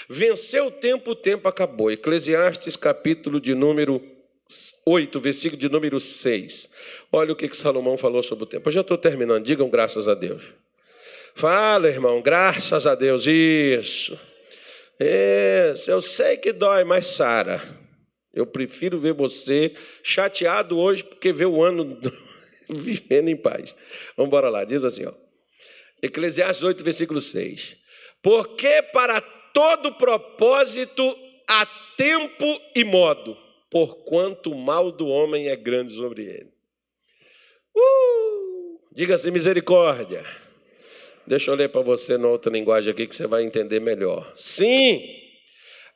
Venceu 0.08 0.68
o 0.68 0.72
tempo, 0.72 1.12
o 1.12 1.16
tempo 1.16 1.48
acabou. 1.50 1.92
Eclesiastes, 1.92 2.76
capítulo 2.76 3.42
de 3.42 3.56
número 3.56 4.02
8, 4.86 5.20
versículo 5.20 5.60
de 5.60 5.68
número 5.68 6.00
6. 6.00 6.70
Olha 7.12 7.34
o 7.34 7.36
que, 7.36 7.50
que 7.50 7.58
Salomão 7.58 7.98
falou 7.98 8.22
sobre 8.22 8.44
o 8.44 8.48
tempo. 8.48 8.70
Eu 8.70 8.74
já 8.74 8.82
estou 8.82 8.98
terminando, 8.98 9.44
digam 9.44 9.70
graças 9.70 10.08
a 10.08 10.14
Deus. 10.14 10.44
Fala, 11.34 11.90
irmão, 11.90 12.22
graças 12.22 12.88
a 12.88 12.96
Deus. 12.96 13.26
Isso. 13.26 14.18
Isso. 15.00 15.90
Eu 15.92 16.02
sei 16.02 16.38
que 16.38 16.54
dói, 16.54 16.84
mas 16.84 17.08
Sara, 17.08 17.62
eu 18.34 18.46
prefiro 18.46 19.00
ver 19.00 19.14
você 19.14 19.74
chateado 20.02 20.78
hoje 20.78 21.04
porque 21.04 21.34
vê 21.34 21.46
o 21.46 21.64
ano 21.64 22.00
vivendo 22.70 23.30
em 23.30 23.36
paz. 23.36 23.76
Vamos 24.16 24.30
embora 24.30 24.50
lá, 24.50 24.64
diz 24.64 24.84
assim, 24.84 25.06
ó. 25.06 25.14
Eclesiastes 26.02 26.64
8, 26.64 26.84
versículo 26.84 27.20
6. 27.20 27.87
Porque 28.28 28.82
para 28.92 29.22
todo 29.54 29.94
propósito 29.94 31.02
há 31.48 31.66
tempo 31.96 32.62
e 32.76 32.84
modo 32.84 33.38
porquanto 33.72 34.52
o 34.52 34.58
mal 34.58 34.92
do 34.92 35.08
homem 35.08 35.48
é 35.48 35.56
grande 35.56 35.96
sobre 35.96 36.24
ele. 36.24 36.52
Uh! 37.74 38.82
Diga-se 38.92 39.32
misericórdia. 39.32 40.26
Deixa 41.26 41.52
eu 41.52 41.56
ler 41.56 41.70
para 41.70 41.80
você 41.80 42.18
na 42.18 42.28
outra 42.28 42.52
linguagem 42.52 42.92
aqui 42.92 43.08
que 43.08 43.16
você 43.16 43.26
vai 43.26 43.46
entender 43.46 43.80
melhor. 43.80 44.30
Sim, 44.36 45.02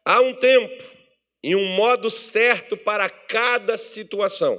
há 0.06 0.22
um 0.22 0.34
tempo 0.34 0.86
e 1.44 1.54
um 1.54 1.66
modo 1.76 2.10
certo 2.10 2.78
para 2.78 3.10
cada 3.10 3.78
situação. 3.78 4.58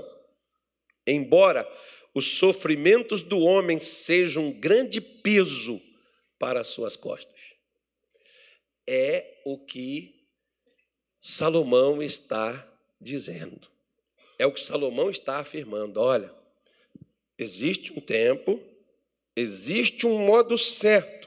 Embora 1.07 1.67
os 2.15 2.37
sofrimentos 2.37 3.23
do 3.23 3.41
homem 3.41 3.81
sejam 3.81 4.49
um 4.49 4.61
grande 4.61 5.01
peso 5.01 5.81
para 6.39 6.61
as 6.61 6.69
suas 6.69 6.97
costas. 6.97 7.32
É 8.95 9.41
o 9.47 9.57
que 9.57 10.23
Salomão 11.19 12.03
está 12.03 12.69
dizendo. 13.01 13.67
É 14.39 14.45
o 14.45 14.53
que 14.53 14.61
Salomão 14.61 15.09
está 15.09 15.39
afirmando. 15.39 15.99
Olha, 15.99 16.31
existe 17.39 17.91
um 17.91 18.03
tempo, 18.03 18.63
existe 19.35 20.07
um 20.07 20.19
modo 20.19 20.59
certo 20.59 21.27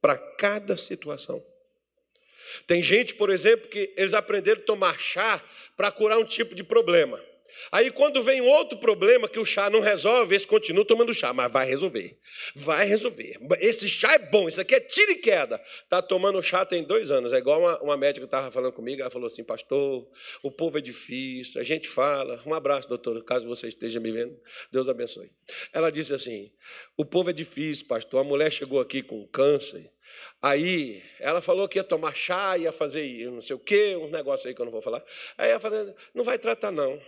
para 0.00 0.16
cada 0.16 0.76
situação. 0.76 1.44
Tem 2.64 2.80
gente, 2.80 3.12
por 3.14 3.28
exemplo, 3.28 3.68
que 3.68 3.92
eles 3.96 4.14
aprenderam 4.14 4.60
a 4.62 4.64
tomar 4.64 5.00
chá 5.00 5.42
para 5.76 5.90
curar 5.90 6.16
um 6.18 6.24
tipo 6.24 6.54
de 6.54 6.62
problema. 6.62 7.20
Aí, 7.72 7.90
quando 7.90 8.22
vem 8.22 8.40
outro 8.40 8.78
problema 8.78 9.28
que 9.28 9.38
o 9.38 9.44
chá 9.44 9.68
não 9.68 9.80
resolve, 9.80 10.34
eles 10.34 10.46
continuam 10.46 10.84
tomando 10.84 11.12
chá, 11.12 11.32
mas 11.32 11.50
vai 11.50 11.66
resolver. 11.66 12.18
Vai 12.54 12.86
resolver. 12.86 13.38
Esse 13.60 13.88
chá 13.88 14.14
é 14.14 14.18
bom, 14.30 14.48
isso 14.48 14.60
aqui 14.60 14.74
é 14.74 14.80
tiro 14.80 15.12
e 15.12 15.16
queda. 15.16 15.60
Está 15.82 16.00
tomando 16.00 16.42
chá 16.42 16.64
tem 16.64 16.82
dois 16.82 17.10
anos. 17.10 17.32
É 17.32 17.38
igual 17.38 17.60
uma, 17.60 17.82
uma 17.82 17.96
médica 17.96 18.24
estava 18.24 18.50
falando 18.50 18.72
comigo, 18.72 19.00
ela 19.00 19.10
falou 19.10 19.26
assim: 19.26 19.44
Pastor, 19.44 20.08
o 20.42 20.50
povo 20.50 20.78
é 20.78 20.80
difícil, 20.80 21.60
a 21.60 21.64
gente 21.64 21.88
fala. 21.88 22.40
Um 22.46 22.54
abraço, 22.54 22.88
doutor, 22.88 23.22
caso 23.24 23.46
você 23.48 23.68
esteja 23.68 24.00
me 24.00 24.10
vendo. 24.10 24.38
Deus 24.70 24.88
abençoe. 24.88 25.30
Ela 25.72 25.90
disse 25.90 26.14
assim: 26.14 26.48
O 26.96 27.04
povo 27.04 27.30
é 27.30 27.32
difícil, 27.32 27.86
pastor. 27.86 28.20
A 28.20 28.24
mulher 28.24 28.50
chegou 28.50 28.80
aqui 28.80 29.02
com 29.02 29.26
câncer. 29.28 29.84
Aí 30.40 31.02
ela 31.18 31.42
falou 31.42 31.68
que 31.68 31.78
ia 31.78 31.84
tomar 31.84 32.14
chá, 32.14 32.56
ia 32.56 32.70
fazer 32.70 33.28
não 33.30 33.40
sei 33.40 33.56
o 33.56 33.58
quê, 33.58 33.96
um 33.96 34.08
negócio 34.08 34.48
aí 34.48 34.54
que 34.54 34.60
eu 34.60 34.64
não 34.64 34.72
vou 34.72 34.82
falar. 34.82 35.02
Aí 35.36 35.50
ela 35.50 35.60
falou: 35.60 35.94
Não 36.14 36.24
vai 36.24 36.38
tratar, 36.38 36.70
não. 36.70 37.00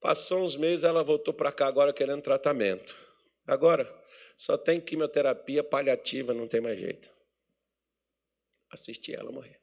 Passou 0.00 0.44
uns 0.44 0.56
meses, 0.56 0.84
ela 0.84 1.02
voltou 1.02 1.34
para 1.34 1.50
cá 1.50 1.66
agora 1.66 1.92
querendo 1.92 2.22
tratamento. 2.22 2.96
Agora, 3.46 3.92
só 4.36 4.56
tem 4.56 4.80
quimioterapia 4.80 5.64
paliativa, 5.64 6.32
não 6.32 6.46
tem 6.46 6.60
mais 6.60 6.78
jeito. 6.78 7.10
Assisti 8.70 9.14
ela 9.14 9.32
morrer. 9.32 9.58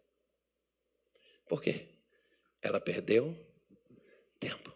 Por 1.47 1.61
quê? 1.61 1.87
Ela 2.61 2.81
perdeu 2.81 3.37
tempo. 4.39 4.73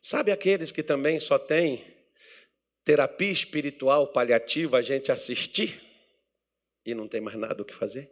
Sabe 0.00 0.30
aqueles 0.30 0.70
que 0.70 0.82
também 0.82 1.18
só 1.18 1.38
têm 1.38 1.82
terapia 2.84 3.32
espiritual 3.32 4.06
paliativa, 4.08 4.76
a 4.76 4.82
gente 4.82 5.10
assistir 5.10 5.80
e 6.84 6.94
não 6.94 7.08
tem 7.08 7.20
mais 7.20 7.36
nada 7.36 7.62
o 7.62 7.64
que 7.64 7.74
fazer? 7.74 8.10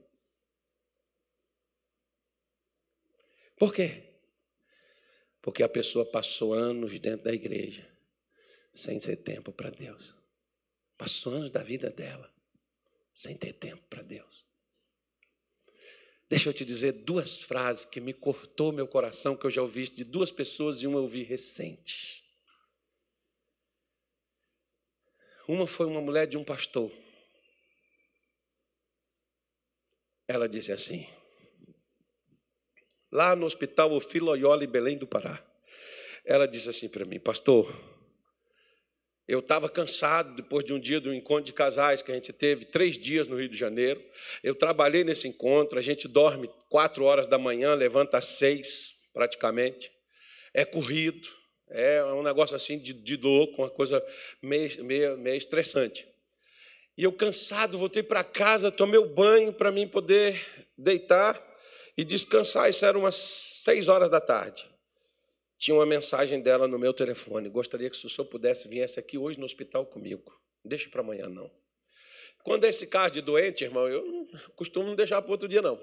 Por 3.62 3.72
quê? 3.72 4.02
Porque 5.40 5.62
a 5.62 5.68
pessoa 5.68 6.04
passou 6.04 6.52
anos 6.52 6.98
dentro 6.98 7.26
da 7.26 7.32
igreja 7.32 7.88
sem 8.74 8.98
ter 8.98 9.14
tempo 9.14 9.52
para 9.52 9.70
Deus. 9.70 10.16
Passou 10.98 11.32
anos 11.32 11.48
da 11.48 11.62
vida 11.62 11.88
dela 11.88 12.28
sem 13.12 13.36
ter 13.36 13.52
tempo 13.52 13.80
para 13.88 14.02
Deus. 14.02 14.44
Deixa 16.28 16.48
eu 16.48 16.52
te 16.52 16.64
dizer 16.64 17.04
duas 17.04 17.36
frases 17.36 17.84
que 17.84 18.00
me 18.00 18.12
cortou 18.12 18.72
meu 18.72 18.88
coração, 18.88 19.36
que 19.36 19.46
eu 19.46 19.50
já 19.50 19.62
ouvi 19.62 19.88
de 19.88 20.02
duas 20.02 20.32
pessoas 20.32 20.82
e 20.82 20.86
uma 20.88 20.98
eu 20.98 21.02
ouvi 21.02 21.22
recente. 21.22 22.28
Uma 25.46 25.68
foi 25.68 25.86
uma 25.86 26.00
mulher 26.00 26.26
de 26.26 26.36
um 26.36 26.42
pastor. 26.42 26.92
Ela 30.26 30.48
disse 30.48 30.72
assim: 30.72 31.06
lá 33.12 33.36
no 33.36 33.44
hospital 33.44 33.92
Ofilo 33.92 34.26
Loyola, 34.26 34.64
em 34.64 34.68
Belém 34.68 34.96
do 34.96 35.06
Pará. 35.06 35.40
Ela 36.24 36.48
disse 36.48 36.70
assim 36.70 36.88
para 36.88 37.04
mim, 37.04 37.20
pastor, 37.20 37.70
eu 39.28 39.40
estava 39.40 39.68
cansado 39.68 40.34
depois 40.34 40.64
de 40.64 40.72
um 40.72 40.80
dia 40.80 41.00
do 41.00 41.12
encontro 41.12 41.44
de 41.44 41.52
casais 41.52 42.02
que 42.02 42.10
a 42.10 42.14
gente 42.14 42.32
teve, 42.32 42.64
três 42.64 42.98
dias 42.98 43.28
no 43.28 43.38
Rio 43.38 43.48
de 43.48 43.56
Janeiro. 43.56 44.02
Eu 44.42 44.54
trabalhei 44.54 45.04
nesse 45.04 45.28
encontro, 45.28 45.78
a 45.78 45.82
gente 45.82 46.08
dorme 46.08 46.50
quatro 46.68 47.04
horas 47.04 47.26
da 47.26 47.38
manhã, 47.38 47.74
levanta 47.74 48.18
às 48.18 48.24
seis, 48.24 49.10
praticamente. 49.12 49.92
É 50.54 50.64
corrido, 50.64 51.28
é 51.70 52.02
um 52.04 52.22
negócio 52.22 52.56
assim 52.56 52.78
de, 52.78 52.92
de 52.92 53.16
louco, 53.16 53.62
uma 53.62 53.70
coisa 53.70 54.04
meio, 54.40 54.84
meio, 54.84 55.18
meio 55.18 55.36
estressante. 55.36 56.06
E 56.96 57.04
eu 57.04 57.12
cansado, 57.12 57.78
voltei 57.78 58.02
para 58.02 58.22
casa, 58.22 58.70
tomei 58.70 58.98
o 58.98 59.06
banho 59.06 59.52
para 59.52 59.72
mim 59.72 59.88
poder 59.88 60.44
deitar 60.76 61.51
e 61.96 62.04
descansar. 62.04 62.68
Isso 62.68 62.84
era 62.84 62.98
umas 62.98 63.16
seis 63.16 63.88
horas 63.88 64.10
da 64.10 64.20
tarde. 64.20 64.68
Tinha 65.58 65.74
uma 65.76 65.86
mensagem 65.86 66.40
dela 66.40 66.66
no 66.66 66.78
meu 66.78 66.92
telefone. 66.92 67.48
Gostaria 67.48 67.88
que 67.88 67.96
se 67.96 68.06
o 68.06 68.10
senhor 68.10 68.26
pudesse 68.26 68.68
viesse 68.68 68.98
aqui 68.98 69.16
hoje 69.16 69.38
no 69.38 69.44
hospital 69.44 69.86
comigo. 69.86 70.32
Não 70.64 70.68
deixe 70.68 70.88
para 70.88 71.00
amanhã, 71.00 71.28
não. 71.28 71.50
Quando 72.42 72.64
é 72.64 72.68
esse 72.68 72.88
caso 72.88 73.14
de 73.14 73.20
doente, 73.20 73.62
irmão, 73.62 73.88
eu 73.88 74.26
costumo 74.56 74.88
não 74.88 74.96
deixar 74.96 75.22
para 75.22 75.30
outro 75.30 75.46
dia, 75.46 75.62
não. 75.62 75.80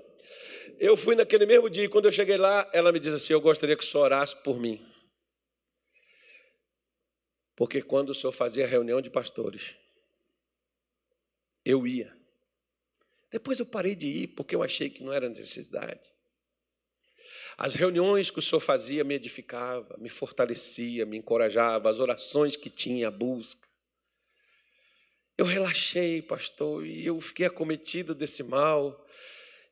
Eu 0.78 0.98
fui 0.98 1.16
naquele 1.16 1.46
mesmo 1.46 1.70
dia, 1.70 1.86
e 1.86 1.90
quando 1.90 2.06
eu 2.06 2.12
cheguei 2.12 2.36
lá, 2.36 2.70
ela 2.74 2.92
me 2.92 3.00
disse 3.00 3.16
assim: 3.16 3.34
Eu 3.34 3.40
gostaria 3.40 3.76
que 3.76 3.84
o 3.84 3.88
senhor 3.88 4.04
orasse 4.04 4.36
por 4.44 4.60
mim. 4.60 4.86
Porque 7.56 7.82
quando 7.82 8.10
o 8.10 8.16
senhor 8.16 8.34
fazia 8.34 8.68
reunião 8.68 9.02
de 9.02 9.10
pastores, 9.10 9.76
eu 11.66 11.86
ia. 11.88 12.19
Depois 13.32 13.60
eu 13.60 13.66
parei 13.66 13.96
de 13.96 14.08
ir 14.08 14.28
porque 14.30 14.56
eu 14.56 14.64
achei 14.64 14.90
que 14.90 15.04
não 15.04 15.14
era 15.14 15.30
necessidade. 15.30 16.12
As 17.58 17.74
reuniões 17.74 18.32
que 18.32 18.40
o 18.40 18.42
senhor 18.42 18.62
fazia 18.62 19.04
me 19.04 19.16
edificava, 19.16 19.98
me 19.98 20.10
fortalecia, 20.10 21.06
me 21.06 21.18
encorajava, 21.18 21.90
as 21.90 22.00
orações 22.00 22.56
que 22.56 22.70
tinha, 22.70 23.10
a 23.10 23.12
busca. 23.12 23.68
Eu 25.38 25.46
relaxei, 25.46 26.22
pastor, 26.22 26.86
e 26.86 27.06
eu 27.06 27.20
fiquei 27.20 27.46
acometido 27.46 28.16
desse 28.16 28.44
mal. 28.44 29.06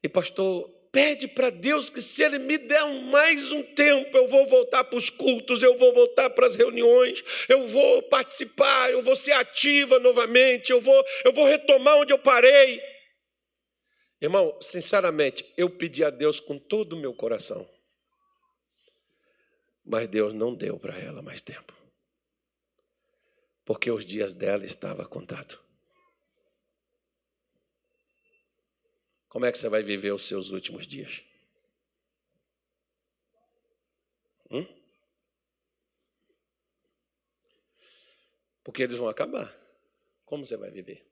E, 0.03 0.09
pastor, 0.09 0.69
pede 0.91 1.27
para 1.27 1.49
Deus 1.49 1.89
que 1.89 2.01
se 2.01 2.23
Ele 2.23 2.39
me 2.39 2.57
der 2.57 2.83
mais 3.05 3.51
um 3.51 3.63
tempo, 3.63 4.17
eu 4.17 4.27
vou 4.27 4.45
voltar 4.47 4.83
para 4.83 4.97
os 4.97 5.09
cultos, 5.09 5.63
eu 5.63 5.77
vou 5.77 5.93
voltar 5.93 6.29
para 6.29 6.45
as 6.45 6.55
reuniões, 6.55 7.23
eu 7.47 7.65
vou 7.67 8.03
participar, 8.03 8.91
eu 8.91 9.01
vou 9.01 9.15
ser 9.15 9.31
ativa 9.31 9.99
novamente, 9.99 10.71
eu 10.71 10.81
vou, 10.81 11.05
eu 11.23 11.31
vou 11.31 11.45
retomar 11.45 11.95
onde 11.97 12.11
eu 12.11 12.19
parei. 12.19 12.81
Irmão, 14.19 14.57
sinceramente, 14.61 15.45
eu 15.55 15.69
pedi 15.69 16.03
a 16.03 16.09
Deus 16.09 16.39
com 16.39 16.57
todo 16.57 16.93
o 16.93 16.99
meu 16.99 17.13
coração, 17.13 17.67
mas 19.85 20.07
Deus 20.07 20.33
não 20.33 20.55
deu 20.55 20.79
para 20.79 20.97
ela 20.97 21.21
mais 21.21 21.39
tempo, 21.39 21.73
porque 23.63 23.91
os 23.91 24.03
dias 24.03 24.33
dela 24.33 24.65
estavam 24.65 25.05
contados. 25.05 25.59
Como 29.29 29.45
é 29.45 29.51
que 29.51 29.57
você 29.57 29.69
vai 29.69 29.83
viver 29.83 30.11
os 30.13 30.25
seus 30.25 30.49
últimos 30.49 30.87
dias? 30.87 31.23
Hum? 34.49 34.65
Porque 38.63 38.81
eles 38.81 38.97
vão 38.97 39.09
acabar. 39.09 39.55
Como 40.25 40.45
você 40.45 40.57
vai 40.57 40.71
viver? 40.71 41.05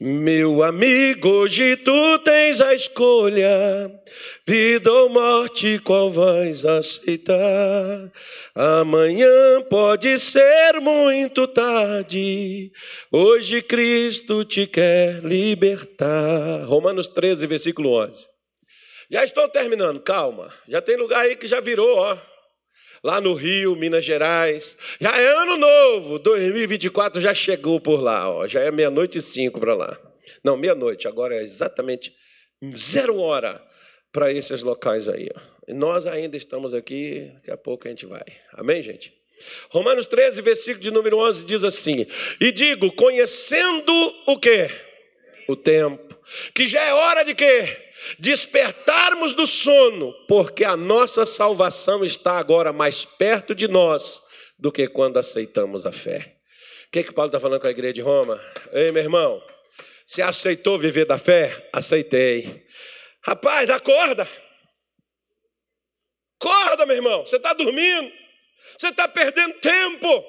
Meu 0.00 0.62
amigo, 0.62 1.28
hoje 1.28 1.76
tu 1.76 2.18
tens 2.20 2.60
a 2.60 2.72
escolha, 2.72 3.90
vida 4.46 4.92
ou 4.92 5.08
morte, 5.08 5.80
qual 5.80 6.08
vais 6.08 6.64
aceitar? 6.64 8.12
Amanhã 8.54 9.60
pode 9.68 10.16
ser 10.18 10.80
muito 10.80 11.48
tarde, 11.48 12.70
hoje 13.10 13.60
Cristo 13.60 14.44
te 14.44 14.66
quer 14.66 15.20
libertar. 15.24 16.64
Romanos 16.64 17.08
13, 17.08 17.46
versículo 17.46 17.94
11. 17.94 18.26
Já 19.10 19.24
estou 19.24 19.48
terminando, 19.48 20.00
calma. 20.00 20.52
Já 20.68 20.80
tem 20.80 20.96
lugar 20.96 21.22
aí 21.22 21.34
que 21.34 21.46
já 21.46 21.60
virou, 21.60 21.96
ó 21.96 22.18
lá 23.02 23.20
no 23.20 23.34
Rio, 23.34 23.76
Minas 23.76 24.04
Gerais. 24.04 24.76
Já 25.00 25.16
é 25.16 25.26
ano 25.42 25.56
novo, 25.56 26.18
2024 26.18 27.20
já 27.20 27.34
chegou 27.34 27.80
por 27.80 28.00
lá, 28.00 28.30
ó. 28.30 28.46
já 28.46 28.60
é 28.60 28.70
meia-noite 28.70 29.18
e 29.18 29.22
cinco 29.22 29.60
para 29.60 29.74
lá. 29.74 29.98
Não, 30.42 30.56
meia-noite, 30.56 31.08
agora 31.08 31.34
é 31.34 31.42
exatamente 31.42 32.12
zero 32.76 33.18
hora 33.18 33.62
para 34.12 34.32
esses 34.32 34.62
locais 34.62 35.08
aí. 35.08 35.28
Ó. 35.34 35.40
E 35.68 35.74
nós 35.74 36.06
ainda 36.06 36.36
estamos 36.36 36.74
aqui, 36.74 37.30
daqui 37.34 37.50
a 37.50 37.56
pouco 37.56 37.86
a 37.86 37.90
gente 37.90 38.06
vai. 38.06 38.24
Amém, 38.52 38.82
gente? 38.82 39.12
Romanos 39.70 40.06
13, 40.06 40.42
versículo 40.42 40.82
de 40.82 40.90
número 40.90 41.18
11 41.18 41.44
diz 41.44 41.62
assim: 41.64 42.06
E 42.40 42.50
digo, 42.50 42.90
conhecendo 42.92 43.92
o 44.26 44.38
que? 44.38 44.68
O 45.48 45.56
tempo, 45.56 46.16
que 46.54 46.66
já 46.66 46.82
é 46.82 46.92
hora 46.92 47.24
de 47.24 47.34
quê? 47.34 47.88
despertarmos 48.18 49.34
do 49.34 49.46
sono, 49.46 50.12
porque 50.26 50.64
a 50.64 50.76
nossa 50.76 51.26
salvação 51.26 52.04
está 52.04 52.38
agora 52.38 52.72
mais 52.72 53.04
perto 53.04 53.54
de 53.54 53.68
nós 53.68 54.22
do 54.58 54.70
que 54.72 54.88
quando 54.88 55.18
aceitamos 55.18 55.84
a 55.84 55.92
fé. 55.92 56.36
O 56.86 56.90
que, 56.90 57.04
que 57.04 57.12
Paulo 57.12 57.28
está 57.28 57.40
falando 57.40 57.60
com 57.60 57.66
a 57.66 57.70
igreja 57.70 57.94
de 57.94 58.00
Roma? 58.00 58.40
Ei, 58.72 58.90
meu 58.92 59.02
irmão, 59.02 59.42
você 60.06 60.22
aceitou 60.22 60.78
viver 60.78 61.04
da 61.04 61.18
fé? 61.18 61.68
Aceitei. 61.72 62.66
Rapaz, 63.22 63.68
acorda. 63.68 64.28
Acorda, 66.40 66.86
meu 66.86 66.96
irmão. 66.96 67.26
Você 67.26 67.36
está 67.36 67.52
dormindo. 67.52 68.10
Você 68.78 68.88
está 68.88 69.06
perdendo 69.06 69.54
tempo. 69.60 70.24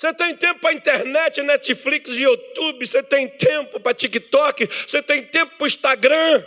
Você 0.00 0.14
tem 0.14 0.34
tempo 0.34 0.60
para 0.60 0.72
internet, 0.72 1.42
Netflix, 1.42 2.16
YouTube, 2.16 2.86
você 2.86 3.02
tem 3.02 3.28
tempo 3.28 3.78
para 3.78 3.92
TikTok, 3.92 4.66
você 4.66 5.02
tem 5.02 5.22
tempo 5.22 5.58
para 5.58 5.66
Instagram. 5.66 6.42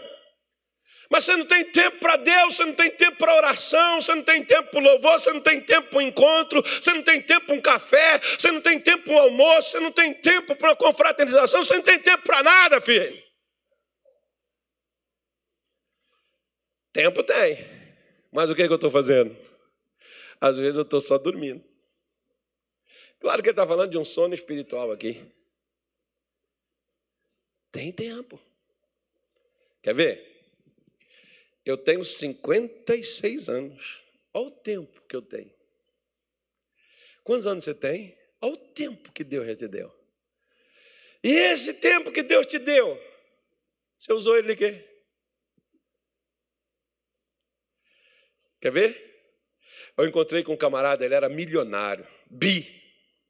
Mas 1.08 1.24
você 1.24 1.38
não 1.38 1.46
tem 1.46 1.64
tempo 1.66 2.00
para 2.00 2.16
Deus, 2.16 2.56
você 2.56 2.66
não 2.66 2.74
tem 2.74 2.90
tempo 2.90 3.16
para 3.20 3.36
oração, 3.36 4.02
você 4.02 4.16
não 4.16 4.24
tem 4.24 4.44
tempo 4.44 4.72
para 4.72 4.80
louvor, 4.80 5.20
você 5.20 5.32
não 5.32 5.40
tem 5.40 5.62
tempo 5.62 5.88
para 5.88 6.00
um 6.00 6.02
encontro, 6.02 6.64
você 6.64 6.94
não 6.96 7.04
tem 7.04 7.22
tempo 7.22 7.46
para 7.46 7.54
um 7.54 7.62
café, 7.62 8.20
você 8.20 8.52
não 8.52 8.60
tem 8.60 8.80
tempo 8.80 9.04
para 9.04 9.14
um 9.14 9.20
almoço, 9.20 9.70
você 9.70 9.80
não 9.80 9.92
tem 9.92 10.16
tempo 10.16 10.56
para 10.56 10.70
uma 10.70 10.76
confraternização, 10.76 11.64
você 11.64 11.76
não 11.76 11.84
tem 11.84 12.00
tempo 12.00 12.24
para 12.24 12.42
nada, 12.42 12.82
filho. 12.82 13.22
Tempo 16.92 17.22
tem. 17.22 17.64
Mas 18.32 18.50
o 18.50 18.56
que, 18.56 18.64
é 18.64 18.66
que 18.66 18.74
eu 18.74 18.78
estou 18.78 18.90
fazendo? 18.90 19.38
Às 20.42 20.58
vezes 20.58 20.76
eu 20.76 20.82
estou 20.82 21.00
só 21.00 21.20
dormindo. 21.20 21.73
Claro 23.24 23.42
que 23.42 23.48
ele 23.48 23.54
está 23.54 23.66
falando 23.66 23.90
de 23.90 23.98
um 23.98 24.04
sono 24.04 24.34
espiritual 24.34 24.92
aqui. 24.92 25.26
Tem 27.72 27.90
tempo. 27.90 28.38
Quer 29.82 29.96
ver? 29.96 30.44
Eu 31.66 31.78
tenho 31.78 32.04
56 32.04 33.48
anos. 33.48 34.04
Olha 34.34 34.48
o 34.48 34.52
tempo 34.52 35.02
que 35.08 35.16
eu 35.16 35.22
tenho. 35.22 35.50
Quantos 37.24 37.48
anos 37.48 37.64
você 37.64 37.74
tem? 37.74 38.14
Olha 38.42 38.56
o 38.56 38.58
tempo 38.58 39.14
que 39.14 39.24
Deus 39.24 39.48
já 39.48 39.56
te 39.56 39.68
deu. 39.70 39.90
E 41.24 41.32
esse 41.32 41.76
tempo 41.76 42.12
que 42.12 42.24
Deus 42.24 42.46
te 42.46 42.60
deu, 42.60 43.02
você 43.98 44.12
usou 44.12 44.36
ele 44.36 44.54
quê? 44.54 44.86
Quer 48.60 48.72
ver? 48.74 49.34
Eu 49.96 50.06
encontrei 50.06 50.44
com 50.44 50.52
um 50.52 50.58
camarada, 50.58 51.06
ele 51.06 51.16
era 51.16 51.30
milionário, 51.30 52.06
bi 52.30 52.83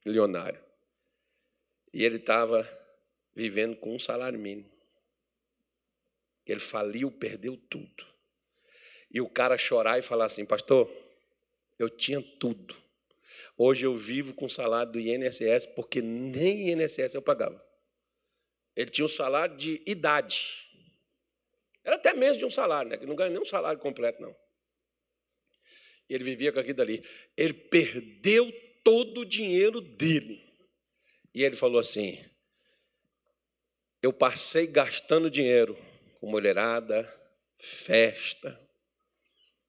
milionário. 0.06 0.62
E 1.94 2.04
ele 2.04 2.18
estava 2.18 2.68
vivendo 3.36 3.76
com 3.78 3.96
um 3.96 4.00
salário 4.00 4.40
mínimo. 4.40 4.72
Ele 6.46 6.60
faliu, 6.60 7.12
perdeu 7.12 7.56
tudo. 7.56 8.06
E 9.12 9.22
o 9.22 9.30
cara 9.30 9.58
chorar 9.58 10.00
e 10.00 10.02
falar 10.02 10.26
assim: 10.26 10.46
Pastor, 10.46 10.92
eu 11.78 11.90
tinha 11.90 12.22
tudo. 12.40 12.76
Hoje 13.58 13.86
eu 13.86 13.96
vivo 13.96 14.34
com 14.34 14.46
o 14.46 14.50
salário 14.50 14.92
do 14.92 15.00
INSS, 15.00 15.68
porque 15.76 16.02
nem 16.02 16.72
INSS 16.72 17.14
eu 17.14 17.22
pagava. 17.22 17.64
Ele 18.76 18.90
tinha 18.90 19.06
um 19.06 19.10
salário 19.10 19.56
de 19.56 19.82
idade. 19.86 20.68
Era 21.84 21.98
até 21.98 22.14
mesmo 22.14 22.40
de 22.40 22.46
um 22.46 22.50
salário, 22.50 22.90
né? 22.90 22.98
Que 22.98 23.06
não 23.06 23.16
ganha 23.16 23.30
nem 23.30 23.40
um 23.40 23.46
salário 23.46 23.80
completo, 23.80 24.22
não. 24.22 24.36
Ele 26.10 26.24
vivia 26.24 26.52
com 26.52 26.60
aquilo 26.60 26.76
dali. 26.76 27.04
Ele 27.38 27.54
perdeu 27.54 28.52
todo 28.84 29.22
o 29.22 29.26
dinheiro 29.26 29.80
dele. 29.80 30.44
E 31.34 31.44
ele 31.44 31.56
falou 31.56 31.80
assim: 31.80 32.20
Eu 34.02 34.14
passei 34.14 34.68
gastando 34.68 35.32
dinheiro 35.32 35.78
com 36.20 36.30
mulherada, 36.30 37.12
festa, 37.58 38.60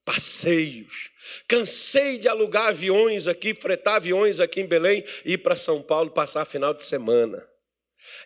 passeios. 0.04 1.10
Cansei 1.48 2.18
de 2.18 2.28
alugar 2.28 2.66
aviões 2.66 3.26
aqui, 3.26 3.54
fretar 3.54 3.96
aviões 3.96 4.40
aqui 4.40 4.60
em 4.60 4.66
Belém 4.66 5.04
e 5.24 5.32
ir 5.32 5.38
para 5.38 5.56
São 5.56 5.82
Paulo 5.82 6.10
passar 6.10 6.44
final 6.44 6.74
de 6.74 6.82
semana. 6.82 7.48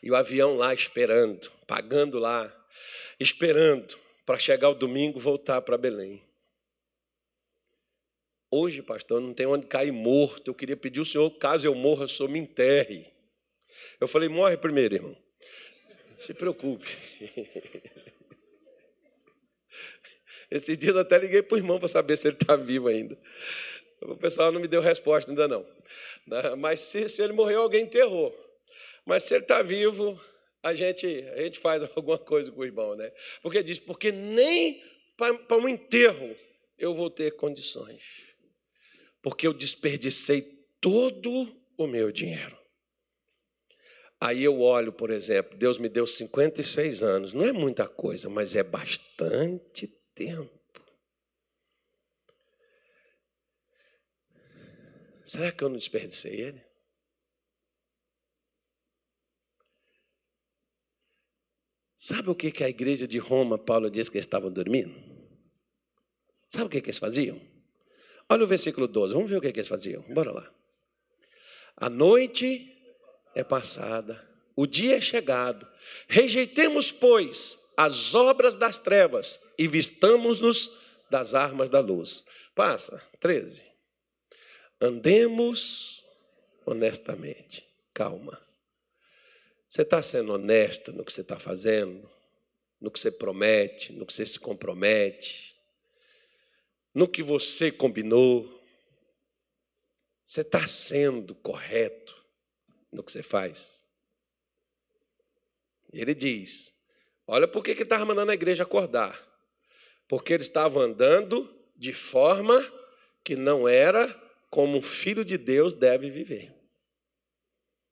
E 0.02 0.10
o 0.10 0.16
avião 0.16 0.56
lá 0.56 0.74
esperando, 0.74 1.50
pagando 1.66 2.18
lá, 2.18 2.54
esperando 3.20 3.98
para 4.26 4.38
chegar 4.38 4.68
o 4.70 4.74
domingo 4.74 5.18
voltar 5.18 5.62
para 5.62 5.78
Belém. 5.78 6.27
Hoje, 8.50 8.80
pastor, 8.80 9.20
não 9.20 9.34
tem 9.34 9.46
onde 9.46 9.66
cair 9.66 9.92
morto. 9.92 10.50
Eu 10.50 10.54
queria 10.54 10.76
pedir 10.76 11.00
ao 11.00 11.04
senhor, 11.04 11.30
caso 11.32 11.66
eu 11.66 11.74
morra, 11.74 12.04
o 12.04 12.08
senhor 12.08 12.30
me 12.30 12.38
enterre. 12.38 13.06
Eu 14.00 14.08
falei, 14.08 14.28
morre 14.28 14.56
primeiro, 14.56 14.94
irmão. 14.94 15.16
Se 16.16 16.32
preocupe. 16.32 16.88
Esses 20.50 20.78
dias 20.78 20.96
até 20.96 21.18
liguei 21.18 21.42
para 21.42 21.56
o 21.56 21.58
irmão 21.58 21.78
para 21.78 21.88
saber 21.88 22.16
se 22.16 22.28
ele 22.28 22.38
está 22.40 22.56
vivo 22.56 22.88
ainda. 22.88 23.18
O 24.00 24.16
pessoal 24.16 24.50
não 24.50 24.60
me 24.60 24.66
deu 24.66 24.80
resposta 24.80 25.30
ainda 25.30 25.46
não. 25.46 25.66
Mas 26.56 26.80
se, 26.80 27.06
se 27.08 27.20
ele 27.20 27.34
morreu, 27.34 27.60
alguém 27.62 27.82
enterrou. 27.82 28.34
Mas 29.04 29.24
se 29.24 29.34
ele 29.34 29.42
está 29.44 29.60
vivo, 29.60 30.18
a 30.62 30.72
gente, 30.74 31.06
a 31.06 31.42
gente 31.42 31.58
faz 31.58 31.82
alguma 31.94 32.16
coisa 32.16 32.50
com 32.50 32.62
o 32.62 32.64
irmão, 32.64 32.96
né? 32.96 33.12
Porque 33.42 33.62
diz, 33.62 33.78
porque 33.78 34.10
nem 34.10 34.82
para 35.18 35.56
um 35.56 35.68
enterro 35.68 36.34
eu 36.78 36.94
vou 36.94 37.10
ter 37.10 37.32
condições 37.32 38.27
porque 39.22 39.46
eu 39.46 39.52
desperdicei 39.52 40.42
todo 40.80 41.30
o 41.76 41.86
meu 41.86 42.10
dinheiro. 42.12 42.56
Aí 44.20 44.42
eu 44.42 44.60
olho, 44.60 44.92
por 44.92 45.10
exemplo, 45.10 45.56
Deus 45.56 45.78
me 45.78 45.88
deu 45.88 46.06
56 46.06 47.02
anos, 47.02 47.32
não 47.32 47.44
é 47.44 47.52
muita 47.52 47.86
coisa, 47.88 48.28
mas 48.28 48.56
é 48.56 48.62
bastante 48.62 49.86
tempo. 50.14 50.58
Será 55.24 55.52
que 55.52 55.62
eu 55.62 55.68
não 55.68 55.76
desperdicei 55.76 56.40
ele? 56.40 56.68
Sabe 61.96 62.30
o 62.30 62.34
que, 62.34 62.64
a 62.64 62.68
igreja 62.68 63.06
de 63.06 63.18
Roma, 63.18 63.58
Paulo 63.58 63.90
disse 63.90 64.10
que 64.10 64.16
eles 64.16 64.24
estavam 64.24 64.50
dormindo? 64.50 64.94
Sabe 66.48 66.64
o 66.64 66.68
que 66.70 66.78
eles 66.78 66.98
faziam? 66.98 67.38
Olha 68.28 68.44
o 68.44 68.46
versículo 68.46 68.86
12, 68.86 69.14
vamos 69.14 69.30
ver 69.30 69.38
o 69.38 69.40
que, 69.40 69.52
que 69.52 69.60
eles 69.60 69.68
faziam. 69.68 70.02
Bora 70.10 70.32
lá. 70.32 70.52
A 71.76 71.88
noite 71.88 72.76
é 73.34 73.42
passada, 73.42 74.22
o 74.54 74.66
dia 74.66 74.96
é 74.96 75.00
chegado. 75.00 75.66
Rejeitemos, 76.08 76.90
pois, 76.92 77.72
as 77.76 78.14
obras 78.14 78.56
das 78.56 78.78
trevas 78.78 79.40
e 79.58 79.66
vistamos-nos 79.66 80.86
das 81.10 81.34
armas 81.34 81.68
da 81.68 81.80
luz. 81.80 82.24
Passa, 82.54 83.02
13. 83.20 83.62
Andemos 84.80 85.98
honestamente. 86.70 87.66
Calma. 87.94 88.38
Você 89.66 89.82
está 89.82 90.02
sendo 90.02 90.34
honesto 90.34 90.92
no 90.92 91.04
que 91.04 91.12
você 91.12 91.20
está 91.20 91.38
fazendo, 91.38 92.08
no 92.80 92.90
que 92.90 92.98
você 92.98 93.10
promete, 93.10 93.92
no 93.92 94.06
que 94.06 94.12
você 94.12 94.24
se 94.24 94.38
compromete, 94.38 95.47
no 96.94 97.08
que 97.08 97.22
você 97.22 97.70
combinou. 97.70 98.56
Você 100.24 100.42
está 100.42 100.66
sendo 100.66 101.34
correto 101.36 102.14
no 102.92 103.02
que 103.02 103.10
você 103.10 103.22
faz? 103.22 103.84
Ele 105.92 106.14
diz: 106.14 106.72
Olha 107.26 107.48
por 107.48 107.62
que 107.62 107.70
ele 107.70 107.82
estava 107.82 108.04
mandando 108.04 108.30
a 108.30 108.34
igreja 108.34 108.62
acordar. 108.62 109.26
Porque 110.06 110.32
ele 110.32 110.42
estava 110.42 110.80
andando 110.80 111.54
de 111.76 111.92
forma 111.92 112.58
que 113.22 113.36
não 113.36 113.68
era 113.68 114.08
como 114.50 114.78
um 114.78 114.82
filho 114.82 115.24
de 115.24 115.36
Deus 115.36 115.74
deve 115.74 116.10
viver. 116.10 116.54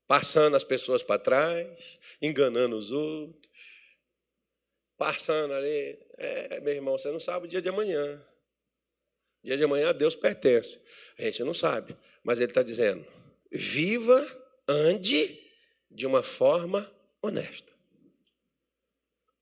Passando 0.07 0.57
as 0.57 0.65
pessoas 0.65 1.03
para 1.03 1.19
trás, 1.19 1.99
enganando 2.23 2.77
os 2.77 2.91
outros, 2.91 3.51
passando 4.97 5.53
ali. 5.53 5.99
É, 6.17 6.61
meu 6.61 6.73
irmão, 6.73 6.97
você 6.97 7.11
não 7.11 7.19
sabe 7.19 7.47
o 7.47 7.51
dia 7.51 7.61
de 7.61 7.69
amanhã. 7.69 8.25
Dia 9.47 9.57
de 9.57 9.65
amanhã 9.65 9.89
a 9.89 9.93
Deus 9.93 10.15
pertence. 10.15 10.79
A 11.19 11.23
gente 11.23 11.43
não 11.43 11.55
sabe. 11.55 11.97
Mas 12.23 12.41
ele 12.41 12.51
está 12.51 12.63
dizendo: 12.63 13.07
viva, 13.51 14.21
ande 14.69 15.41
de 15.91 16.07
uma 16.07 16.23
forma 16.23 16.93
honesta 17.23 17.77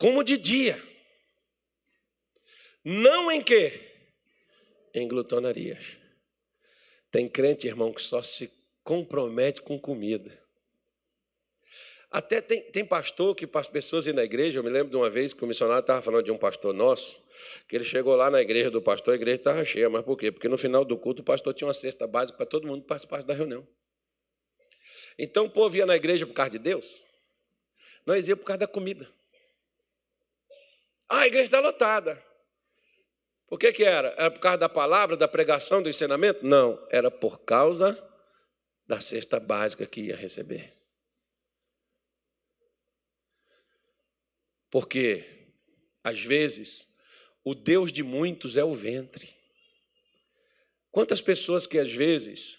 como 0.04 0.22
de 0.22 0.36
dia. 0.36 0.78
Não 2.84 3.32
em 3.32 3.40
quê? 3.40 3.80
Em 4.92 5.08
glutonarias. 5.08 5.96
Tem 7.10 7.26
crente, 7.26 7.66
irmão, 7.66 7.90
que 7.90 8.02
só 8.02 8.20
se 8.22 8.50
compromete 8.82 9.62
com 9.62 9.80
comida. 9.80 10.43
Até 12.14 12.40
tem, 12.40 12.60
tem 12.70 12.84
pastor 12.84 13.34
que 13.34 13.44
as 13.52 13.66
pessoas 13.66 14.06
ir 14.06 14.14
na 14.14 14.22
igreja, 14.22 14.60
eu 14.60 14.62
me 14.62 14.70
lembro 14.70 14.88
de 14.88 14.96
uma 14.96 15.10
vez 15.10 15.32
que 15.34 15.42
o 15.42 15.48
missionário 15.48 15.80
estava 15.80 16.00
falando 16.00 16.24
de 16.24 16.30
um 16.30 16.38
pastor 16.38 16.72
nosso, 16.72 17.20
que 17.68 17.74
ele 17.74 17.82
chegou 17.82 18.14
lá 18.14 18.30
na 18.30 18.40
igreja 18.40 18.70
do 18.70 18.80
pastor, 18.80 19.14
a 19.14 19.16
igreja 19.16 19.38
estava 19.38 19.64
cheia, 19.64 19.90
mas 19.90 20.04
por 20.04 20.16
quê? 20.16 20.30
Porque 20.30 20.48
no 20.48 20.56
final 20.56 20.84
do 20.84 20.96
culto 20.96 21.22
o 21.22 21.24
pastor 21.24 21.52
tinha 21.52 21.66
uma 21.66 21.74
cesta 21.74 22.06
básica 22.06 22.36
para 22.36 22.46
todo 22.46 22.68
mundo 22.68 22.84
participar 22.84 23.24
da 23.24 23.34
reunião. 23.34 23.66
Então 25.18 25.46
o 25.46 25.50
povo 25.50 25.76
ia 25.76 25.84
na 25.84 25.96
igreja 25.96 26.24
por 26.24 26.34
causa 26.34 26.52
de 26.52 26.60
Deus? 26.60 27.04
Nós 28.06 28.28
ia 28.28 28.36
por 28.36 28.44
causa 28.44 28.60
da 28.60 28.68
comida. 28.68 29.10
Ah, 31.08 31.22
a 31.22 31.26
igreja 31.26 31.46
está 31.46 31.58
lotada. 31.58 32.24
Por 33.48 33.58
que, 33.58 33.72
que 33.72 33.82
era? 33.82 34.14
Era 34.16 34.30
por 34.30 34.38
causa 34.38 34.58
da 34.58 34.68
palavra, 34.68 35.16
da 35.16 35.26
pregação, 35.26 35.82
do 35.82 35.88
ensinamento? 35.88 36.46
Não, 36.46 36.80
era 36.92 37.10
por 37.10 37.40
causa 37.40 38.00
da 38.86 39.00
cesta 39.00 39.40
básica 39.40 39.84
que 39.84 40.00
ia 40.02 40.16
receber. 40.16 40.83
Porque, 44.74 45.52
às 46.02 46.20
vezes, 46.20 46.96
o 47.44 47.54
Deus 47.54 47.92
de 47.92 48.02
muitos 48.02 48.56
é 48.56 48.64
o 48.64 48.74
ventre. 48.74 49.32
Quantas 50.90 51.20
pessoas 51.20 51.64
que 51.64 51.78
às 51.78 51.92
vezes 51.92 52.58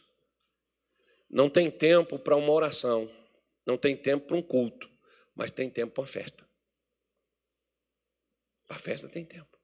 não 1.30 1.49
tem 1.49 1.70
tempo 1.70 2.18
para 2.18 2.38
uma 2.38 2.53
oração, 2.53 3.13
não 3.68 3.78
tem 3.78 3.97
tempo 3.97 4.28
para 4.28 4.38
um 4.38 4.41
culto, 4.41 4.89
mas 5.36 5.51
tem 5.51 5.70
tempo 5.70 5.91
para 5.91 6.03
uma 6.03 6.07
festa. 6.07 6.49
A 8.70 8.80
festa 8.80 9.09
tem 9.09 9.26
tempo. 9.26 9.59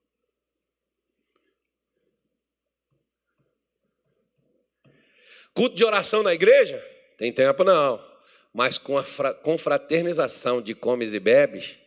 Culto 5.54 5.74
de 5.74 5.86
oração 5.86 6.22
na 6.22 6.34
igreja? 6.34 6.78
Tem 7.18 7.32
tempo 7.32 7.64
não. 7.64 8.06
Mas 8.54 8.78
com 8.78 8.98
a 8.98 9.34
confraternização 9.36 10.62
de 10.62 10.76
comes 10.76 11.14
e 11.14 11.20
bebes, 11.22 11.80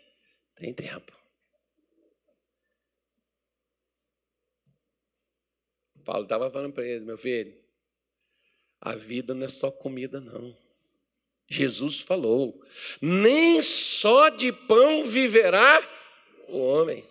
tem 0.54 0.72
tempo. 0.72 1.12
Paulo 6.04 6.24
estava 6.24 6.50
falando 6.50 6.72
para 6.72 6.86
eles, 6.86 7.02
meu 7.02 7.16
filho, 7.16 7.56
a 8.80 8.94
vida 8.94 9.34
não 9.34 9.46
é 9.46 9.48
só 9.48 9.70
comida, 9.70 10.20
não. 10.20 10.56
Jesus 11.48 12.00
falou: 12.00 12.62
nem 13.00 13.62
só 13.62 14.28
de 14.28 14.52
pão 14.52 15.04
viverá 15.04 15.80
o 16.48 16.58
homem, 16.58 17.08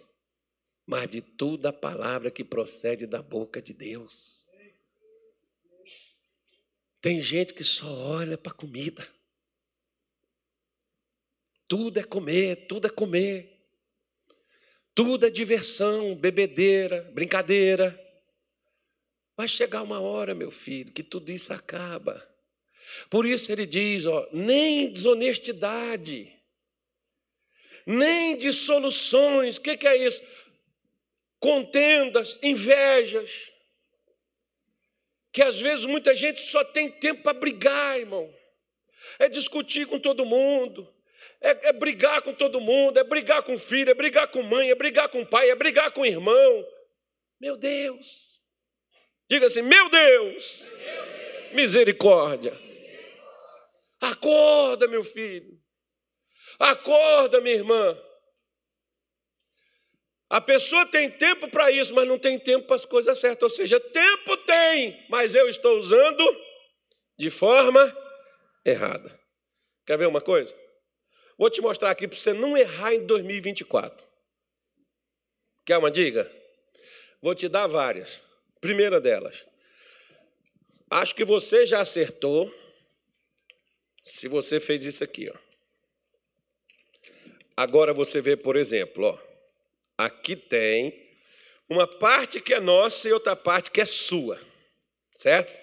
mas 0.85 1.09
de 1.09 1.21
toda 1.21 1.69
a 1.69 1.73
palavra 1.73 2.29
que 2.29 2.43
procede 2.43 3.07
da 3.07 3.21
boca 3.21 3.61
de 3.61 3.73
Deus. 3.73 4.45
Tem 7.01 7.21
gente 7.21 7.53
que 7.53 7.63
só 7.63 7.91
olha 7.91 8.37
para 8.37 8.51
a 8.51 8.55
comida. 8.55 9.05
Tudo 11.73 11.99
é 11.99 12.03
comer, 12.03 12.67
tudo 12.67 12.85
é 12.85 12.89
comer. 12.91 13.59
Tudo 14.93 15.25
é 15.25 15.31
diversão, 15.31 16.13
bebedeira, 16.13 17.01
brincadeira. 17.15 17.99
Vai 19.35 19.47
chegar 19.47 19.81
uma 19.81 19.99
hora, 19.99 20.35
meu 20.35 20.51
filho, 20.51 20.93
que 20.93 21.01
tudo 21.01 21.31
isso 21.31 21.51
acaba. 21.51 22.23
Por 23.09 23.25
isso 23.25 23.51
ele 23.51 23.65
diz, 23.65 24.05
ó, 24.05 24.29
nem 24.31 24.93
desonestidade, 24.93 26.31
nem 27.87 28.37
dissoluções. 28.37 29.57
O 29.57 29.61
que, 29.61 29.75
que 29.75 29.87
é 29.87 29.97
isso? 29.97 30.21
Contendas, 31.39 32.37
invejas. 32.43 33.51
Que 35.31 35.41
às 35.41 35.59
vezes 35.59 35.85
muita 35.85 36.15
gente 36.15 36.39
só 36.39 36.63
tem 36.65 36.91
tempo 36.91 37.23
para 37.23 37.33
brigar, 37.33 37.99
irmão. 37.99 38.31
É 39.17 39.27
discutir 39.27 39.87
com 39.87 39.99
todo 39.99 40.23
mundo. 40.23 40.92
É, 41.43 41.69
é, 41.69 41.73
brigar 41.73 42.21
com 42.21 42.33
todo 42.33 42.61
mundo, 42.61 42.97
é 42.97 43.03
brigar 43.03 43.43
com 43.43 43.57
filho, 43.57 43.91
é 43.91 43.93
brigar 43.93 44.29
com 44.29 44.41
mãe, 44.41 44.71
é 44.71 44.75
brigar 44.75 45.09
com 45.09 45.25
pai, 45.25 45.49
é 45.49 45.55
brigar 45.55 45.91
com 45.91 46.05
irmão. 46.05 46.65
Meu 47.37 47.57
Deus. 47.57 48.39
Diga 49.29 49.47
assim: 49.47 49.61
Meu 49.61 49.89
Deus. 49.89 50.71
Misericórdia. 51.51 52.57
Acorda, 53.99 54.87
meu 54.87 55.03
filho. 55.03 55.61
Acorda, 56.57 57.41
minha 57.41 57.55
irmã. 57.55 58.01
A 60.29 60.39
pessoa 60.39 60.85
tem 60.85 61.11
tempo 61.11 61.49
para 61.49 61.69
isso, 61.71 61.93
mas 61.93 62.07
não 62.07 62.17
tem 62.17 62.39
tempo 62.39 62.67
para 62.67 62.77
as 62.77 62.85
coisas 62.85 63.19
certas. 63.19 63.43
Ou 63.43 63.49
seja, 63.49 63.79
tempo 63.79 64.37
tem, 64.37 65.05
mas 65.09 65.35
eu 65.35 65.47
estou 65.49 65.77
usando 65.77 66.25
de 67.19 67.29
forma 67.29 67.95
errada. 68.65 69.19
Quer 69.85 69.97
ver 69.97 70.07
uma 70.07 70.21
coisa? 70.21 70.62
Vou 71.37 71.49
te 71.49 71.61
mostrar 71.61 71.91
aqui 71.91 72.07
para 72.07 72.17
você 72.17 72.33
não 72.33 72.55
errar 72.55 72.93
em 72.93 73.05
2024. 73.05 74.05
Quer 75.65 75.77
uma 75.77 75.89
dica? 75.89 76.31
Vou 77.21 77.33
te 77.33 77.47
dar 77.47 77.67
várias. 77.67 78.21
Primeira 78.59 78.99
delas. 78.99 79.45
Acho 80.89 81.15
que 81.15 81.25
você 81.25 81.65
já 81.65 81.81
acertou 81.81 82.53
se 84.03 84.27
você 84.27 84.59
fez 84.59 84.85
isso 84.85 85.03
aqui, 85.03 85.31
ó. 85.33 85.37
Agora 87.55 87.93
você 87.93 88.19
vê, 88.21 88.35
por 88.35 88.55
exemplo, 88.55 89.05
ó, 89.05 89.17
aqui 89.97 90.35
tem 90.35 91.17
uma 91.69 91.87
parte 91.87 92.41
que 92.41 92.53
é 92.53 92.59
nossa 92.59 93.07
e 93.07 93.13
outra 93.13 93.35
parte 93.35 93.71
que 93.71 93.79
é 93.79 93.85
sua, 93.85 94.39
certo? 95.15 95.61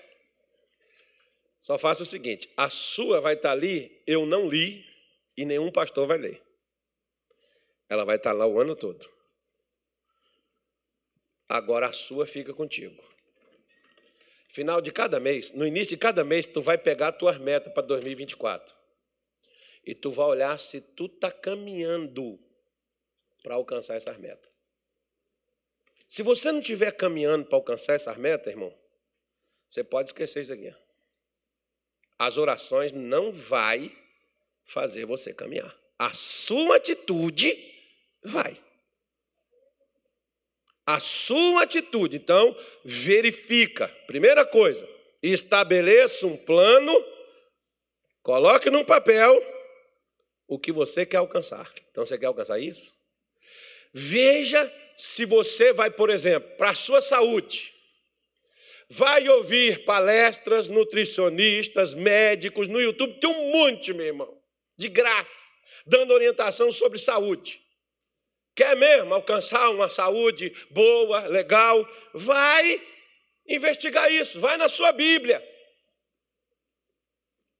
Só 1.59 1.77
faça 1.77 2.03
o 2.03 2.07
seguinte: 2.07 2.49
a 2.57 2.71
sua 2.71 3.21
vai 3.21 3.35
estar 3.35 3.53
ali, 3.53 4.03
eu 4.07 4.25
não 4.25 4.49
li 4.49 4.90
e 5.37 5.45
nenhum 5.45 5.71
pastor 5.71 6.07
vai 6.07 6.19
ler. 6.19 6.43
Ela 7.89 8.05
vai 8.05 8.17
estar 8.17 8.33
lá 8.33 8.47
o 8.47 8.61
ano 8.61 8.77
todo. 8.77 9.09
Agora 11.49 11.89
a 11.89 11.93
sua 11.93 12.27
fica 12.27 12.55
contigo. 12.55 13.03
Final 14.49 14.81
de 14.81 14.93
cada 14.93 15.19
mês, 15.21 15.53
no 15.53 15.67
início 15.67 15.97
de 15.97 15.97
cada 15.97 16.25
mês, 16.25 16.47
tu 16.47 16.61
vai 16.61 16.77
pegar 16.77 17.09
as 17.09 17.17
tuas 17.17 17.39
metas 17.39 17.73
para 17.73 17.83
2024 17.83 18.75
e 19.85 19.95
tu 19.95 20.11
vai 20.11 20.27
olhar 20.27 20.59
se 20.59 20.81
tu 20.81 21.07
está 21.07 21.31
caminhando 21.31 22.39
para 23.43 23.55
alcançar 23.55 23.97
essas 23.97 24.19
metas. 24.19 24.51
Se 26.07 26.23
você 26.23 26.51
não 26.51 26.61
estiver 26.61 26.91
caminhando 26.93 27.47
para 27.47 27.57
alcançar 27.57 27.95
essas 27.95 28.17
metas, 28.17 28.49
irmão, 28.49 28.77
você 29.69 29.85
pode 29.85 30.09
esquecer 30.09 30.43
isso 30.43 30.53
aqui. 30.53 30.75
As 32.19 32.37
orações 32.37 32.93
não 32.93 33.33
vai 33.33 33.97
fazer 34.71 35.05
você 35.05 35.35
caminhar. 35.35 35.77
A 35.99 36.13
sua 36.15 36.77
atitude 36.77 37.53
vai. 38.23 38.57
A 40.87 41.01
sua 41.01 41.65
atitude. 41.65 42.17
Então, 42.17 42.57
verifica. 42.85 43.89
Primeira 44.07 44.47
coisa, 44.47 44.89
estabeleça 45.23 46.27
um 46.27 46.37
plano, 46.37 46.95
coloque 48.23 48.71
num 48.71 48.85
papel 48.85 49.43
o 50.47 50.59
que 50.59 50.73
você 50.73 51.05
quer 51.05 51.19
alcançar. 51.19 51.71
Então 51.91 52.07
você 52.07 52.17
quer 52.17 52.27
alcançar 52.27 52.59
isso? 52.59 52.95
Veja 53.93 54.73
se 54.97 55.25
você 55.25 55.73
vai, 55.73 55.91
por 55.91 56.11
exemplo, 56.11 56.49
para 56.57 56.71
a 56.71 56.75
sua 56.75 57.03
saúde, 57.03 57.75
vai 58.89 59.29
ouvir 59.29 59.85
palestras, 59.85 60.69
nutricionistas, 60.69 61.93
médicos 61.95 62.69
no 62.69 62.81
YouTube, 62.81 63.19
tem 63.19 63.31
um 63.31 63.53
monte, 63.53 63.93
meu 63.93 64.07
irmão, 64.07 64.40
de 64.81 64.89
graça, 64.89 65.53
dando 65.87 66.15
orientação 66.15 66.73
sobre 66.73 66.99
saúde. 66.99 67.61
Quer 68.57 68.75
mesmo 68.75 69.13
alcançar 69.15 69.69
uma 69.69 69.91
saúde 69.91 70.53
boa, 70.71 71.27
legal? 71.27 71.87
Vai 72.15 72.81
investigar 73.47 74.11
isso, 74.11 74.41
vai 74.41 74.57
na 74.57 74.69
sua 74.69 74.91
Bíblia. 74.91 75.47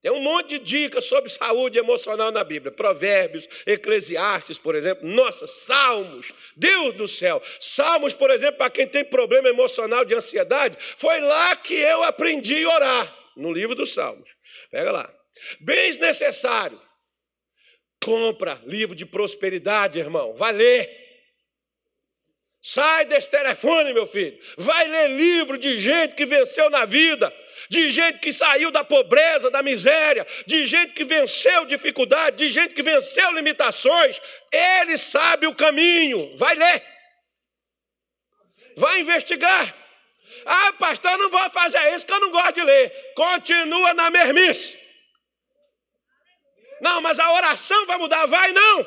Tem 0.03 0.11
um 0.11 0.21
monte 0.21 0.59
de 0.59 0.61
dicas 0.61 1.05
sobre 1.05 1.29
saúde 1.29 1.79
emocional 1.79 2.33
na 2.33 2.43
Bíblia. 2.43 2.73
Provérbios, 2.73 3.47
Eclesiastes, 3.67 4.57
por 4.57 4.75
exemplo. 4.75 5.07
Nossa, 5.07 5.47
Salmos. 5.47 6.33
Deus 6.57 6.95
do 6.95 7.07
céu. 7.07 7.43
Salmos, 7.61 8.15
por 8.15 8.31
exemplo, 8.31 8.57
para 8.57 8.71
quem 8.71 8.87
tem 8.87 9.05
problema 9.05 9.51
emocional 9.51 10.03
de 10.07 10.15
ansiedade, 10.15 10.79
foi 10.97 11.21
lá 11.21 11.55
que 11.57 11.75
eu 11.75 12.03
aprendi 12.03 12.65
a 12.65 12.75
orar. 12.75 13.17
No 13.37 13.53
livro 13.53 13.75
dos 13.75 13.93
Salmos. 13.93 14.29
Pega 14.71 14.91
lá. 14.91 15.15
Bens 15.61 15.99
necessários. 15.99 16.90
Compra 18.03 18.61
livro 18.67 18.95
de 18.95 19.05
prosperidade, 19.05 19.99
irmão. 19.99 20.35
Vai 20.35 20.53
ler. 20.53 21.09
Sai 22.63 23.07
desse 23.07 23.29
telefone, 23.29 23.93
meu 23.93 24.07
filho. 24.07 24.39
Vai 24.57 24.87
ler 24.89 25.11
livro 25.11 25.59
de 25.59 25.79
gente 25.79 26.15
que 26.15 26.25
venceu 26.25 26.69
na 26.71 26.85
vida 26.85 27.33
de 27.71 27.89
gente 27.89 28.19
que 28.19 28.33
saiu 28.33 28.73
da 28.73 28.83
pobreza, 28.83 29.49
da 29.49 29.63
miséria, 29.63 30.27
de 30.45 30.67
gente 30.67 30.93
que 30.93 31.05
venceu 31.05 31.65
dificuldade, 31.67 32.37
de 32.37 32.49
gente 32.49 32.75
que 32.75 32.83
venceu 32.83 33.31
limitações. 33.31 34.21
Ele 34.51 34.99
sabe 34.99 35.47
o 35.47 35.55
caminho. 35.55 36.37
Vai 36.37 36.57
ler. 36.57 36.83
Vai 38.77 39.01
investigar. 39.01 39.73
Ah, 40.45 40.73
pastor, 40.73 41.17
não 41.17 41.31
vou 41.31 41.49
fazer 41.51 41.95
isso 41.95 42.05
que 42.05 42.13
eu 42.13 42.19
não 42.19 42.33
gosto 42.33 42.55
de 42.55 42.63
ler. 42.65 43.13
Continua 43.15 43.95
na 43.95 44.11
mermice. 44.11 44.77
Não, 46.81 47.01
mas 47.01 47.19
a 47.19 47.33
oração 47.33 47.87
vai 47.87 47.99
mudar. 47.99 48.27
Vai 48.27 48.53
não. 48.53 48.87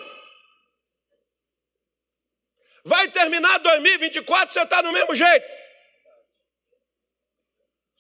Vai 2.86 3.10
terminar 3.10 3.60
2024, 3.60 4.54
você 4.54 4.62
está 4.62 4.82
do 4.82 4.92
mesmo 4.92 5.16
jeito. 5.16 5.46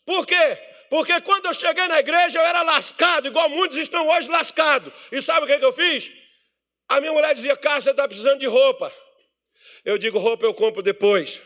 Por 0.05 0.25
quê? 0.25 0.57
Porque 0.89 1.21
quando 1.21 1.45
eu 1.45 1.53
cheguei 1.53 1.87
na 1.87 1.99
igreja 1.99 2.39
eu 2.39 2.45
era 2.45 2.61
lascado, 2.61 3.27
igual 3.27 3.49
muitos 3.49 3.77
estão 3.77 4.07
hoje 4.09 4.29
lascados. 4.29 4.93
E 5.11 5.21
sabe 5.21 5.45
o 5.45 5.47
que, 5.47 5.57
que 5.57 5.65
eu 5.65 5.71
fiz? 5.71 6.11
A 6.89 6.99
minha 6.99 7.13
mulher 7.13 7.33
dizia: 7.33 7.55
Cara, 7.55 7.79
você 7.79 7.91
está 7.91 8.07
precisando 8.07 8.39
de 8.39 8.45
roupa. 8.45 8.93
Eu 9.85 9.97
digo: 9.97 10.19
roupa 10.19 10.45
eu 10.45 10.53
compro 10.53 10.83
depois. 10.83 11.41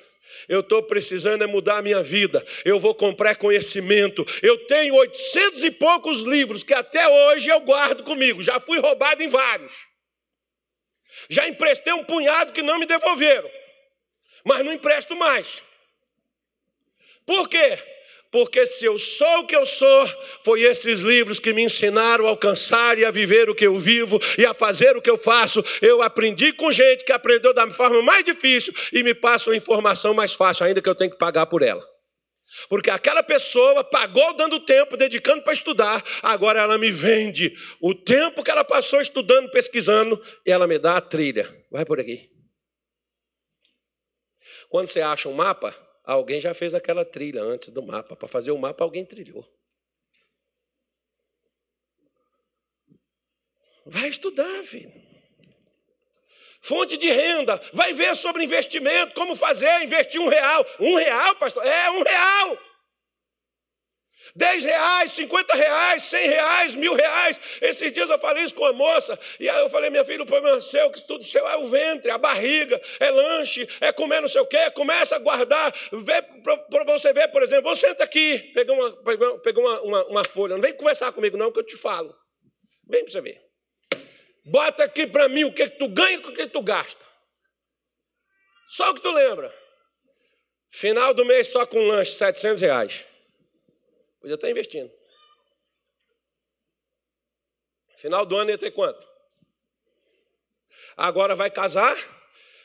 Eu 0.48 0.62
estou 0.62 0.84
precisando 0.84 1.44
é 1.44 1.48
mudar 1.48 1.78
a 1.78 1.82
minha 1.82 2.02
vida. 2.02 2.44
Eu 2.64 2.80
vou 2.80 2.94
comprar 2.96 3.36
conhecimento. 3.36 4.26
Eu 4.42 4.66
tenho 4.68 4.96
oitocentos 4.96 5.64
e 5.64 5.72
poucos 5.72 6.22
livros 6.22 6.64
que 6.64 6.74
até 6.74 7.08
hoje 7.08 7.50
eu 7.50 7.60
guardo 7.62 8.04
comigo. 8.04 8.42
Já 8.42 8.60
fui 8.60 8.80
roubado 8.80 9.22
em 9.24 9.28
vários. 9.28 9.88
Já 11.30 11.48
emprestei 11.48 11.94
um 11.94 12.04
punhado 12.04 12.54
que 12.54 12.62
não 12.62 12.80
me 12.80 12.86
devolveram. 12.86 13.50
Mas 14.44 14.64
não 14.64 14.74
empresto 14.74 15.16
mais. 15.16 15.62
Por 17.26 17.50
quê? 17.50 17.78
Porque 18.32 18.66
se 18.66 18.86
eu 18.86 19.00
sou 19.00 19.40
o 19.40 19.48
que 19.48 19.56
eu 19.56 19.66
sou, 19.66 20.08
foi 20.44 20.62
esses 20.62 21.00
livros 21.02 21.40
que 21.40 21.54
me 21.54 21.64
ensinaram 21.64 22.26
a 22.26 22.30
alcançar 22.30 22.98
e 22.98 23.06
a 23.06 23.12
viver 23.12 23.50
o 23.50 23.56
que 23.56 23.66
eu 23.66 23.78
vivo 23.80 24.20
e 24.38 24.46
a 24.46 24.54
fazer 24.54 24.96
o 24.96 25.02
que 25.02 25.10
eu 25.10 25.18
faço. 25.18 25.64
Eu 25.82 26.02
aprendi 26.02 26.52
com 26.52 26.72
gente 26.72 27.06
que 27.06 27.12
aprendeu 27.12 27.54
da 27.54 27.70
forma 27.72 28.02
mais 28.02 28.24
difícil 28.24 28.74
e 28.92 29.04
me 29.04 29.14
passa 29.14 29.50
uma 29.50 29.56
informação 29.56 30.14
mais 30.14 30.34
fácil, 30.34 30.66
ainda 30.66 30.82
que 30.82 30.90
eu 30.90 30.96
tenho 30.96 31.12
que 31.12 31.18
pagar 31.18 31.46
por 31.46 31.62
ela. 31.62 31.86
Porque 32.70 32.90
aquela 32.90 33.22
pessoa 33.22 33.84
pagou 33.84 34.34
dando 34.34 34.60
tempo, 34.60 34.98
dedicando 34.98 35.44
para 35.44 35.54
estudar, 35.54 36.04
agora 36.24 36.62
ela 36.62 36.78
me 36.78 36.92
vende 36.92 37.54
o 37.82 37.94
tempo 37.94 38.44
que 38.44 38.50
ela 38.50 38.64
passou 38.64 39.02
estudando, 39.02 39.52
pesquisando, 39.52 40.22
e 40.46 40.52
ela 40.52 40.66
me 40.66 40.80
dá 40.80 40.98
a 40.98 41.02
trilha. 41.02 41.54
Vai 41.72 41.86
por 41.86 42.00
aqui. 42.00 42.30
Quando 44.70 44.88
você 44.88 45.02
acha 45.02 45.30
um 45.30 45.34
mapa, 45.34 45.76
Alguém 46.08 46.39
já 46.39 46.53
fez 46.53 46.74
aquela 46.74 47.03
trilha 47.03 47.43
antes 47.43 47.68
do 47.68 47.84
mapa. 47.84 48.16
Para 48.16 48.30
fazer 48.30 48.51
o 48.51 48.58
mapa, 48.58 48.82
alguém 48.82 49.03
trilhou. 49.03 49.45
Vai 53.86 54.08
estudar, 54.08 54.64
filho. 54.64 54.89
Fonte 56.62 56.95
de 56.95 57.12
renda. 57.12 57.60
Vai 57.74 57.91
ver 57.91 58.16
sobre 58.16 58.45
investimento, 58.45 59.14
como 59.16 59.36
fazer, 59.36 59.84
investir 59.84 60.22
um 60.22 60.30
real. 60.30 60.66
Um 60.80 60.95
real, 60.95 61.36
pastor? 61.36 61.66
É, 61.68 61.91
um 61.91 62.01
real. 62.01 62.58
10 64.36 64.64
reais, 64.64 65.12
50 65.12 65.56
reais, 65.56 66.04
100 66.04 66.28
reais, 66.28 66.76
mil 66.76 66.94
reais. 66.94 67.40
Esses 67.62 67.92
dias 67.92 68.10
eu 68.10 68.20
falei 68.20 68.44
isso 68.44 68.56
com 68.56 68.66
a 68.66 68.74
moça, 68.74 69.20
e 69.40 69.50
aí 69.50 69.62
eu 69.62 69.70
falei, 69.70 69.90
minha 69.90 70.06
filha, 70.06 70.24
o 70.24 70.26
problema 70.26 70.58
é 70.58 70.62
seu, 70.62 70.90
que 70.92 71.02
tudo 71.02 71.24
seu 71.24 71.48
é 71.48 71.58
o 71.58 71.68
ventre, 71.68 72.12
a 72.12 72.18
barriga, 72.18 72.80
é 73.00 73.10
lanche, 73.10 73.68
é 73.82 73.92
comer 73.92 74.22
não 74.22 74.28
sei 74.28 74.42
o 74.42 74.46
quê. 74.46 74.70
Começa 74.72 75.16
a 75.16 75.20
guardar, 75.20 75.74
para 76.70 76.84
você 76.86 77.12
ver, 77.14 77.30
por 77.30 77.42
exemplo, 77.42 77.76
você 77.76 77.88
senta 77.88 78.04
aqui, 78.04 78.40
pegou 78.54 78.76
uma, 78.76 79.40
pegou 79.40 79.64
uma, 79.64 79.82
uma, 79.82 80.06
uma 80.06 80.24
folha, 80.24 80.56
não 80.56 80.62
vem 80.62 80.74
conversar 80.74 81.12
comigo 81.12 81.38
não, 81.38 81.52
que 81.52 81.60
eu 81.60 81.64
te 81.64 81.78
falo. 81.78 82.14
Vem 82.90 83.04
para 83.04 83.12
você 83.12 83.22
ver. 83.22 83.42
Bota 84.46 84.84
aqui 84.84 85.06
para 85.06 85.28
mim 85.28 85.44
o 85.44 85.54
que, 85.54 85.70
que 85.70 85.78
tu 85.78 85.88
ganha 85.90 86.14
e 86.14 86.18
o 86.18 86.22
que, 86.22 86.32
que 86.34 86.48
tu 86.48 86.62
gasta. 86.62 87.06
Só 88.70 88.92
o 88.92 88.94
que 88.94 89.02
tu 89.02 89.12
lembra. 89.12 89.54
Final 90.70 91.14
do 91.14 91.26
mês 91.26 91.48
só 91.48 91.66
com 91.66 91.88
lanche, 91.88 92.12
700 92.14 92.62
reais. 92.62 93.06
Podia 94.28 94.36
estar 94.36 94.52
investindo. 94.52 94.92
Final 97.96 98.26
do 98.26 98.36
ano 98.36 98.50
ia 98.50 98.58
ter 98.58 98.72
quanto? 98.72 99.08
Agora 100.98 101.34
vai 101.34 101.50
casar, 101.50 101.96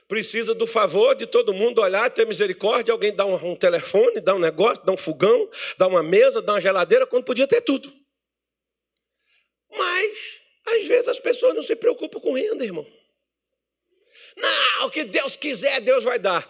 precisa 0.09 0.57
do 0.57 0.67
favor 0.67 1.15
de 1.15 1.25
todo 1.25 1.55
mundo 1.55 1.81
olhar, 1.81 2.11
ter 2.11 2.27
misericórdia, 2.27 2.91
alguém 2.91 3.15
dá 3.15 3.25
um, 3.25 3.53
um 3.53 3.55
telefone, 3.55 4.21
dá 4.21 4.35
um 4.35 4.41
negócio, 4.41 4.85
dá 4.85 4.91
um 4.91 4.97
fogão, 4.97 5.49
dá 5.79 5.87
uma 5.87 6.03
mesa, 6.03 6.43
dá 6.43 6.55
uma 6.55 6.61
geladeira, 6.61 7.07
quando 7.07 7.25
podia 7.25 7.47
ter 7.47 7.61
tudo. 7.61 7.95
Mas, 9.71 10.41
às 10.67 10.85
vezes, 10.89 11.07
as 11.07 11.21
pessoas 11.21 11.55
não 11.55 11.63
se 11.63 11.77
preocupam 11.77 12.19
com 12.19 12.33
renda, 12.33 12.65
irmão. 12.65 12.87
Não, 14.37 14.87
o 14.87 14.91
que 14.91 15.05
Deus 15.05 15.37
quiser, 15.37 15.81
Deus 15.81 16.03
vai 16.03 16.19
dar. 16.19 16.45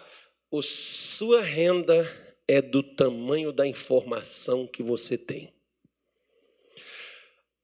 O 0.51 0.63
sua 0.63 1.43
renda 1.43 2.32
é 2.53 2.63
do 2.63 2.83
tamanho 2.83 3.53
da 3.53 3.67
informação 3.67 4.67
que 4.67 4.83
você 4.83 5.17
tem. 5.17 5.53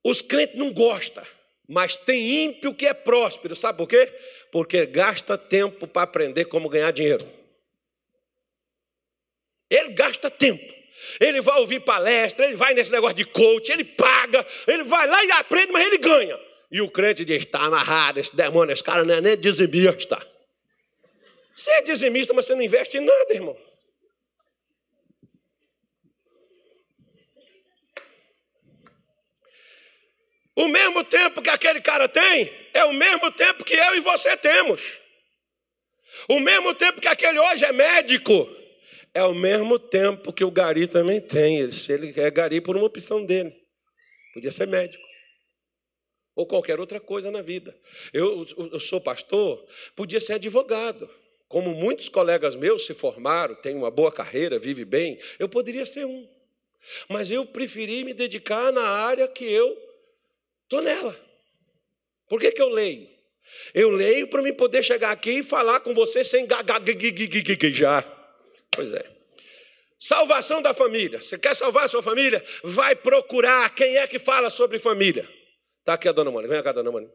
Os 0.02 0.22
crentes 0.22 0.56
não 0.56 0.72
gostam, 0.72 1.24
mas 1.68 1.96
tem 1.96 2.46
ímpio 2.46 2.74
que 2.74 2.86
é 2.86 2.94
próspero, 2.94 3.54
sabe 3.54 3.76
por 3.76 3.88
quê? 3.88 4.06
Porque 4.50 4.86
gasta 4.86 5.36
tempo 5.36 5.86
para 5.86 6.02
aprender 6.02 6.46
como 6.46 6.68
ganhar 6.68 6.90
dinheiro. 6.90 7.26
Ele 9.68 9.92
gasta 9.92 10.30
tempo. 10.30 10.78
Ele 11.20 11.40
vai 11.40 11.60
ouvir 11.60 11.80
palestra, 11.80 12.46
ele 12.46 12.56
vai 12.56 12.74
nesse 12.74 12.90
negócio 12.90 13.16
de 13.16 13.24
coach, 13.24 13.70
ele 13.70 13.84
paga, 13.84 14.44
ele 14.66 14.82
vai 14.82 15.06
lá 15.06 15.24
e 15.24 15.30
aprende, 15.32 15.70
mas 15.70 15.86
ele 15.86 15.98
ganha. 15.98 16.38
E 16.70 16.80
o 16.80 16.90
crente 16.90 17.24
diz: 17.24 17.44
está 17.44 17.60
amarrado, 17.60 18.18
esse 18.18 18.34
demônio, 18.34 18.72
esse 18.72 18.82
cara 18.82 19.04
não 19.04 19.14
é 19.14 19.20
nem 19.20 19.36
dizimista. 19.36 20.26
Você 21.54 21.70
é 21.72 21.82
dizimista, 21.82 22.32
mas 22.32 22.46
você 22.46 22.54
não 22.54 22.62
investe 22.62 22.98
em 22.98 23.00
nada, 23.00 23.34
irmão. 23.34 23.67
O 30.58 30.66
mesmo 30.66 31.04
tempo 31.04 31.40
que 31.40 31.50
aquele 31.50 31.80
cara 31.80 32.08
tem, 32.08 32.52
é 32.74 32.84
o 32.84 32.92
mesmo 32.92 33.30
tempo 33.30 33.62
que 33.62 33.74
eu 33.74 33.94
e 33.94 34.00
você 34.00 34.36
temos. 34.36 34.98
O 36.28 36.40
mesmo 36.40 36.74
tempo 36.74 37.00
que 37.00 37.06
aquele 37.06 37.38
hoje 37.38 37.64
é 37.64 37.70
médico, 37.70 38.32
é 39.14 39.22
o 39.22 39.32
mesmo 39.32 39.78
tempo 39.78 40.32
que 40.32 40.42
o 40.42 40.50
gari 40.50 40.88
também 40.88 41.20
tem. 41.20 41.70
Se 41.70 41.92
ele 41.92 42.12
é 42.16 42.28
gari 42.28 42.60
por 42.60 42.76
uma 42.76 42.86
opção 42.86 43.24
dele. 43.24 43.54
Podia 44.34 44.50
ser 44.50 44.66
médico. 44.66 45.00
Ou 46.34 46.44
qualquer 46.44 46.80
outra 46.80 46.98
coisa 46.98 47.30
na 47.30 47.40
vida. 47.40 47.72
Eu, 48.12 48.44
eu 48.72 48.80
sou 48.80 49.00
pastor, 49.00 49.64
podia 49.94 50.18
ser 50.18 50.32
advogado. 50.32 51.08
Como 51.46 51.72
muitos 51.72 52.08
colegas 52.08 52.56
meus 52.56 52.84
se 52.84 52.94
formaram, 52.94 53.54
têm 53.54 53.76
uma 53.76 53.92
boa 53.92 54.10
carreira, 54.10 54.58
vivem 54.58 54.84
bem, 54.84 55.20
eu 55.38 55.48
poderia 55.48 55.86
ser 55.86 56.04
um. 56.04 56.28
Mas 57.08 57.30
eu 57.30 57.46
preferi 57.46 58.02
me 58.02 58.12
dedicar 58.12 58.72
na 58.72 58.82
área 58.82 59.28
que 59.28 59.44
eu 59.44 59.87
Estou 60.68 60.82
nela. 60.82 61.18
Por 62.28 62.38
que, 62.38 62.52
que 62.52 62.60
eu 62.60 62.68
leio? 62.68 63.08
Eu 63.72 63.88
leio 63.88 64.28
para 64.28 64.42
me 64.42 64.52
poder 64.52 64.82
chegar 64.82 65.10
aqui 65.10 65.38
e 65.38 65.42
falar 65.42 65.80
com 65.80 65.94
você 65.94 66.22
sem 66.22 66.46
gaguejar. 66.46 68.06
Pois 68.70 68.92
é. 68.92 69.10
Salvação 69.98 70.60
da 70.60 70.74
família. 70.74 71.22
Você 71.22 71.38
quer 71.38 71.56
salvar 71.56 71.84
a 71.84 71.88
sua 71.88 72.02
família? 72.02 72.44
Vai 72.62 72.94
procurar 72.94 73.74
quem 73.74 73.96
é 73.96 74.06
que 74.06 74.18
fala 74.18 74.50
sobre 74.50 74.78
família. 74.78 75.26
Está 75.80 75.94
aqui 75.94 76.06
a 76.06 76.12
dona 76.12 76.30
Mônica. 76.30 76.52
Vem 76.52 76.62
cá, 76.62 76.72
dona 76.72 76.92
Mônica. 76.92 77.14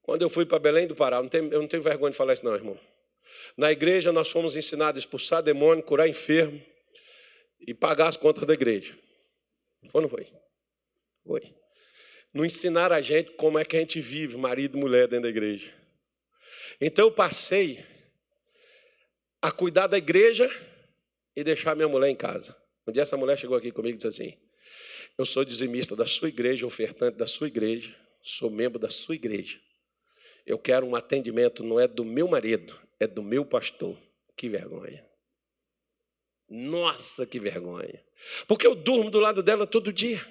Quando 0.00 0.22
eu 0.22 0.30
fui 0.30 0.46
para 0.46 0.58
Belém 0.58 0.86
do 0.86 0.96
Pará, 0.96 1.18
eu 1.18 1.22
não, 1.22 1.28
tenho, 1.28 1.52
eu 1.52 1.60
não 1.60 1.68
tenho 1.68 1.82
vergonha 1.82 2.12
de 2.12 2.16
falar 2.16 2.32
isso, 2.32 2.44
não, 2.46 2.54
irmão. 2.54 2.80
Na 3.58 3.70
igreja 3.70 4.10
nós 4.10 4.30
fomos 4.30 4.56
ensinados 4.56 4.96
a 4.96 5.00
expulsar 5.00 5.42
demônio, 5.42 5.82
curar 5.82 6.08
enfermo 6.08 6.62
e 7.66 7.74
pagar 7.74 8.08
as 8.08 8.16
contas 8.16 8.46
da 8.46 8.54
igreja. 8.54 8.96
Foi 9.90 10.00
ou 10.00 10.02
não 10.02 10.08
foi? 10.08 10.26
Foi. 11.26 11.54
Não 12.32 12.44
ensinaram 12.44 12.96
a 12.96 13.00
gente 13.00 13.32
como 13.32 13.58
é 13.58 13.64
que 13.64 13.76
a 13.76 13.80
gente 13.80 14.00
vive, 14.00 14.36
marido 14.36 14.76
e 14.76 14.80
mulher, 14.80 15.06
dentro 15.06 15.24
da 15.24 15.28
igreja. 15.28 15.72
Então 16.80 17.06
eu 17.06 17.12
passei 17.12 17.84
a 19.40 19.52
cuidar 19.52 19.86
da 19.86 19.98
igreja 19.98 20.50
e 21.36 21.44
deixar 21.44 21.76
minha 21.76 21.88
mulher 21.88 22.08
em 22.08 22.16
casa. 22.16 22.56
Um 22.86 22.92
dia 22.92 23.02
essa 23.02 23.16
mulher 23.16 23.38
chegou 23.38 23.56
aqui 23.56 23.70
comigo 23.70 23.94
e 23.94 23.96
disse 23.96 24.08
assim: 24.08 24.36
Eu 25.16 25.24
sou 25.24 25.44
dizimista 25.44 25.94
da 25.94 26.06
sua 26.06 26.28
igreja, 26.28 26.66
ofertante 26.66 27.16
da 27.16 27.26
sua 27.26 27.46
igreja, 27.46 27.94
sou 28.22 28.50
membro 28.50 28.78
da 28.78 28.90
sua 28.90 29.14
igreja. 29.14 29.60
Eu 30.44 30.58
quero 30.58 30.84
um 30.84 30.94
atendimento, 30.94 31.62
não 31.62 31.80
é 31.80 31.88
do 31.88 32.04
meu 32.04 32.28
marido, 32.28 32.78
é 33.00 33.06
do 33.06 33.22
meu 33.22 33.44
pastor. 33.46 33.96
Que 34.36 34.48
vergonha. 34.48 35.06
Nossa, 36.48 37.26
que 37.26 37.38
vergonha. 37.38 38.02
Porque 38.46 38.66
eu 38.66 38.74
durmo 38.74 39.10
do 39.10 39.18
lado 39.18 39.42
dela 39.42 39.66
todo 39.66 39.92
dia. 39.92 40.24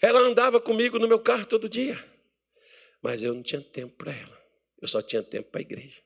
Ela 0.00 0.20
andava 0.20 0.60
comigo 0.60 0.98
no 0.98 1.08
meu 1.08 1.18
carro 1.18 1.46
todo 1.46 1.68
dia. 1.68 2.02
Mas 3.02 3.22
eu 3.22 3.34
não 3.34 3.42
tinha 3.42 3.60
tempo 3.60 3.94
para 3.96 4.12
ela. 4.12 4.38
Eu 4.80 4.88
só 4.88 5.02
tinha 5.02 5.22
tempo 5.22 5.50
para 5.50 5.60
a 5.60 5.62
igreja. 5.62 6.00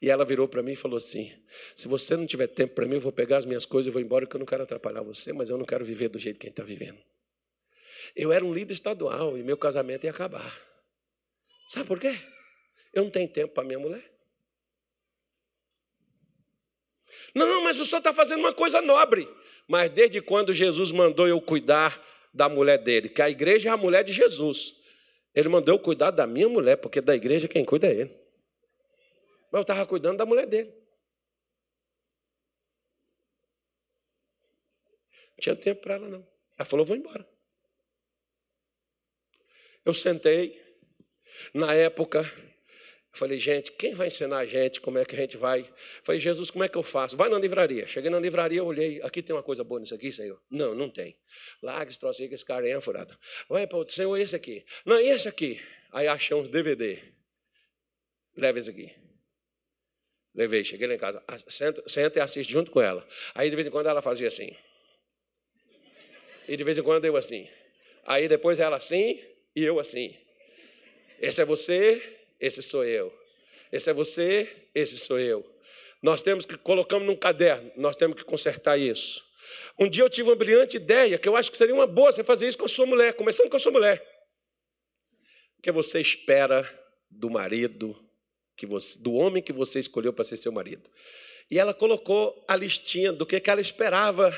E 0.00 0.10
ela 0.10 0.24
virou 0.24 0.46
para 0.46 0.62
mim 0.62 0.72
e 0.72 0.76
falou 0.76 0.96
assim: 0.96 1.32
Se 1.74 1.88
você 1.88 2.16
não 2.16 2.26
tiver 2.26 2.46
tempo 2.46 2.74
para 2.74 2.86
mim, 2.86 2.94
eu 2.94 3.00
vou 3.00 3.12
pegar 3.12 3.38
as 3.38 3.44
minhas 3.44 3.66
coisas 3.66 3.90
e 3.90 3.92
vou 3.92 4.00
embora, 4.00 4.26
porque 4.26 4.36
eu 4.36 4.40
não 4.40 4.46
quero 4.46 4.62
atrapalhar 4.62 5.02
você, 5.02 5.32
mas 5.32 5.50
eu 5.50 5.58
não 5.58 5.64
quero 5.64 5.84
viver 5.84 6.08
do 6.08 6.18
jeito 6.18 6.38
que 6.38 6.46
a 6.46 6.48
gente 6.48 6.60
está 6.60 6.62
vivendo. 6.62 6.98
Eu 8.14 8.32
era 8.32 8.44
um 8.44 8.54
líder 8.54 8.74
estadual 8.74 9.36
e 9.36 9.42
meu 9.42 9.56
casamento 9.56 10.04
ia 10.04 10.10
acabar. 10.10 10.56
Sabe 11.68 11.86
por 11.86 12.00
quê? 12.00 12.16
Eu 12.94 13.04
não 13.04 13.10
tenho 13.10 13.28
tempo 13.28 13.52
para 13.52 13.64
minha 13.64 13.78
mulher. 13.78 14.17
Não, 17.38 17.62
mas 17.62 17.78
o 17.78 17.86
senhor 17.86 17.98
está 17.98 18.12
fazendo 18.12 18.40
uma 18.40 18.52
coisa 18.52 18.80
nobre. 18.80 19.28
Mas 19.66 19.90
desde 19.90 20.20
quando 20.20 20.52
Jesus 20.52 20.90
mandou 20.90 21.28
eu 21.28 21.40
cuidar 21.40 22.02
da 22.34 22.48
mulher 22.48 22.78
dele? 22.78 23.08
Que 23.08 23.22
a 23.22 23.30
igreja 23.30 23.68
é 23.68 23.72
a 23.72 23.76
mulher 23.76 24.02
de 24.02 24.12
Jesus. 24.12 24.74
Ele 25.34 25.48
mandou 25.48 25.74
eu 25.74 25.78
cuidar 25.78 26.10
da 26.10 26.26
minha 26.26 26.48
mulher, 26.48 26.76
porque 26.76 27.00
da 27.00 27.14
igreja 27.14 27.46
quem 27.46 27.64
cuida 27.64 27.86
é 27.86 27.92
ele. 27.92 28.28
Mas 29.52 29.60
eu 29.60 29.62
estava 29.62 29.86
cuidando 29.86 30.18
da 30.18 30.26
mulher 30.26 30.46
dele. 30.46 30.70
Não 35.30 35.40
tinha 35.40 35.54
tempo 35.54 35.82
para 35.82 35.94
ela, 35.94 36.08
não. 36.08 36.26
Ela 36.56 36.66
falou: 36.66 36.84
vou 36.84 36.96
embora. 36.96 37.26
Eu 39.84 39.94
sentei. 39.94 40.66
Na 41.54 41.72
época, 41.72 42.24
eu 43.12 43.18
falei, 43.18 43.38
gente, 43.38 43.72
quem 43.72 43.94
vai 43.94 44.08
ensinar 44.08 44.38
a 44.38 44.46
gente 44.46 44.80
como 44.80 44.98
é 44.98 45.04
que 45.04 45.14
a 45.16 45.18
gente 45.18 45.36
vai? 45.36 45.60
Eu 45.60 46.04
falei, 46.04 46.20
Jesus, 46.20 46.50
como 46.50 46.62
é 46.62 46.68
que 46.68 46.76
eu 46.76 46.82
faço? 46.82 47.16
Vai 47.16 47.28
na 47.28 47.38
livraria. 47.38 47.86
Cheguei 47.86 48.10
na 48.10 48.20
livraria, 48.20 48.62
olhei, 48.62 49.00
aqui 49.02 49.22
tem 49.22 49.34
uma 49.34 49.42
coisa 49.42 49.64
boa 49.64 49.80
nisso 49.80 49.94
aqui, 49.94 50.12
Senhor? 50.12 50.40
Não, 50.50 50.74
não 50.74 50.90
tem. 50.90 51.18
Larga 51.62 51.90
esse 51.90 51.98
troço 51.98 52.22
aí, 52.22 52.28
que 52.28 52.34
esse 52.34 52.44
cara 52.44 52.68
é 52.68 52.80
furado. 52.80 53.18
Vai 53.48 53.66
para 53.66 53.78
o 53.78 53.88
Senhor, 53.88 54.16
esse 54.16 54.36
aqui. 54.36 54.64
Não, 54.84 54.98
esse 55.00 55.26
aqui. 55.26 55.60
Aí 55.90 56.06
achei 56.06 56.36
uns 56.36 56.48
DVD. 56.48 57.02
Leva 58.36 58.58
esse 58.58 58.70
aqui. 58.70 58.94
Levei, 60.34 60.62
cheguei 60.62 60.86
lá 60.86 60.94
em 60.94 60.98
casa. 60.98 61.22
Senta, 61.48 61.82
senta 61.88 62.18
e 62.18 62.22
assiste 62.22 62.52
junto 62.52 62.70
com 62.70 62.80
ela. 62.80 63.04
Aí 63.34 63.50
de 63.50 63.56
vez 63.56 63.66
em 63.66 63.70
quando 63.70 63.88
ela 63.88 64.00
fazia 64.00 64.28
assim. 64.28 64.54
E 66.46 66.56
de 66.56 66.62
vez 66.62 66.78
em 66.78 66.82
quando 66.82 67.04
eu 67.04 67.16
assim. 67.16 67.48
Aí 68.04 68.28
depois 68.28 68.60
ela 68.60 68.76
assim 68.76 69.20
e 69.56 69.64
eu 69.64 69.80
assim. 69.80 70.16
Esse 71.18 71.40
é 71.40 71.44
você, 71.44 72.17
esse 72.40 72.62
sou 72.62 72.84
eu. 72.84 73.12
Esse 73.72 73.90
é 73.90 73.92
você, 73.92 74.48
esse 74.74 74.96
sou 74.98 75.18
eu. 75.18 75.44
Nós 76.02 76.20
temos 76.20 76.44
que, 76.44 76.56
colocamos 76.56 77.06
num 77.06 77.16
caderno, 77.16 77.70
nós 77.76 77.96
temos 77.96 78.16
que 78.16 78.24
consertar 78.24 78.78
isso. 78.78 79.24
Um 79.78 79.88
dia 79.88 80.04
eu 80.04 80.10
tive 80.10 80.28
uma 80.28 80.36
brilhante 80.36 80.76
ideia, 80.76 81.18
que 81.18 81.28
eu 81.28 81.36
acho 81.36 81.50
que 81.50 81.56
seria 81.56 81.74
uma 81.74 81.86
boa 81.86 82.12
você 82.12 82.22
fazer 82.22 82.48
isso 82.48 82.58
com 82.58 82.64
a 82.64 82.68
sua 82.68 82.86
mulher, 82.86 83.14
começando 83.14 83.48
com 83.48 83.56
a 83.56 83.60
sua 83.60 83.72
mulher. 83.72 84.04
Que 85.62 85.72
você 85.72 86.00
espera 86.00 86.68
do 87.10 87.30
marido, 87.30 87.98
que 88.56 88.66
você, 88.66 88.98
do 89.00 89.12
homem 89.14 89.42
que 89.42 89.52
você 89.52 89.78
escolheu 89.78 90.12
para 90.12 90.24
ser 90.24 90.36
seu 90.36 90.52
marido. 90.52 90.88
E 91.50 91.58
ela 91.58 91.72
colocou 91.72 92.44
a 92.46 92.54
listinha 92.54 93.12
do 93.12 93.24
que, 93.24 93.40
que 93.40 93.50
ela 93.50 93.60
esperava 93.60 94.36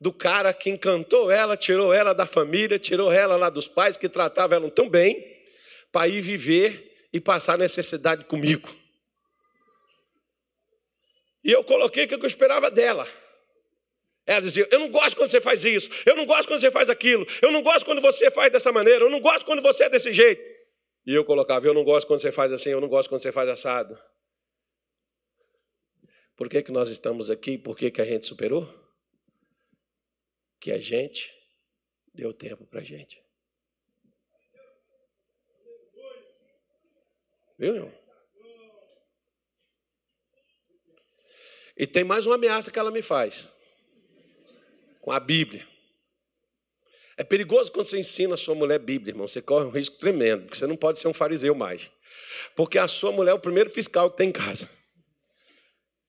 do 0.00 0.12
cara 0.12 0.52
que 0.52 0.68
encantou 0.68 1.30
ela, 1.30 1.56
tirou 1.56 1.92
ela 1.92 2.12
da 2.12 2.26
família, 2.26 2.78
tirou 2.78 3.12
ela 3.12 3.36
lá 3.36 3.48
dos 3.48 3.68
pais 3.68 3.96
que 3.96 4.08
tratavam 4.08 4.58
ela 4.58 4.70
tão 4.70 4.88
bem 4.88 5.24
para 5.92 6.08
ir 6.08 6.20
viver 6.20 6.93
e 7.14 7.20
passar 7.20 7.56
necessidade 7.56 8.24
comigo. 8.24 8.68
E 11.44 11.52
eu 11.52 11.62
coloquei 11.62 12.06
o 12.06 12.08
que 12.08 12.14
eu 12.16 12.26
esperava 12.26 12.68
dela. 12.68 13.06
Ela 14.26 14.40
dizia: 14.40 14.66
Eu 14.72 14.80
não 14.80 14.90
gosto 14.90 15.16
quando 15.16 15.30
você 15.30 15.40
faz 15.40 15.64
isso, 15.64 15.88
eu 16.04 16.16
não 16.16 16.26
gosto 16.26 16.48
quando 16.48 16.60
você 16.60 16.72
faz 16.72 16.90
aquilo, 16.90 17.24
eu 17.40 17.52
não 17.52 17.62
gosto 17.62 17.84
quando 17.84 18.00
você 18.00 18.32
faz 18.32 18.50
dessa 18.50 18.72
maneira, 18.72 19.04
eu 19.04 19.10
não 19.10 19.20
gosto 19.20 19.46
quando 19.46 19.62
você 19.62 19.84
é 19.84 19.88
desse 19.88 20.12
jeito. 20.12 20.42
E 21.06 21.14
eu 21.14 21.24
colocava: 21.24 21.64
Eu 21.64 21.74
não 21.74 21.84
gosto 21.84 22.08
quando 22.08 22.20
você 22.20 22.32
faz 22.32 22.52
assim, 22.52 22.70
eu 22.70 22.80
não 22.80 22.88
gosto 22.88 23.08
quando 23.08 23.22
você 23.22 23.30
faz 23.30 23.48
assado. 23.48 23.96
Por 26.36 26.48
que, 26.48 26.64
que 26.64 26.72
nós 26.72 26.88
estamos 26.88 27.30
aqui? 27.30 27.56
Por 27.56 27.76
que, 27.76 27.92
que 27.92 28.00
a 28.00 28.04
gente 28.04 28.26
superou? 28.26 28.68
Que 30.58 30.72
a 30.72 30.80
gente 30.80 31.32
deu 32.12 32.32
tempo 32.32 32.66
para 32.66 32.80
a 32.80 32.84
gente. 32.84 33.23
E 41.76 41.86
tem 41.86 42.04
mais 42.04 42.24
uma 42.26 42.36
ameaça 42.36 42.70
que 42.70 42.78
ela 42.78 42.90
me 42.90 43.02
faz. 43.02 43.48
Com 45.00 45.10
a 45.10 45.18
Bíblia. 45.18 45.66
É 47.16 47.22
perigoso 47.22 47.70
quando 47.70 47.86
você 47.86 47.98
ensina 47.98 48.34
a 48.34 48.36
sua 48.36 48.54
mulher 48.54 48.78
Bíblia, 48.78 49.12
irmão. 49.12 49.28
Você 49.28 49.40
corre 49.40 49.66
um 49.66 49.70
risco 49.70 49.98
tremendo, 49.98 50.44
porque 50.44 50.56
você 50.56 50.66
não 50.66 50.76
pode 50.76 50.98
ser 50.98 51.08
um 51.08 51.14
fariseu 51.14 51.54
mais. 51.54 51.90
Porque 52.56 52.78
a 52.78 52.88
sua 52.88 53.12
mulher 53.12 53.32
é 53.32 53.34
o 53.34 53.40
primeiro 53.40 53.70
fiscal 53.70 54.10
que 54.10 54.16
tem 54.16 54.28
em 54.28 54.32
casa. 54.32 54.68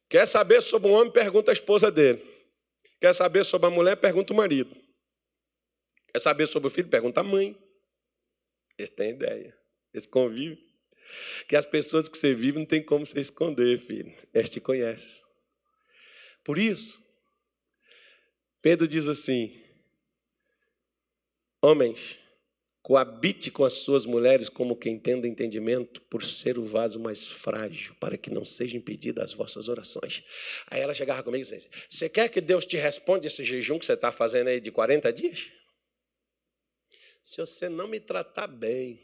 Quer 0.10 0.26
saber 0.28 0.62
sobre 0.62 0.89
um 0.89 0.93
homem, 0.93 1.12
pergunta 1.12 1.51
a 1.51 1.53
esposa 1.53 1.91
dele. 1.91 2.24
Quer 2.99 3.14
saber 3.14 3.43
sobre 3.43 3.68
a 3.68 3.70
mulher, 3.70 3.95
pergunta 3.97 4.34
o 4.34 4.36
marido. 4.36 4.76
Quer 6.12 6.20
saber 6.20 6.47
sobre 6.47 6.68
o 6.68 6.72
filho, 6.72 6.88
pergunta 6.89 7.20
a 7.20 7.24
mãe. 7.24 7.58
Esse 8.78 8.91
tem 8.91 9.12
ideia. 9.12 9.56
Esse 9.93 10.08
convive. 10.08 10.64
Que 11.47 11.56
as 11.56 11.66
pessoas 11.66 12.08
que 12.08 12.18
você 12.18 12.34
vive 12.34 12.60
não 12.60 12.66
tem 12.66 12.84
como 12.84 13.06
você 13.06 13.20
esconder, 13.20 13.80
filho. 13.80 14.14
Eles 14.34 14.49
te 14.49 14.60
conhece. 14.60 15.24
Por 16.43 16.58
isso, 16.58 16.99
Pedro 18.62 18.88
diz 18.88 19.08
assim: 19.08 19.64
Homens, 21.62 22.18
coabite 22.84 23.49
com 23.49 23.66
as 23.66 23.74
suas 23.74 24.06
mulheres 24.06 24.47
como 24.47 24.76
quem 24.76 24.99
tendo 24.99 25.26
entendimento, 25.26 25.99
por 26.01 26.24
ser 26.24 26.60
o 26.60 26.66
vaso 26.66 26.99
mais 26.99 27.26
frágil, 27.26 27.95
para 27.99 28.16
que 28.16 28.30
não 28.30 28.45
sejam 28.45 28.78
impedidas 28.78 29.24
as 29.24 29.34
vossas 29.34 29.68
orações. 29.68 30.24
Aí 30.68 30.82
ela 30.82 30.93
chegava 30.93 31.24
comigo 31.24 31.43
e 31.43 31.49
disse: 31.49 31.68
Você 31.89 32.08
quer 32.08 32.30
que 32.30 32.39
Deus 32.39 32.66
te 32.66 32.78
responda 32.78 33.26
esse 33.26 33.43
jejum 33.43 33.80
que 33.80 33.86
você 33.86 33.93
está 33.93 34.12
fazendo 34.12 34.47
aí 34.47 34.60
de 34.60 34.72
40 34.72 35.12
dias? 35.12 35.51
Se 37.24 37.38
você 37.38 37.68
não 37.68 37.88
me 37.88 37.99
tratar 37.99 38.45
bem, 38.45 38.99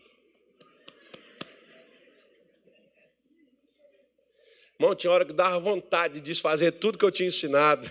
Irmão, 4.81 4.95
tinha 4.95 5.11
hora 5.11 5.23
que 5.23 5.31
dava 5.31 5.59
vontade 5.59 6.15
de 6.15 6.21
desfazer 6.21 6.71
tudo 6.71 6.97
que 6.97 7.05
eu 7.05 7.11
tinha 7.11 7.27
ensinado. 7.27 7.87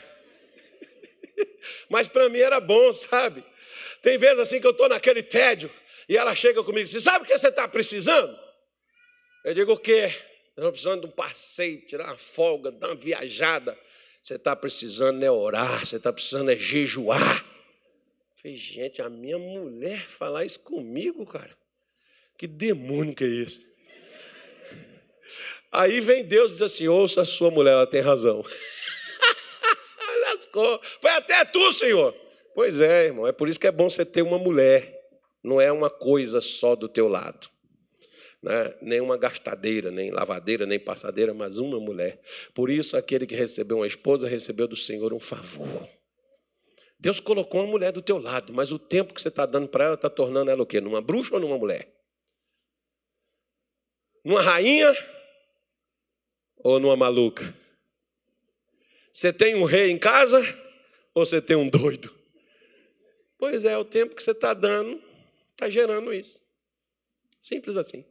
Mas 1.88 2.08
para 2.08 2.28
mim 2.28 2.40
era 2.40 2.58
bom, 2.58 2.92
sabe? 2.92 3.44
Tem 4.02 4.18
vezes 4.18 4.40
assim 4.40 4.60
que 4.60 4.66
eu 4.66 4.72
estou 4.72 4.88
naquele 4.88 5.22
tédio 5.22 5.70
e 6.08 6.16
ela 6.16 6.34
chega 6.34 6.64
comigo 6.64 6.80
e 6.80 6.90
diz: 6.90 7.00
Sabe 7.04 7.24
o 7.24 7.28
que 7.28 7.38
você 7.38 7.46
está 7.46 7.68
precisando? 7.68 8.36
Eu 9.44 9.54
digo: 9.54 9.72
O 9.72 9.78
quê? 9.78 10.12
Eu 10.56 10.62
estou 10.62 10.72
precisando 10.72 11.00
de 11.02 11.06
um 11.06 11.10
passeio, 11.12 11.80
tirar 11.86 12.06
uma 12.06 12.18
folga, 12.18 12.72
dar 12.72 12.88
uma 12.88 12.96
viajada. 12.96 13.78
Você 14.20 14.34
está 14.34 14.56
precisando 14.56 15.22
é 15.22 15.30
orar, 15.30 15.86
você 15.86 15.94
está 15.94 16.12
precisando 16.12 16.50
é 16.50 16.56
jejuar. 16.56 17.38
Eu 17.38 18.42
falei, 18.42 18.56
gente, 18.56 19.00
a 19.00 19.08
minha 19.08 19.38
mulher 19.38 20.04
falar 20.04 20.44
isso 20.44 20.58
comigo, 20.58 21.24
cara. 21.24 21.56
Que 22.36 22.48
demônio 22.48 23.14
que 23.14 23.22
é 23.22 23.28
esse? 23.28 23.69
Aí 25.72 26.00
vem 26.00 26.24
Deus 26.24 26.50
e 26.50 26.54
diz 26.54 26.62
assim: 26.62 26.88
ouça 26.88 27.22
a 27.22 27.26
sua 27.26 27.50
mulher, 27.50 27.72
ela 27.72 27.86
tem 27.86 28.00
razão. 28.00 28.44
Lascou. 30.22 30.80
Foi 31.00 31.10
até 31.12 31.44
tu, 31.44 31.72
Senhor. 31.72 32.14
Pois 32.54 32.80
é, 32.80 33.06
irmão. 33.06 33.26
É 33.26 33.32
por 33.32 33.48
isso 33.48 33.60
que 33.60 33.66
é 33.66 33.72
bom 33.72 33.88
você 33.88 34.04
ter 34.04 34.22
uma 34.22 34.38
mulher. 34.38 34.98
Não 35.42 35.60
é 35.60 35.70
uma 35.70 35.88
coisa 35.88 36.40
só 36.40 36.74
do 36.74 36.88
teu 36.88 37.08
lado. 37.08 37.48
Né? 38.42 38.74
Nem 38.82 39.00
uma 39.00 39.16
gastadeira, 39.16 39.90
nem 39.90 40.10
lavadeira, 40.10 40.66
nem 40.66 40.78
passadeira, 40.78 41.32
mas 41.32 41.58
uma 41.58 41.78
mulher. 41.78 42.20
Por 42.54 42.70
isso, 42.70 42.96
aquele 42.96 43.26
que 43.26 43.34
recebeu 43.34 43.78
uma 43.78 43.86
esposa 43.86 44.28
recebeu 44.28 44.66
do 44.66 44.76
Senhor 44.76 45.12
um 45.12 45.20
favor. 45.20 45.88
Deus 46.98 47.20
colocou 47.20 47.62
uma 47.62 47.70
mulher 47.70 47.92
do 47.92 48.02
teu 48.02 48.18
lado, 48.18 48.52
mas 48.52 48.72
o 48.72 48.78
tempo 48.78 49.14
que 49.14 49.22
você 49.22 49.28
está 49.28 49.46
dando 49.46 49.68
para 49.68 49.84
ela 49.84 49.94
está 49.94 50.10
tornando 50.10 50.50
ela 50.50 50.62
o 50.62 50.66
quê? 50.66 50.80
Numa 50.80 51.00
bruxa 51.00 51.34
ou 51.34 51.40
numa 51.40 51.56
mulher? 51.56 51.90
Numa 54.22 54.42
rainha 54.42 54.94
ou 56.62 56.78
numa 56.78 56.96
maluca? 56.96 57.54
Você 59.12 59.32
tem 59.32 59.54
um 59.54 59.64
rei 59.64 59.90
em 59.90 59.98
casa 59.98 60.40
ou 61.14 61.26
você 61.26 61.40
tem 61.40 61.56
um 61.56 61.68
doido? 61.68 62.14
Pois 63.38 63.64
é, 63.64 63.76
o 63.76 63.84
tempo 63.84 64.14
que 64.14 64.22
você 64.22 64.32
está 64.32 64.54
dando 64.54 65.02
está 65.52 65.68
gerando 65.68 66.12
isso. 66.12 66.40
Simples 67.40 67.76
assim. 67.76 68.04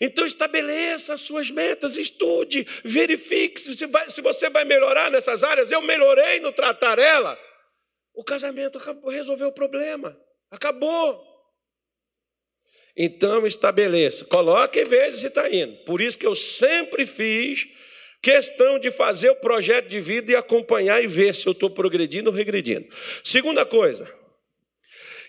Então 0.00 0.26
estabeleça 0.26 1.14
as 1.14 1.20
suas 1.20 1.50
metas, 1.50 1.96
estude, 1.96 2.66
verifique 2.84 3.60
se, 3.60 3.86
vai, 3.86 4.10
se 4.10 4.20
você 4.20 4.48
vai 4.50 4.64
melhorar 4.64 5.10
nessas 5.10 5.42
áreas. 5.42 5.70
Eu 5.70 5.80
melhorei 5.82 6.40
no 6.40 6.52
tratar 6.52 6.98
ela. 6.98 7.38
O 8.14 8.22
casamento 8.22 8.78
acabou, 8.78 9.10
resolveu 9.10 9.48
o 9.48 9.52
problema. 9.52 10.18
Acabou. 10.50 11.32
Então 12.94 13.46
estabeleça, 13.46 14.26
coloque 14.26 14.78
e 14.78 14.84
veja 14.84 15.16
se 15.16 15.26
está 15.26 15.48
indo. 15.50 15.74
Por 15.84 16.00
isso 16.00 16.18
que 16.18 16.26
eu 16.26 16.34
sempre 16.34 17.06
fiz 17.06 17.68
questão 18.22 18.78
de 18.78 18.90
fazer 18.90 19.30
o 19.30 19.36
projeto 19.36 19.88
de 19.88 20.00
vida 20.00 20.32
e 20.32 20.36
acompanhar 20.36 21.02
e 21.02 21.06
ver 21.06 21.34
se 21.34 21.46
eu 21.46 21.52
estou 21.52 21.68
progredindo 21.68 22.30
ou 22.30 22.36
regredindo. 22.36 22.86
Segunda 23.24 23.66
coisa, 23.66 24.10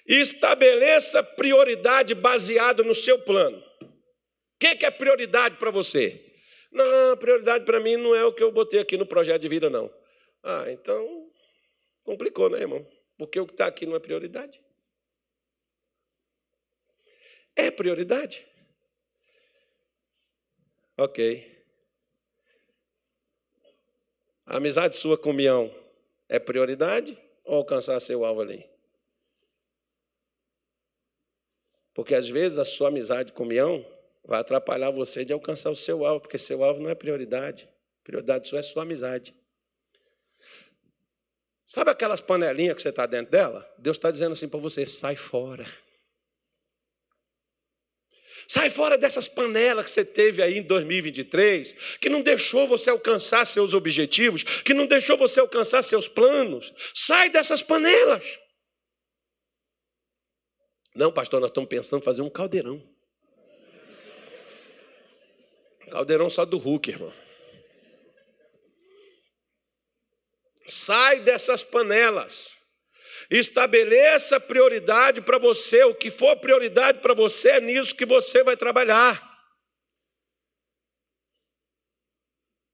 estabeleça 0.07 1.23
prioridade 1.23 2.13
baseada 2.13 2.83
no 2.83 2.93
seu 2.93 3.19
plano 3.19 3.61
que, 4.63 4.77
que 4.77 4.85
é 4.85 4.91
prioridade 4.91 5.57
para 5.57 5.69
você? 5.69 6.23
Não, 6.71 7.17
prioridade 7.17 7.65
para 7.65 7.81
mim 7.81 7.97
não 7.97 8.15
é 8.15 8.23
o 8.23 8.33
que 8.33 8.41
eu 8.41 8.51
botei 8.51 8.79
aqui 8.79 8.95
no 8.95 9.05
projeto 9.05 9.41
de 9.41 9.49
vida, 9.49 9.69
não. 9.69 9.93
Ah, 10.41 10.71
então 10.71 11.29
complicou, 12.03 12.49
né, 12.49 12.59
irmão? 12.59 12.87
Porque 13.17 13.39
o 13.39 13.45
que 13.45 13.53
está 13.53 13.67
aqui 13.67 13.85
não 13.85 13.95
é 13.95 13.99
prioridade. 13.99 14.61
É 17.55 17.69
prioridade. 17.69 18.45
Ok. 20.97 21.52
A 24.53 24.57
amizade 24.57 24.95
sua 24.95 25.17
com 25.17 25.31
o 25.31 25.33
Mião 25.33 25.73
é 26.29 26.37
prioridade 26.37 27.17
ou 27.43 27.55
alcançar 27.55 27.99
seu 27.99 28.23
alvo 28.23 28.41
ali? 28.41 28.63
Porque 31.91 32.13
às 32.13 32.29
vezes 32.29 32.59
a 32.59 32.63
sua 32.63 32.89
amizade 32.89 33.33
com 33.33 33.41
o 33.41 33.45
Mião 33.47 33.83
vai 34.23 34.39
atrapalhar 34.39 34.91
você 34.91 35.25
de 35.25 35.33
alcançar 35.33 35.71
o 35.71 35.75
seu 35.75 36.05
alvo, 36.05 36.21
porque 36.21 36.37
seu 36.37 36.63
alvo 36.63 36.83
não 36.83 36.91
é 36.91 36.93
prioridade. 36.93 37.67
Prioridade 38.03 38.47
sua 38.47 38.59
é 38.59 38.61
sua 38.61 38.83
amizade. 38.83 39.35
Sabe 41.65 41.89
aquelas 41.89 42.21
panelinhas 42.21 42.75
que 42.75 42.83
você 42.83 42.89
está 42.89 43.07
dentro 43.07 43.31
dela? 43.31 43.67
Deus 43.79 43.97
está 43.97 44.11
dizendo 44.11 44.33
assim 44.33 44.47
para 44.47 44.59
você: 44.59 44.85
sai 44.85 45.15
fora. 45.15 45.65
Sai 48.53 48.69
fora 48.69 48.99
dessas 48.99 49.27
panelas 49.27 49.85
que 49.85 49.89
você 49.89 50.05
teve 50.05 50.39
aí 50.39 50.59
em 50.59 50.61
2023, 50.61 51.97
que 51.99 52.07
não 52.07 52.21
deixou 52.21 52.67
você 52.67 52.91
alcançar 52.91 53.43
seus 53.45 53.73
objetivos, 53.73 54.43
que 54.43 54.75
não 54.75 54.85
deixou 54.85 55.17
você 55.17 55.39
alcançar 55.39 55.81
seus 55.81 56.07
planos. 56.07 56.71
Sai 56.93 57.31
dessas 57.31 57.63
panelas. 57.63 58.23
Não, 60.93 61.11
pastor, 61.11 61.39
nós 61.39 61.49
estamos 61.49 61.67
pensando 61.67 62.01
em 62.01 62.05
fazer 62.05 62.21
um 62.21 62.29
caldeirão. 62.29 62.79
Caldeirão 65.89 66.29
só 66.29 66.45
do 66.45 66.59
Hulk, 66.59 66.91
irmão. 66.91 67.13
Sai 70.67 71.21
dessas 71.21 71.63
panelas. 71.63 72.55
Estabeleça 73.29 74.39
prioridade 74.39 75.21
para 75.21 75.37
você. 75.37 75.83
O 75.83 75.95
que 75.95 76.09
for 76.09 76.35
prioridade 76.37 76.99
para 76.99 77.13
você 77.13 77.49
é 77.49 77.61
nisso 77.61 77.95
que 77.95 78.05
você 78.05 78.43
vai 78.43 78.57
trabalhar. 78.57 79.21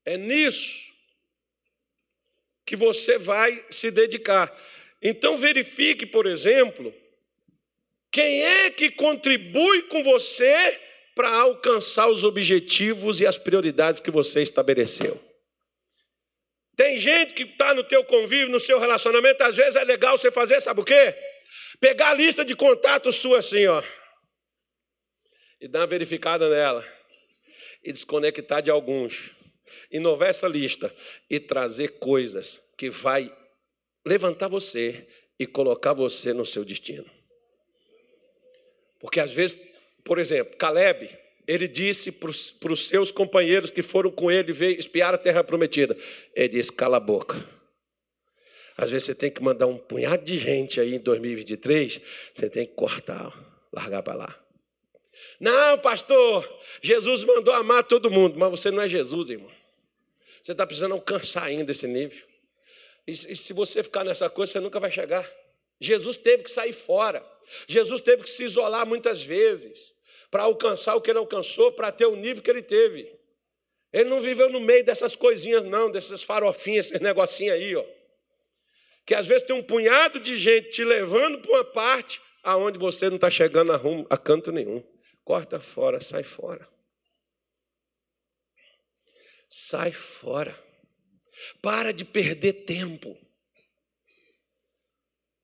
É 0.05 0.17
nisso 0.17 0.89
que 2.65 2.75
você 2.75 3.17
vai 3.17 3.65
se 3.69 3.91
dedicar. 3.91 4.55
Então 5.01 5.37
verifique, 5.37 6.05
por 6.05 6.25
exemplo, 6.25 6.93
quem 8.11 8.43
é 8.43 8.69
que 8.69 8.91
contribui 8.91 9.83
com 9.83 10.03
você 10.03 10.79
para 11.15 11.29
alcançar 11.29 12.07
os 12.07 12.23
objetivos 12.23 13.19
e 13.19 13.27
as 13.27 13.37
prioridades 13.37 13.99
que 13.99 14.11
você 14.11 14.41
estabeleceu. 14.41 15.28
Tem 16.79 16.97
gente 16.97 17.33
que 17.33 17.43
está 17.43 17.73
no 17.73 17.83
teu 17.83 18.05
convívio, 18.05 18.47
no 18.47 18.57
seu 18.57 18.79
relacionamento, 18.79 19.43
às 19.43 19.57
vezes 19.57 19.75
é 19.75 19.83
legal 19.83 20.17
você 20.17 20.31
fazer, 20.31 20.61
sabe 20.61 20.79
o 20.79 20.85
quê? 20.85 21.13
Pegar 21.77 22.11
a 22.11 22.13
lista 22.13 22.45
de 22.45 22.55
contatos 22.55 23.17
sua 23.17 23.39
assim, 23.39 23.67
ó, 23.67 23.83
e 25.59 25.67
dar 25.67 25.81
uma 25.81 25.87
verificada 25.87 26.49
nela, 26.49 26.87
e 27.83 27.91
desconectar 27.91 28.61
de 28.61 28.71
alguns, 28.71 29.31
inovar 29.91 30.29
essa 30.29 30.47
lista 30.47 30.89
e 31.29 31.37
trazer 31.37 31.99
coisas 31.99 32.73
que 32.77 32.89
vai 32.89 33.29
levantar 34.07 34.47
você 34.47 35.05
e 35.37 35.45
colocar 35.45 35.91
você 35.91 36.31
no 36.31 36.45
seu 36.45 36.63
destino. 36.63 37.11
Porque 39.01 39.19
às 39.19 39.33
vezes 39.33 39.59
por 40.05 40.17
exemplo, 40.17 40.55
Caleb, 40.55 41.09
ele 41.49 41.67
disse 41.67 42.11
para 42.11 42.29
os 42.29 42.87
seus 42.87 43.11
companheiros 43.11 43.71
que 43.71 43.81
foram 43.81 44.11
com 44.11 44.29
ele 44.29 44.53
ver, 44.53 44.77
espiar 44.77 45.15
a 45.15 45.17
terra 45.17 45.43
prometida: 45.43 45.97
ele 46.35 46.49
disse, 46.49 46.71
cala 46.71 46.97
a 46.97 46.99
boca. 46.99 47.43
Às 48.77 48.91
vezes 48.91 49.07
você 49.07 49.15
tem 49.15 49.31
que 49.31 49.41
mandar 49.41 49.65
um 49.65 49.75
punhado 49.75 50.23
de 50.23 50.37
gente 50.37 50.79
aí 50.79 50.93
em 50.93 50.99
2023, 50.99 52.01
você 52.35 52.49
tem 52.51 52.67
que 52.67 52.75
cortar, 52.75 53.33
largar 53.73 54.03
para 54.03 54.13
lá. 54.13 54.39
Não, 55.39 55.79
pastor, 55.79 56.47
Jesus 56.83 57.23
mandou 57.23 57.51
amar 57.55 57.83
todo 57.83 58.11
mundo, 58.11 58.37
mas 58.37 58.51
você 58.51 58.69
não 58.69 58.83
é 58.83 58.87
Jesus, 58.87 59.31
irmão. 59.31 59.51
Você 60.43 60.51
está 60.51 60.67
precisando 60.67 60.93
alcançar 60.93 61.45
ainda 61.45 61.71
esse 61.71 61.87
nível. 61.87 62.27
E, 63.07 63.11
e 63.11 63.15
se 63.15 63.53
você 63.53 63.81
ficar 63.81 64.03
nessa 64.03 64.29
coisa, 64.29 64.51
você 64.53 64.59
nunca 64.59 64.79
vai 64.79 64.91
chegar. 64.91 65.27
Jesus 65.81 66.15
teve 66.15 66.43
que 66.43 66.51
sair 66.51 66.73
fora. 66.73 67.25
Jesus 67.67 68.01
teve 68.01 68.21
que 68.21 68.29
se 68.29 68.43
isolar 68.43 68.85
muitas 68.85 69.23
vezes 69.23 69.98
para 70.31 70.43
alcançar 70.43 70.95
o 70.95 71.01
que 71.01 71.09
ele 71.09 71.19
alcançou, 71.19 71.71
para 71.71 71.91
ter 71.91 72.05
o 72.05 72.15
nível 72.15 72.43
que 72.43 72.49
ele 72.49 72.61
teve. 72.61 73.11
Ele 73.91 74.09
não 74.09 74.21
viveu 74.21 74.49
no 74.49 74.59
meio 74.59 74.83
dessas 74.83 75.15
coisinhas, 75.15 75.65
não, 75.65 75.89
dessas 75.89 76.21
farofinhas, 76.21 76.87
esses 76.87 77.01
negocinhos 77.01 77.55
aí, 77.55 77.75
ó. 77.75 77.85
Que 79.05 79.15
às 79.15 79.25
vezes 79.25 79.47
tem 79.47 79.55
um 79.55 79.63
punhado 79.63 80.19
de 80.19 80.37
gente 80.37 80.69
te 80.69 80.83
levando 80.83 81.39
para 81.39 81.51
uma 81.51 81.65
parte 81.65 82.21
aonde 82.43 82.77
você 82.77 83.09
não 83.09 83.15
está 83.15 83.29
chegando 83.29 83.71
a, 83.71 83.75
rumo, 83.75 84.05
a 84.09 84.17
canto 84.17 84.51
nenhum. 84.51 84.83
Corta 85.23 85.59
fora, 85.59 85.99
sai 85.99 86.23
fora. 86.23 86.67
Sai 89.47 89.91
fora. 89.91 90.55
Para 91.61 91.91
de 91.91 92.05
perder 92.05 92.53
tempo. 92.65 93.17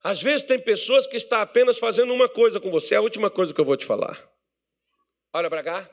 Às 0.04 0.22
vezes 0.22 0.44
tem 0.44 0.60
pessoas 0.60 1.08
que 1.08 1.18
estão 1.18 1.40
apenas 1.40 1.80
fazendo 1.80 2.14
uma 2.14 2.30
coisa 2.30 2.60
com 2.60 2.70
você, 2.70 2.94
é 2.94 2.98
a 2.98 3.02
última 3.02 3.32
coisa 3.32 3.52
que 3.52 3.60
eu 3.60 3.66
vou 3.66 3.76
te 3.76 3.88
falar. 3.88 4.35
Olha 5.36 5.50
para 5.50 5.62
cá. 5.62 5.90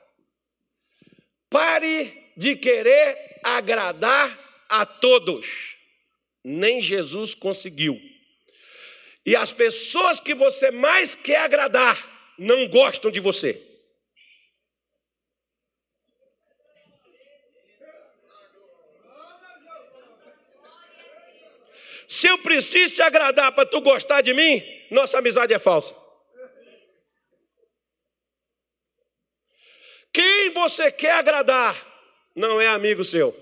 Pare 1.51 2.33
de 2.37 2.55
querer 2.55 3.41
agradar 3.43 4.39
a 4.69 4.87
todos. 4.87 5.79
Nem 6.45 6.81
Jesus 6.81 7.35
conseguiu. 7.35 8.01
E 9.27 9.35
as 9.35 9.51
pessoas 9.51 10.21
que 10.21 10.33
você 10.33 10.71
mais 10.71 11.17
quer 11.17 11.39
agradar 11.39 12.33
não 12.39 12.69
gostam 12.69 13.11
de 13.11 13.19
você. 13.19 13.61
Se 22.07 22.29
eu 22.29 22.39
preciso 22.39 22.95
te 22.95 23.03
agradar 23.03 23.51
para 23.51 23.67
tu 23.67 23.81
gostar 23.81 24.21
de 24.21 24.33
mim, 24.33 24.63
nossa 24.89 25.19
amizade 25.19 25.53
é 25.53 25.59
falsa. 25.59 26.12
Quem 30.13 30.51
você 30.51 30.93
quer 30.93 31.13
agradar 31.13 31.75
não 32.35 32.61
é 32.61 32.69
amigo 32.69 33.05
seu. 33.05 33.35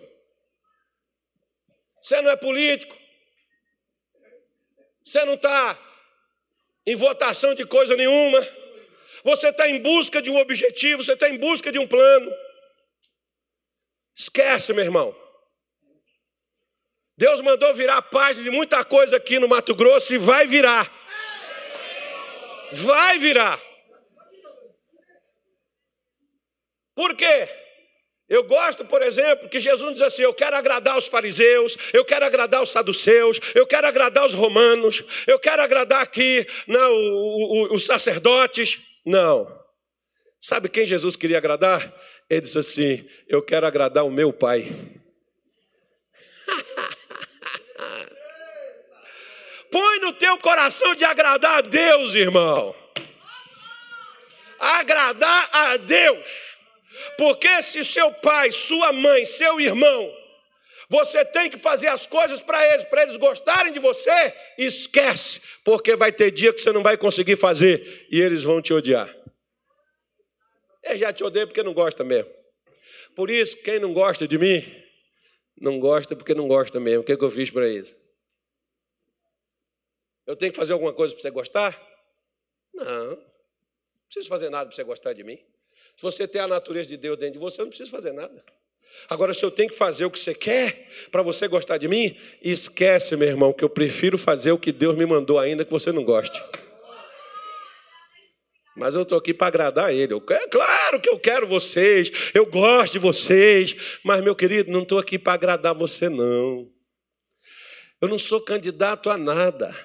Você 2.00 2.20
não 2.22 2.30
é 2.30 2.36
político. 2.36 2.96
Você 5.02 5.24
não 5.24 5.34
está 5.34 5.78
em 6.86 6.94
votação 6.94 7.54
de 7.54 7.64
coisa 7.66 7.96
nenhuma. 7.96 8.40
Você 9.24 9.48
está 9.48 9.68
em 9.68 9.80
busca 9.80 10.22
de 10.22 10.30
um 10.30 10.38
objetivo, 10.38 11.02
você 11.02 11.12
está 11.12 11.28
em 11.28 11.36
busca 11.36 11.70
de 11.70 11.78
um 11.78 11.86
plano. 11.86 12.32
Esquece, 14.14 14.72
meu 14.72 14.84
irmão. 14.84 15.16
Deus 17.16 17.40
mandou 17.42 17.74
virar 17.74 17.98
a 17.98 18.02
página 18.02 18.44
de 18.44 18.50
muita 18.50 18.82
coisa 18.82 19.16
aqui 19.16 19.38
no 19.38 19.48
Mato 19.48 19.74
Grosso 19.74 20.14
e 20.14 20.18
vai 20.18 20.46
virar. 20.46 20.90
Vai 22.72 23.18
virar. 23.18 23.60
Por 27.00 27.16
quê? 27.16 27.48
Eu 28.28 28.44
gosto, 28.44 28.84
por 28.84 29.00
exemplo, 29.00 29.48
que 29.48 29.58
Jesus 29.58 29.94
diz 29.94 30.02
assim: 30.02 30.20
Eu 30.20 30.34
quero 30.34 30.54
agradar 30.54 30.98
os 30.98 31.08
fariseus, 31.08 31.74
eu 31.94 32.04
quero 32.04 32.26
agradar 32.26 32.62
os 32.62 32.68
saduceus, 32.68 33.40
eu 33.54 33.66
quero 33.66 33.86
agradar 33.86 34.26
os 34.26 34.34
romanos, 34.34 35.02
eu 35.26 35.38
quero 35.38 35.62
agradar 35.62 36.02
aqui 36.02 36.46
não, 36.66 36.92
os 37.72 37.86
sacerdotes. 37.86 39.00
Não. 39.06 39.50
Sabe 40.38 40.68
quem 40.68 40.84
Jesus 40.84 41.16
queria 41.16 41.38
agradar? 41.38 41.90
Ele 42.28 42.42
disse 42.42 42.58
assim: 42.58 43.08
Eu 43.26 43.40
quero 43.40 43.66
agradar 43.66 44.04
o 44.04 44.10
meu 44.10 44.30
pai. 44.30 44.70
Põe 49.72 50.00
no 50.00 50.12
teu 50.12 50.36
coração 50.36 50.94
de 50.94 51.04
agradar 51.04 51.56
a 51.56 51.62
Deus, 51.62 52.12
irmão. 52.12 52.76
Agradar 54.58 55.48
a 55.50 55.78
Deus. 55.78 56.59
Porque 57.16 57.62
se 57.62 57.84
seu 57.84 58.12
pai, 58.14 58.50
sua 58.52 58.92
mãe, 58.92 59.24
seu 59.24 59.60
irmão, 59.60 60.12
você 60.88 61.24
tem 61.24 61.48
que 61.48 61.56
fazer 61.56 61.86
as 61.86 62.06
coisas 62.06 62.40
para 62.40 62.66
eles, 62.72 62.84
para 62.84 63.02
eles 63.04 63.16
gostarem 63.16 63.72
de 63.72 63.78
você, 63.78 64.34
esquece, 64.58 65.40
porque 65.64 65.94
vai 65.94 66.10
ter 66.10 66.32
dia 66.32 66.52
que 66.52 66.60
você 66.60 66.72
não 66.72 66.82
vai 66.82 66.96
conseguir 66.96 67.36
fazer 67.36 68.08
e 68.10 68.20
eles 68.20 68.42
vão 68.42 68.60
te 68.60 68.72
odiar. 68.72 69.08
Eu 70.82 70.96
já 70.96 71.12
te 71.12 71.22
odeio 71.22 71.46
porque 71.46 71.62
não 71.62 71.72
gosta 71.72 72.02
mesmo. 72.02 72.30
Por 73.14 73.30
isso, 73.30 73.56
quem 73.58 73.78
não 73.78 73.92
gosta 73.92 74.26
de 74.26 74.36
mim, 74.38 74.64
não 75.56 75.78
gosta 75.78 76.16
porque 76.16 76.34
não 76.34 76.48
gosta 76.48 76.80
mesmo. 76.80 77.02
O 77.02 77.04
que, 77.04 77.12
é 77.12 77.16
que 77.16 77.24
eu 77.24 77.30
fiz 77.30 77.50
para 77.50 77.68
eles? 77.68 77.96
Eu 80.26 80.34
tenho 80.34 80.52
que 80.52 80.58
fazer 80.58 80.72
alguma 80.72 80.92
coisa 80.92 81.14
para 81.14 81.22
você 81.22 81.30
gostar? 81.30 81.80
Não. 82.74 83.10
Não 83.10 83.26
preciso 84.06 84.28
fazer 84.28 84.50
nada 84.50 84.66
para 84.66 84.74
você 84.74 84.82
gostar 84.82 85.12
de 85.12 85.22
mim. 85.22 85.38
Se 86.00 86.02
você 86.02 86.26
tem 86.26 86.40
a 86.40 86.48
natureza 86.48 86.88
de 86.88 86.96
Deus 86.96 87.18
dentro 87.18 87.34
de 87.34 87.38
você, 87.38 87.60
não 87.60 87.68
preciso 87.68 87.90
fazer 87.90 88.12
nada. 88.12 88.42
Agora, 89.06 89.34
se 89.34 89.44
eu 89.44 89.50
tenho 89.50 89.68
que 89.68 89.76
fazer 89.76 90.06
o 90.06 90.10
que 90.10 90.18
você 90.18 90.32
quer 90.32 90.88
para 91.12 91.20
você 91.20 91.46
gostar 91.46 91.76
de 91.76 91.88
mim, 91.88 92.16
esquece, 92.40 93.14
meu 93.16 93.28
irmão, 93.28 93.52
que 93.52 93.62
eu 93.62 93.68
prefiro 93.68 94.16
fazer 94.16 94.50
o 94.50 94.58
que 94.58 94.72
Deus 94.72 94.96
me 94.96 95.04
mandou, 95.04 95.38
ainda 95.38 95.62
que 95.62 95.70
você 95.70 95.92
não 95.92 96.02
goste. 96.02 96.42
Mas 98.74 98.94
eu 98.94 99.02
estou 99.02 99.18
aqui 99.18 99.34
para 99.34 99.48
agradar 99.48 99.92
Ele. 99.92 100.14
Eu, 100.14 100.24
é 100.30 100.48
claro 100.48 101.02
que 101.02 101.10
eu 101.10 101.18
quero 101.18 101.46
vocês, 101.46 102.10
eu 102.32 102.46
gosto 102.46 102.94
de 102.94 102.98
vocês, 102.98 103.98
mas, 104.02 104.24
meu 104.24 104.34
querido, 104.34 104.72
não 104.72 104.84
estou 104.84 104.98
aqui 104.98 105.18
para 105.18 105.34
agradar 105.34 105.74
você, 105.74 106.08
não. 106.08 106.66
Eu 108.00 108.08
não 108.08 108.18
sou 108.18 108.40
candidato 108.40 109.10
a 109.10 109.18
nada, 109.18 109.76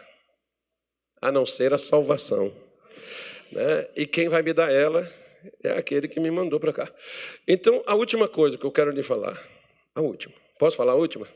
a 1.21 1.29
não 1.29 1.45
ser 1.45 1.73
a 1.73 1.77
salvação. 1.77 2.55
Né? 3.51 3.89
E 3.97 4.07
quem 4.07 4.29
vai 4.29 4.41
me 4.41 4.53
dar 4.53 4.71
ela 4.71 5.24
é 5.63 5.71
aquele 5.71 6.07
que 6.07 6.19
me 6.19 6.31
mandou 6.31 6.59
para 6.59 6.73
cá. 6.73 6.93
Então, 7.47 7.83
a 7.85 7.95
última 7.95 8.27
coisa 8.27 8.57
que 8.57 8.65
eu 8.65 8.71
quero 8.71 8.91
lhe 8.91 9.03
falar, 9.03 9.41
a 9.93 10.01
última. 10.01 10.33
Posso 10.57 10.77
falar 10.77 10.93
a 10.93 10.95
última? 10.95 11.27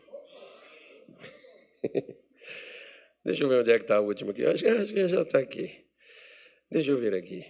Deixa 3.24 3.44
eu 3.44 3.50
ver 3.50 3.60
onde 3.60 3.72
é 3.72 3.78
que 3.78 3.84
está 3.84 3.98
a 3.98 4.02
última 4.02 4.32
aqui. 4.32 4.46
Acho 4.46 4.64
que 4.64 5.08
já 5.08 5.22
está 5.22 5.40
aqui. 5.40 5.86
Deixa 6.72 6.92
eu 6.92 6.98
ver 6.98 7.14
aqui. 7.14 7.46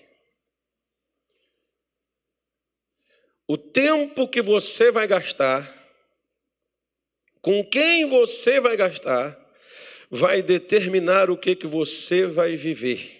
O 3.47 3.57
tempo 3.57 4.27
que 4.27 4.41
você 4.41 4.91
vai 4.91 5.07
gastar, 5.07 5.67
com 7.41 7.63
quem 7.63 8.07
você 8.07 8.59
vai 8.59 8.77
gastar, 8.77 9.37
vai 10.09 10.41
determinar 10.41 11.29
o 11.29 11.37
que, 11.37 11.55
que 11.55 11.65
você 11.67 12.25
vai 12.25 12.55
viver. 12.55 13.18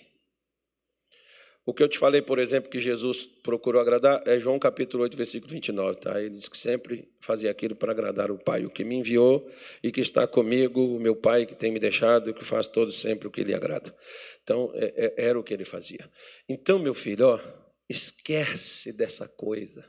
O 1.70 1.74
que 1.74 1.84
eu 1.84 1.88
te 1.88 2.00
falei, 2.00 2.20
por 2.20 2.40
exemplo, 2.40 2.68
que 2.68 2.80
Jesus 2.80 3.28
procurou 3.28 3.80
agradar, 3.80 4.24
é 4.26 4.40
João 4.40 4.58
capítulo 4.58 5.04
8, 5.04 5.16
versículo 5.16 5.52
29, 5.52 6.00
tá? 6.00 6.20
Ele 6.20 6.32
diz 6.32 6.50
que 6.50 6.58
sempre 6.58 7.08
fazia 7.20 7.52
aquilo 7.52 7.76
para 7.76 7.92
agradar 7.92 8.32
o 8.32 8.40
Pai, 8.40 8.66
o 8.66 8.72
que 8.72 8.84
me 8.84 8.96
enviou 8.96 9.48
e 9.84 9.92
que 9.92 10.02
está 10.02 10.26
comigo, 10.26 10.84
o 10.84 11.00
meu 11.00 11.16
Pai 11.16 11.46
que 11.46 11.56
tem 11.56 11.72
me 11.72 11.78
deixado 11.78 12.32
e 12.32 12.34
que 12.34 12.44
faz 12.44 12.66
todo 12.66 12.92
sempre 12.92 13.28
o 13.28 13.32
que 13.32 13.44
lhe 13.44 13.54
agrada. 13.54 13.96
Então, 14.42 14.72
é, 14.74 14.94
é, 14.96 15.28
era 15.28 15.40
o 15.40 15.44
que 15.44 15.54
ele 15.54 15.64
fazia. 15.64 16.10
Então, 16.50 16.80
meu 16.80 16.96
filho, 16.96 17.28
ó, 17.28 17.40
esquece 17.88 18.98
dessa 18.98 19.28
coisa 19.28 19.86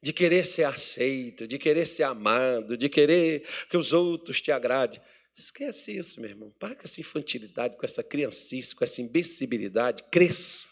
de 0.00 0.12
querer 0.12 0.46
ser 0.46 0.64
aceito, 0.64 1.48
de 1.48 1.58
querer 1.58 1.84
ser 1.84 2.04
amado, 2.04 2.76
de 2.76 2.88
querer 2.88 3.42
que 3.68 3.76
os 3.76 3.92
outros 3.92 4.40
te 4.40 4.52
agradem. 4.52 5.00
Esquece 5.36 5.96
isso, 5.96 6.20
meu 6.20 6.30
irmão. 6.30 6.54
Para 6.60 6.76
com 6.76 6.84
essa 6.84 7.00
infantilidade, 7.00 7.76
com 7.76 7.84
essa 7.84 8.04
criancice, 8.04 8.74
com 8.74 8.84
essa 8.84 9.02
imbecilidade. 9.02 10.04
Cresça. 10.04 10.68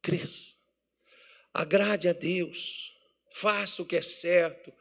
Cresça. 0.00 0.54
Agrade 1.52 2.08
a 2.08 2.14
Deus. 2.14 2.94
Faça 3.34 3.82
o 3.82 3.86
que 3.86 3.96
é 3.96 4.02
certo. 4.02 4.72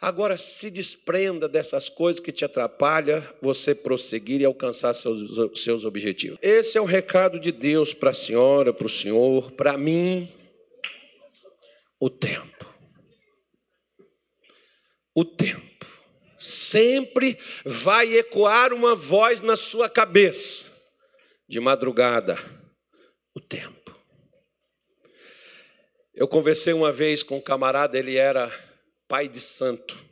Agora 0.00 0.38
se 0.38 0.70
desprenda 0.70 1.48
dessas 1.48 1.88
coisas 1.88 2.20
que 2.20 2.32
te 2.32 2.44
atrapalham 2.44 3.22
você 3.42 3.74
prosseguir 3.74 4.40
e 4.40 4.44
alcançar 4.44 4.94
seus, 4.94 5.62
seus 5.62 5.84
objetivos. 5.84 6.38
Esse 6.40 6.78
é 6.78 6.80
o 6.80 6.84
recado 6.84 7.38
de 7.38 7.52
Deus 7.52 7.92
para 7.92 8.10
a 8.10 8.14
senhora, 8.14 8.72
para 8.72 8.86
o 8.86 8.90
senhor, 8.90 9.52
para 9.52 9.76
mim. 9.76 10.32
O 12.00 12.08
tempo. 12.08 12.74
O 15.14 15.24
tempo 15.24 15.75
sempre 16.38 17.38
vai 17.64 18.16
ecoar 18.16 18.72
uma 18.72 18.94
voz 18.94 19.40
na 19.40 19.56
sua 19.56 19.88
cabeça, 19.88 20.66
de 21.48 21.60
madrugada, 21.60 22.38
o 23.34 23.40
tempo. 23.40 23.94
Eu 26.14 26.26
conversei 26.26 26.72
uma 26.72 26.90
vez 26.90 27.22
com 27.22 27.36
um 27.36 27.42
camarada, 27.42 27.98
ele 27.98 28.16
era 28.16 28.50
pai 29.06 29.28
de 29.28 29.40
santo. 29.40 30.04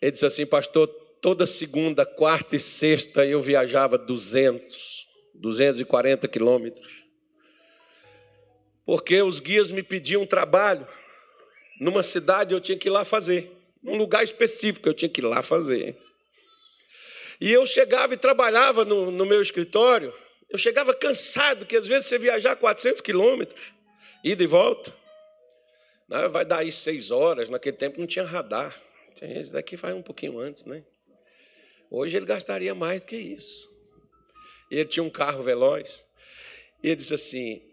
Ele 0.00 0.12
disse 0.12 0.26
assim, 0.26 0.46
pastor, 0.46 0.86
toda 1.20 1.46
segunda, 1.46 2.06
quarta 2.06 2.54
e 2.54 2.60
sexta 2.60 3.26
eu 3.26 3.40
viajava 3.40 3.98
200, 3.98 5.06
240 5.34 6.28
quilômetros. 6.28 7.04
Porque 8.84 9.20
os 9.20 9.40
guias 9.40 9.70
me 9.70 9.82
pediam 9.82 10.24
trabalho. 10.24 10.86
Numa 11.80 12.02
cidade 12.02 12.54
eu 12.54 12.60
tinha 12.60 12.78
que 12.78 12.88
ir 12.88 12.90
lá 12.90 13.04
fazer 13.04 13.57
num 13.82 13.96
lugar 13.96 14.22
específico, 14.22 14.88
eu 14.88 14.94
tinha 14.94 15.08
que 15.08 15.20
ir 15.20 15.24
lá 15.24 15.42
fazer. 15.42 15.96
E 17.40 17.52
eu 17.52 17.64
chegava 17.66 18.14
e 18.14 18.16
trabalhava 18.16 18.84
no, 18.84 19.10
no 19.10 19.24
meu 19.24 19.40
escritório, 19.40 20.12
eu 20.48 20.58
chegava 20.58 20.94
cansado, 20.94 21.66
que 21.66 21.76
às 21.76 21.86
vezes 21.86 22.08
você 22.08 22.18
viajar 22.18 22.56
400 22.56 23.00
quilômetros, 23.00 23.74
ida 24.24 24.42
e 24.42 24.46
volta. 24.46 24.94
Né, 26.08 26.26
vai 26.28 26.44
dar 26.44 26.58
aí 26.58 26.72
seis 26.72 27.10
horas, 27.10 27.48
naquele 27.48 27.76
tempo 27.76 28.00
não 28.00 28.06
tinha 28.06 28.24
radar. 28.24 28.74
Esse 29.20 29.52
daqui 29.52 29.76
faz 29.76 29.94
um 29.94 30.02
pouquinho 30.02 30.38
antes, 30.38 30.64
né? 30.64 30.84
Hoje 31.90 32.16
ele 32.16 32.26
gastaria 32.26 32.74
mais 32.74 33.00
do 33.00 33.06
que 33.06 33.16
isso. 33.16 33.68
Ele 34.70 34.84
tinha 34.84 35.02
um 35.02 35.10
carro 35.10 35.42
veloz. 35.42 36.06
E 36.82 36.88
ele 36.88 36.96
disse 36.96 37.14
assim: 37.14 37.68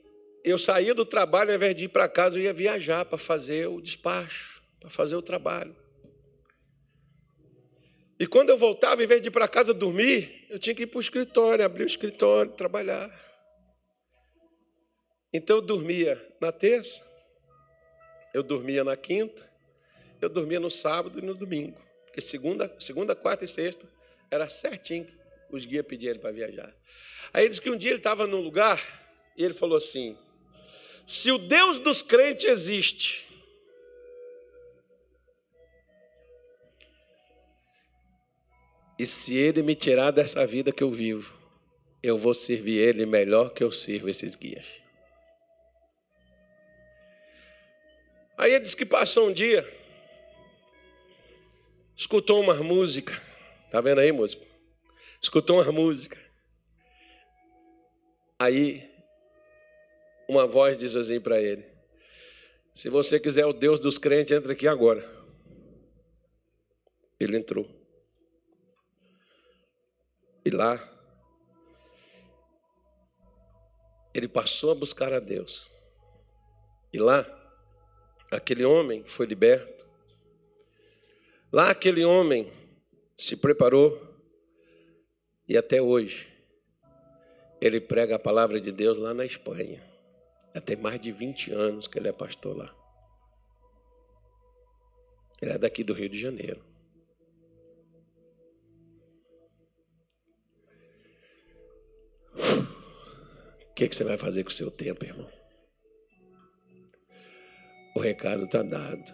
eu 0.46 0.60
saía 0.60 0.94
do 0.94 1.06
trabalho, 1.06 1.50
ao 1.50 1.56
invés 1.56 1.76
de 1.76 1.86
ir 1.86 1.90
para 1.90 2.08
casa, 2.08 2.38
eu 2.38 2.44
ia 2.44 2.54
viajar 2.54 3.04
para 3.04 3.18
fazer 3.18 3.68
o 3.68 3.82
despacho, 3.82 4.62
para 4.80 4.90
fazer 4.90 5.16
o 5.16 5.22
trabalho. 5.22 5.76
E 8.20 8.26
quando 8.26 8.50
eu 8.50 8.58
voltava, 8.58 9.04
em 9.04 9.08
vez 9.08 9.22
de 9.22 9.28
ir 9.28 9.32
para 9.32 9.48
casa 9.48 9.74
dormir, 9.74 10.46
eu 10.50 10.58
tinha 10.58 10.74
que 10.74 10.84
ir 10.84 10.88
para 10.88 10.98
o 10.98 11.02
escritório, 11.02 11.66
abrir 11.66 11.84
o 11.84 11.88
escritório, 11.88 12.52
trabalhar. 12.54 13.10
Então 15.34 15.58
eu 15.58 15.62
dormia 15.62 16.22
na 16.40 16.52
terça, 16.52 17.06
eu 18.34 18.42
dormia 18.42 18.84
na 18.84 18.96
quinta, 18.96 19.50
eu 20.22 20.30
dormia 20.30 20.60
no 20.60 20.72
sábado 20.72 21.20
e 21.20 21.22
no 21.22 21.36
domingo. 21.36 21.78
Porque 22.06 22.22
segunda, 22.22 22.74
segunda 22.80 23.14
quarta 23.16 23.44
e 23.44 23.48
sexta 23.48 23.86
era 24.32 24.48
certinho 24.48 25.08
os 25.52 25.66
guias 25.66 25.86
pediam 25.86 26.12
ele 26.12 26.20
para 26.20 26.32
viajar. 26.32 26.74
Aí 27.34 27.44
ele 27.44 27.50
disse 27.50 27.62
que 27.62 27.70
um 27.70 27.78
dia 27.78 27.92
ele 27.92 27.98
estava 27.98 28.28
num 28.28 28.40
lugar 28.40 28.82
e 29.38 29.44
ele 29.44 29.54
falou 29.54 29.78
assim: 29.78 30.18
se 31.06 31.32
o 31.32 31.38
Deus 31.38 31.80
dos 31.80 32.02
crentes 32.02 32.46
existe, 32.46 33.25
E 38.98 39.06
se 39.06 39.36
ele 39.38 39.62
me 39.62 39.76
tirar 39.76 40.12
dessa 40.12 40.46
vida 40.48 40.72
que 40.72 40.82
eu 40.84 40.90
vivo, 40.90 41.34
eu 42.02 42.18
vou 42.18 42.34
servir 42.34 42.78
ele 42.78 43.06
melhor 43.06 43.50
que 43.50 43.64
eu 43.64 43.72
sirvo 43.72 44.10
esses 44.10 44.36
guias. 44.36 44.66
Aí 48.38 48.54
ele 48.54 48.64
disse 48.64 48.78
que 48.78 48.86
passou 48.86 49.30
um 49.30 49.34
dia, 49.34 49.68
escutou 51.96 52.42
uma 52.42 52.56
música. 52.56 53.14
Tá 53.72 53.82
vendo 53.82 54.00
aí, 54.00 54.12
músico? 54.12 54.46
Escutou 55.22 55.62
uma 55.62 55.72
música. 55.72 56.18
Aí 58.38 58.90
uma 60.28 60.46
voz 60.46 60.78
diz 60.78 60.96
assim 60.96 61.20
para 61.20 61.42
ele: 61.42 61.66
Se 62.72 62.90
você 62.90 63.20
quiser 63.20 63.46
o 63.46 63.54
Deus 63.54 63.80
dos 63.80 63.98
crentes, 63.98 64.32
entra 64.32 64.54
aqui 64.54 64.68
agora. 64.68 65.04
Ele 67.20 67.38
entrou. 67.38 67.75
E 70.46 70.52
lá, 70.52 70.80
ele 74.14 74.28
passou 74.28 74.72
a 74.72 74.76
buscar 74.76 75.12
a 75.12 75.20
Deus. 75.20 75.72
E 76.94 77.00
lá, 77.00 77.26
aquele 78.32 78.64
homem 78.64 79.04
foi 79.04 79.26
liberto. 79.26 79.86
Lá, 81.52 81.72
aquele 81.72 82.06
homem 82.06 82.54
se 83.18 83.36
preparou. 83.38 84.14
E 85.48 85.58
até 85.58 85.82
hoje, 85.82 86.32
ele 87.60 87.82
prega 87.82 88.16
a 88.16 88.20
palavra 88.20 88.60
de 88.62 88.72
Deus 88.72 89.00
lá 89.00 89.14
na 89.14 89.26
Espanha. 89.26 89.84
Já 90.54 90.62
tem 90.62 90.78
mais 90.78 91.00
de 91.00 91.12
20 91.12 91.52
anos 91.52 91.88
que 91.88 91.98
ele 91.98 92.08
é 92.08 92.14
pastor 92.14 92.56
lá. 92.56 92.74
Ele 95.42 95.52
é 95.52 95.58
daqui 95.58 95.84
do 95.84 95.94
Rio 95.94 96.10
de 96.10 96.20
Janeiro. 96.20 96.75
O 102.36 103.74
que, 103.76 103.88
que 103.88 103.96
você 103.96 104.04
vai 104.04 104.18
fazer 104.18 104.44
com 104.44 104.50
o 104.50 104.54
seu 104.54 104.72
tempo, 104.72 105.06
irmão? 105.06 105.30
O 107.96 108.00
recado 108.00 108.46
está 108.46 108.62
dado. 108.62 109.14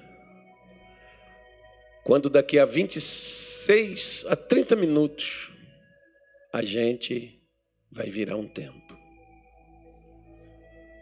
Quando 2.04 2.30
daqui 2.30 2.58
a 2.58 2.66
26 2.66 4.26
a 4.28 4.36
30 4.36 4.76
minutos 4.76 5.52
a 6.52 6.62
gente 6.64 7.40
vai 7.92 8.10
virar 8.10 8.36
um 8.38 8.48
tempo. 8.48 8.94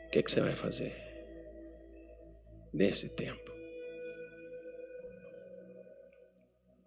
O 0.05 0.09
que, 0.11 0.21
que 0.23 0.31
você 0.31 0.41
vai 0.41 0.55
fazer 0.55 0.93
nesse 2.73 3.15
tempo? 3.15 3.51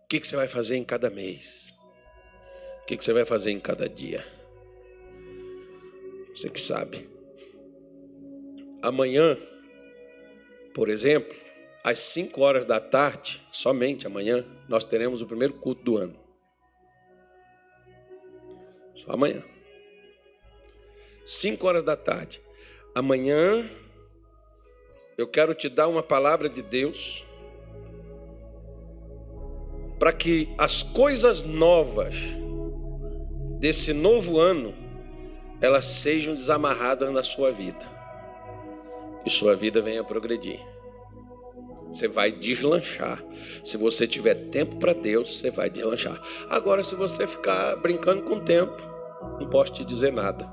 O 0.03 0.07
que, 0.09 0.21
que 0.21 0.27
você 0.27 0.37
vai 0.37 0.49
fazer 0.49 0.77
em 0.77 0.85
cada 0.85 1.09
mês? 1.09 1.73
O 2.83 2.87
que, 2.87 2.97
que 2.97 3.05
você 3.05 3.13
vai 3.13 3.25
fazer 3.25 3.51
em 3.51 3.61
cada 3.61 3.89
dia? 3.89 4.27
Você 6.35 6.49
que 6.49 6.61
sabe. 6.61 7.09
Amanhã, 8.81 9.37
por 10.75 10.89
exemplo, 10.89 11.35
às 11.85 11.99
5 11.99 12.41
horas 12.41 12.65
da 12.65 12.81
tarde, 12.81 13.43
somente 13.53 14.07
amanhã, 14.07 14.45
nós 14.69 14.85
teremos 14.85 15.21
o 15.21 15.27
primeiro 15.27 15.55
culto 15.55 15.83
do 15.85 15.97
ano. 15.97 16.17
Só 18.95 19.13
amanhã. 19.13 19.43
5 21.25 21.67
horas 21.67 21.83
da 21.83 21.97
tarde. 21.97 22.41
Amanhã 22.95 23.69
eu 25.17 25.27
quero 25.27 25.55
te 25.55 25.69
dar 25.69 25.89
uma 25.89 26.03
palavra 26.03 26.49
de 26.49 26.63
Deus 26.63 27.27
para 29.99 30.13
que 30.13 30.53
as 30.59 30.83
coisas 30.83 31.43
novas 31.43 32.17
desse 33.61 33.93
novo 33.93 34.39
ano 34.41 34.82
elas 35.63 35.85
sejam 35.85 36.35
desamarradas 36.35 37.11
na 37.13 37.23
sua 37.23 37.53
vida 37.53 37.89
e 39.25 39.31
sua 39.31 39.55
vida 39.55 39.81
venha 39.81 40.03
progredir. 40.03 40.61
Você 41.87 42.09
vai 42.09 42.33
deslanchar. 42.33 43.23
Se 43.63 43.77
você 43.77 44.07
tiver 44.07 44.35
tempo 44.35 44.77
para 44.77 44.93
Deus, 44.93 45.39
você 45.39 45.51
vai 45.51 45.71
deslanchar. 45.71 46.21
Agora, 46.51 46.83
se 46.83 46.97
você 46.97 47.27
ficar 47.29 47.77
brincando 47.77 48.25
com 48.25 48.37
o 48.37 48.41
tempo, 48.41 48.77
não 49.39 49.49
posso 49.49 49.75
te 49.75 49.85
dizer 49.85 50.13
nada. 50.13 50.51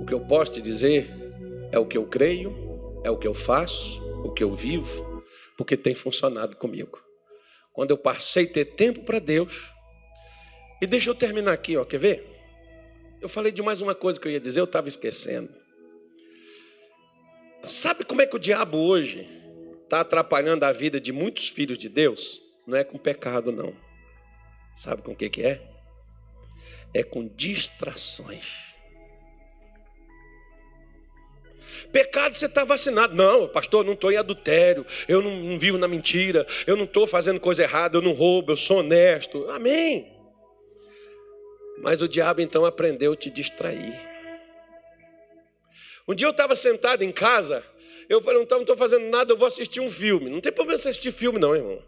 O 0.00 0.06
que 0.06 0.14
eu 0.14 0.20
posso 0.20 0.52
te 0.52 0.62
dizer 0.62 1.10
é 1.70 1.78
o 1.78 1.84
que 1.84 1.98
eu 1.98 2.06
creio, 2.06 2.56
é 3.04 3.10
o 3.10 3.18
que 3.18 3.28
eu 3.28 3.34
faço, 3.34 4.00
o 4.24 4.32
que 4.32 4.42
eu 4.42 4.54
vivo, 4.54 5.22
porque 5.56 5.76
tem 5.76 5.94
funcionado 5.94 6.56
comigo. 6.56 6.98
Quando 7.74 7.90
eu 7.90 7.98
passei 7.98 8.44
a 8.44 8.52
ter 8.52 8.64
tempo 8.64 9.02
para 9.02 9.18
Deus, 9.18 9.70
e 10.80 10.86
deixa 10.86 11.10
eu 11.10 11.14
terminar 11.14 11.52
aqui, 11.52 11.76
ó, 11.76 11.84
quer 11.84 11.98
ver? 11.98 12.37
Eu 13.20 13.28
falei 13.28 13.50
de 13.50 13.62
mais 13.62 13.80
uma 13.80 13.94
coisa 13.94 14.20
que 14.20 14.28
eu 14.28 14.32
ia 14.32 14.40
dizer, 14.40 14.60
eu 14.60 14.64
estava 14.64 14.88
esquecendo. 14.88 15.48
Sabe 17.62 18.04
como 18.04 18.22
é 18.22 18.26
que 18.26 18.36
o 18.36 18.38
diabo 18.38 18.78
hoje 18.78 19.28
está 19.82 20.00
atrapalhando 20.00 20.64
a 20.64 20.72
vida 20.72 21.00
de 21.00 21.12
muitos 21.12 21.48
filhos 21.48 21.76
de 21.76 21.88
Deus? 21.88 22.40
Não 22.66 22.76
é 22.76 22.84
com 22.84 22.96
pecado, 22.96 23.50
não. 23.50 23.74
Sabe 24.72 25.02
com 25.02 25.12
o 25.12 25.16
que, 25.16 25.28
que 25.28 25.42
é? 25.42 25.60
É 26.94 27.02
com 27.02 27.26
distrações. 27.26 28.68
Pecado 31.90 32.34
você 32.34 32.46
está 32.46 32.64
vacinado. 32.64 33.14
Não, 33.14 33.48
pastor, 33.48 33.80
eu 33.80 33.86
não 33.86 33.94
estou 33.94 34.12
em 34.12 34.16
adultério, 34.16 34.86
eu 35.08 35.20
não, 35.20 35.30
não 35.42 35.58
vivo 35.58 35.76
na 35.76 35.88
mentira, 35.88 36.46
eu 36.66 36.76
não 36.76 36.84
estou 36.84 37.06
fazendo 37.06 37.40
coisa 37.40 37.62
errada, 37.64 37.96
eu 37.96 38.02
não 38.02 38.12
roubo, 38.12 38.52
eu 38.52 38.56
sou 38.56 38.78
honesto. 38.78 39.48
Amém. 39.50 40.17
Mas 41.82 42.02
o 42.02 42.08
diabo 42.08 42.40
então 42.40 42.64
aprendeu 42.64 43.12
a 43.12 43.16
te 43.16 43.30
distrair. 43.30 43.94
Um 46.06 46.14
dia 46.14 46.26
eu 46.26 46.30
estava 46.30 46.56
sentado 46.56 47.02
em 47.02 47.12
casa, 47.12 47.64
eu 48.08 48.22
falei, 48.22 48.44
não 48.48 48.60
estou 48.60 48.76
fazendo 48.76 49.06
nada, 49.08 49.32
eu 49.32 49.36
vou 49.36 49.46
assistir 49.46 49.80
um 49.80 49.90
filme. 49.90 50.30
Não 50.30 50.40
tem 50.40 50.50
problema 50.50 50.78
você 50.78 50.88
assistir 50.88 51.12
filme, 51.12 51.38
não, 51.38 51.54
irmão. 51.54 51.82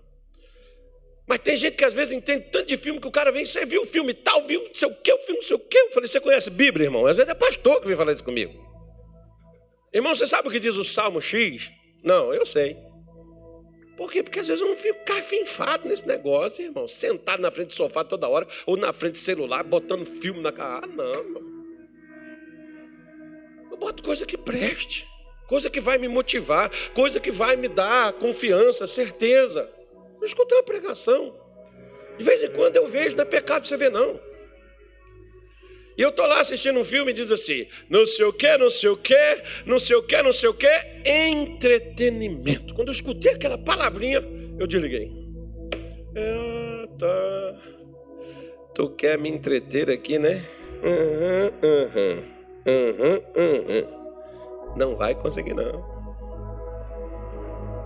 Mas 1.26 1.38
tem 1.38 1.56
gente 1.56 1.76
que 1.76 1.84
às 1.84 1.94
vezes 1.94 2.12
entende 2.12 2.46
tanto 2.50 2.66
de 2.66 2.76
filme 2.76 3.00
que 3.00 3.06
o 3.06 3.10
cara 3.10 3.30
vem, 3.30 3.46
você 3.46 3.64
viu 3.64 3.82
o 3.82 3.86
filme 3.86 4.12
tal, 4.12 4.44
viu 4.46 4.62
não 4.62 4.74
sei 4.74 4.88
o 4.88 4.94
que, 4.94 5.12
o 5.12 5.18
filme 5.18 5.40
não 5.40 5.46
sei 5.46 5.56
o 5.56 5.60
que. 5.60 5.78
Eu 5.78 5.90
falei, 5.90 6.08
você 6.08 6.20
conhece 6.20 6.50
Bíblia, 6.50 6.86
irmão? 6.86 7.06
Às 7.06 7.16
vezes 7.16 7.30
é 7.30 7.34
pastor 7.34 7.80
que 7.80 7.86
vem 7.86 7.96
falar 7.96 8.12
isso 8.12 8.24
comigo. 8.24 8.52
Irmão, 9.92 10.14
você 10.14 10.26
sabe 10.26 10.48
o 10.48 10.50
que 10.50 10.60
diz 10.60 10.76
o 10.76 10.84
Salmo 10.84 11.20
X? 11.20 11.70
Não, 12.02 12.34
eu 12.34 12.44
sei. 12.44 12.76
Por 14.00 14.10
quê? 14.10 14.22
Porque 14.22 14.40
às 14.40 14.46
vezes 14.46 14.62
eu 14.62 14.66
não 14.66 14.74
fico 14.74 15.04
cafinfado 15.04 15.86
nesse 15.86 16.08
negócio, 16.08 16.64
irmão. 16.64 16.88
Sentado 16.88 17.42
na 17.42 17.50
frente 17.50 17.66
do 17.66 17.74
sofá 17.74 18.02
toda 18.02 18.26
hora, 18.26 18.48
ou 18.64 18.74
na 18.74 18.94
frente 18.94 19.12
do 19.12 19.18
celular, 19.18 19.62
botando 19.62 20.06
filme 20.06 20.40
na 20.40 20.50
cara. 20.50 20.80
Ah, 20.82 20.86
não. 20.86 21.50
Eu 23.70 23.76
boto 23.76 24.02
coisa 24.02 24.24
que 24.24 24.38
preste, 24.38 25.06
coisa 25.46 25.68
que 25.68 25.80
vai 25.80 25.98
me 25.98 26.08
motivar, 26.08 26.70
coisa 26.94 27.20
que 27.20 27.30
vai 27.30 27.56
me 27.56 27.68
dar 27.68 28.14
confiança, 28.14 28.86
certeza. 28.86 29.70
Eu 30.18 30.26
escutei 30.26 30.56
uma 30.56 30.64
pregação. 30.64 31.38
De 32.16 32.24
vez 32.24 32.42
em 32.42 32.48
quando 32.52 32.76
eu 32.76 32.86
vejo, 32.86 33.16
não 33.16 33.22
é 33.24 33.26
pecado 33.26 33.66
você 33.66 33.76
ver, 33.76 33.90
não. 33.90 34.18
E 36.00 36.02
eu 36.02 36.08
estou 36.08 36.26
lá 36.26 36.40
assistindo 36.40 36.80
um 36.80 36.84
filme 36.84 37.10
e 37.10 37.14
diz 37.14 37.30
assim: 37.30 37.66
não 37.90 38.06
sei 38.06 38.24
o 38.24 38.32
que, 38.32 38.56
não 38.56 38.70
sei 38.70 38.88
o 38.88 38.96
que, 38.96 39.42
não 39.66 39.78
sei 39.78 39.96
o 39.96 40.02
que, 40.02 40.22
não 40.22 40.32
sei 40.32 40.48
o 40.48 40.54
que, 40.54 40.66
entretenimento. 41.04 42.72
Quando 42.72 42.88
eu 42.88 42.92
escutei 42.92 43.32
aquela 43.32 43.58
palavrinha, 43.58 44.24
eu 44.58 44.66
desliguei. 44.66 45.12
Ah, 46.16 46.88
tá. 46.98 47.54
Tu 48.74 48.88
quer 48.96 49.18
me 49.18 49.28
entreter 49.28 49.90
aqui, 49.90 50.18
né? 50.18 50.42
Uhum, 50.82 52.24
uhum, 52.64 53.22
uhum. 53.36 54.76
Não 54.78 54.96
vai 54.96 55.14
conseguir, 55.14 55.52
não. 55.52 55.84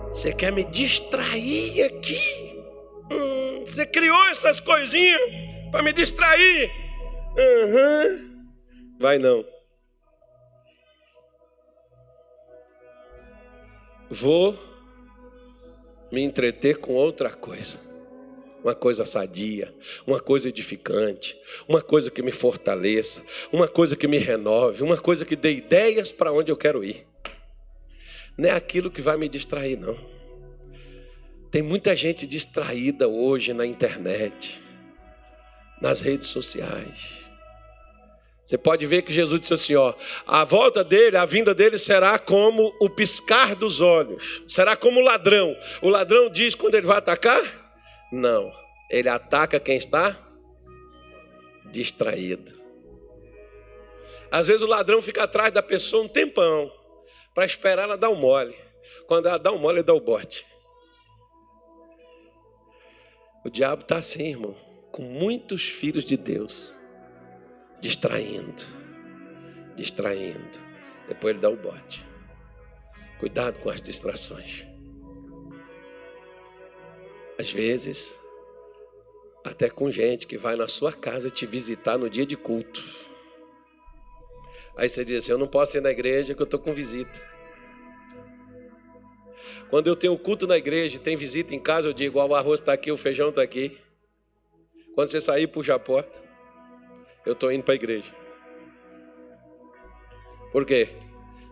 Você 0.07 0.31
quer 0.31 0.53
me 0.53 0.63
distrair 0.63 1.83
aqui? 1.83 2.63
Hum, 3.11 3.59
você 3.65 3.85
criou 3.85 4.29
essas 4.29 4.61
coisinhas 4.61 5.19
para 5.69 5.83
me 5.83 5.91
distrair. 5.91 6.84
Uhum. 7.37 8.45
Vai 8.99 9.19
não. 9.19 9.45
Vou 14.09 14.57
me 16.11 16.21
entreter 16.21 16.77
com 16.77 16.93
outra 16.93 17.31
coisa. 17.31 17.83
Uma 18.63 18.73
coisa 18.73 19.05
sadia, 19.05 19.75
uma 20.07 20.19
coisa 20.19 20.49
edificante, 20.49 21.37
uma 21.67 21.83
coisa 21.83 22.09
que 22.09 22.23
me 22.23 22.31
fortaleça, 22.31 23.23
uma 23.51 23.67
coisa 23.67 23.95
que 23.95 24.07
me 24.07 24.17
renove, 24.17 24.81
uma 24.81 24.97
coisa 24.97 25.23
que 25.23 25.35
dê 25.35 25.53
ideias 25.53 26.11
para 26.11 26.31
onde 26.31 26.51
eu 26.51 26.57
quero 26.57 26.83
ir. 26.83 27.05
Não 28.35 28.49
é 28.49 28.51
aquilo 28.51 28.89
que 28.89 29.01
vai 29.01 29.17
me 29.17 29.29
distrair, 29.29 29.77
não. 29.77 29.97
Tem 31.51 31.61
muita 31.61 31.95
gente 31.95 32.25
distraída 32.25 33.07
hoje 33.07 33.53
na 33.53 33.65
internet, 33.67 34.61
nas 35.79 35.99
redes 35.99 36.27
sociais. 36.27 37.24
Você 38.45 38.59
pode 38.59 38.85
ver 38.85 39.01
que 39.01 39.11
Jesus 39.11 39.39
disse 39.39 39.53
assim: 39.55 39.75
ó, 39.75 39.91
a 40.27 40.43
volta 40.43 40.83
dele, 40.83 41.17
a 41.17 41.25
vinda 41.25 41.53
dele 41.55 41.79
será 41.79 42.19
como 42.19 42.75
o 42.79 42.87
piscar 42.87 43.55
dos 43.55 43.81
olhos, 43.81 44.43
será 44.47 44.75
como 44.75 44.99
o 44.99 45.03
ladrão. 45.03 45.57
O 45.81 45.89
ladrão 45.89 46.29
diz 46.29 46.53
quando 46.53 46.75
ele 46.75 46.85
vai 46.85 46.99
atacar? 46.99 47.41
Não, 48.11 48.51
ele 48.91 49.09
ataca 49.09 49.59
quem 49.59 49.75
está 49.75 50.15
distraído. 51.71 52.53
Às 54.29 54.47
vezes 54.47 54.61
o 54.61 54.67
ladrão 54.67 55.01
fica 55.01 55.23
atrás 55.23 55.51
da 55.51 55.63
pessoa 55.63 56.03
um 56.03 56.07
tempão 56.07 56.71
para 57.33 57.45
esperar 57.45 57.83
ela 57.83 57.97
dar 57.97 58.09
o 58.09 58.13
um 58.13 58.17
mole. 58.17 58.55
Quando 59.07 59.27
ela 59.27 59.39
dá 59.39 59.51
o 59.51 59.55
um 59.55 59.59
mole, 59.59 59.79
ele 59.79 59.83
dá 59.83 59.93
o 59.93 59.99
bote. 59.99 60.45
O 63.43 63.49
diabo 63.49 63.81
está 63.81 63.97
assim, 63.97 64.29
irmão, 64.29 64.55
com 64.91 65.01
muitos 65.01 65.63
filhos 65.63 66.05
de 66.05 66.15
Deus 66.15 66.75
distraindo, 67.85 68.65
distraindo. 69.75 70.59
Depois 71.07 71.33
ele 71.33 71.39
dá 71.39 71.49
o 71.49 71.55
bote. 71.55 72.03
Cuidado 73.19 73.59
com 73.59 73.69
as 73.69 73.79
distrações. 73.79 74.65
Às 77.37 77.51
vezes, 77.51 78.17
até 79.45 79.69
com 79.69 79.91
gente 79.91 80.25
que 80.25 80.35
vai 80.35 80.55
na 80.55 80.67
sua 80.67 80.91
casa 80.91 81.29
te 81.29 81.45
visitar 81.45 81.95
no 81.95 82.09
dia 82.09 82.25
de 82.25 82.35
culto. 82.35 82.81
Aí 84.75 84.89
você 84.89 85.05
diz 85.05 85.19
assim: 85.19 85.33
Eu 85.33 85.37
não 85.37 85.47
posso 85.47 85.77
ir 85.77 85.81
na 85.81 85.91
igreja 85.91 86.33
que 86.33 86.41
eu 86.41 86.45
estou 86.45 86.59
com 86.59 86.73
visita. 86.73 87.21
Quando 89.69 89.87
eu 89.87 89.95
tenho 89.95 90.17
culto 90.17 90.47
na 90.47 90.57
igreja 90.57 90.95
e 90.95 90.99
tem 90.99 91.15
visita 91.15 91.53
em 91.53 91.59
casa, 91.59 91.87
eu 91.87 91.93
digo: 91.93 92.17
O 92.17 92.33
arroz 92.33 92.59
está 92.59 92.73
aqui, 92.73 92.91
o 92.91 92.97
feijão 92.97 93.29
está 93.29 93.43
aqui. 93.43 93.77
Quando 94.95 95.09
você 95.09 95.21
sair, 95.21 95.45
puxa 95.45 95.75
a 95.75 95.79
porta 95.79 96.24
eu 97.25 97.33
estou 97.33 97.51
indo 97.51 97.63
para 97.63 97.73
a 97.73 97.75
igreja. 97.75 98.13
Por 100.51 100.65
quê? 100.65 100.89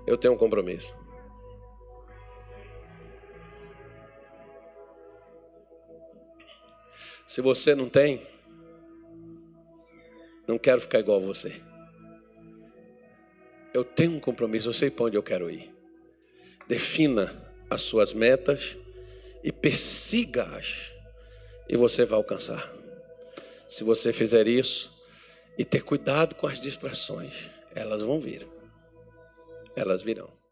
Eu 0.05 0.17
tenho 0.17 0.33
um 0.33 0.37
compromisso. 0.37 0.93
Se 7.25 7.41
você 7.41 7.73
não 7.73 7.89
tem, 7.89 8.25
não 10.47 10.57
quero 10.59 10.81
ficar 10.81 10.99
igual 10.99 11.17
a 11.17 11.25
você. 11.25 11.59
Eu 13.73 13.83
tenho 13.83 14.11
um 14.11 14.19
compromisso, 14.19 14.69
eu 14.69 14.73
sei 14.73 14.91
para 14.91 15.05
onde 15.05 15.17
eu 15.17 15.23
quero 15.23 15.49
ir. 15.49 15.73
Defina 16.67 17.51
as 17.69 17.81
suas 17.81 18.13
metas 18.13 18.77
e 19.43 19.51
persiga-as, 19.51 20.93
e 21.67 21.75
você 21.75 22.05
vai 22.05 22.17
alcançar. 22.17 22.71
Se 23.67 23.83
você 23.83 24.13
fizer 24.13 24.47
isso 24.47 24.92
e 25.57 25.63
ter 25.63 25.84
cuidado 25.84 26.35
com 26.35 26.47
as 26.47 26.59
distrações, 26.59 27.49
elas 27.75 28.01
vão 28.01 28.19
vir. 28.19 28.47
Elas 29.75 30.01
virão. 30.01 30.42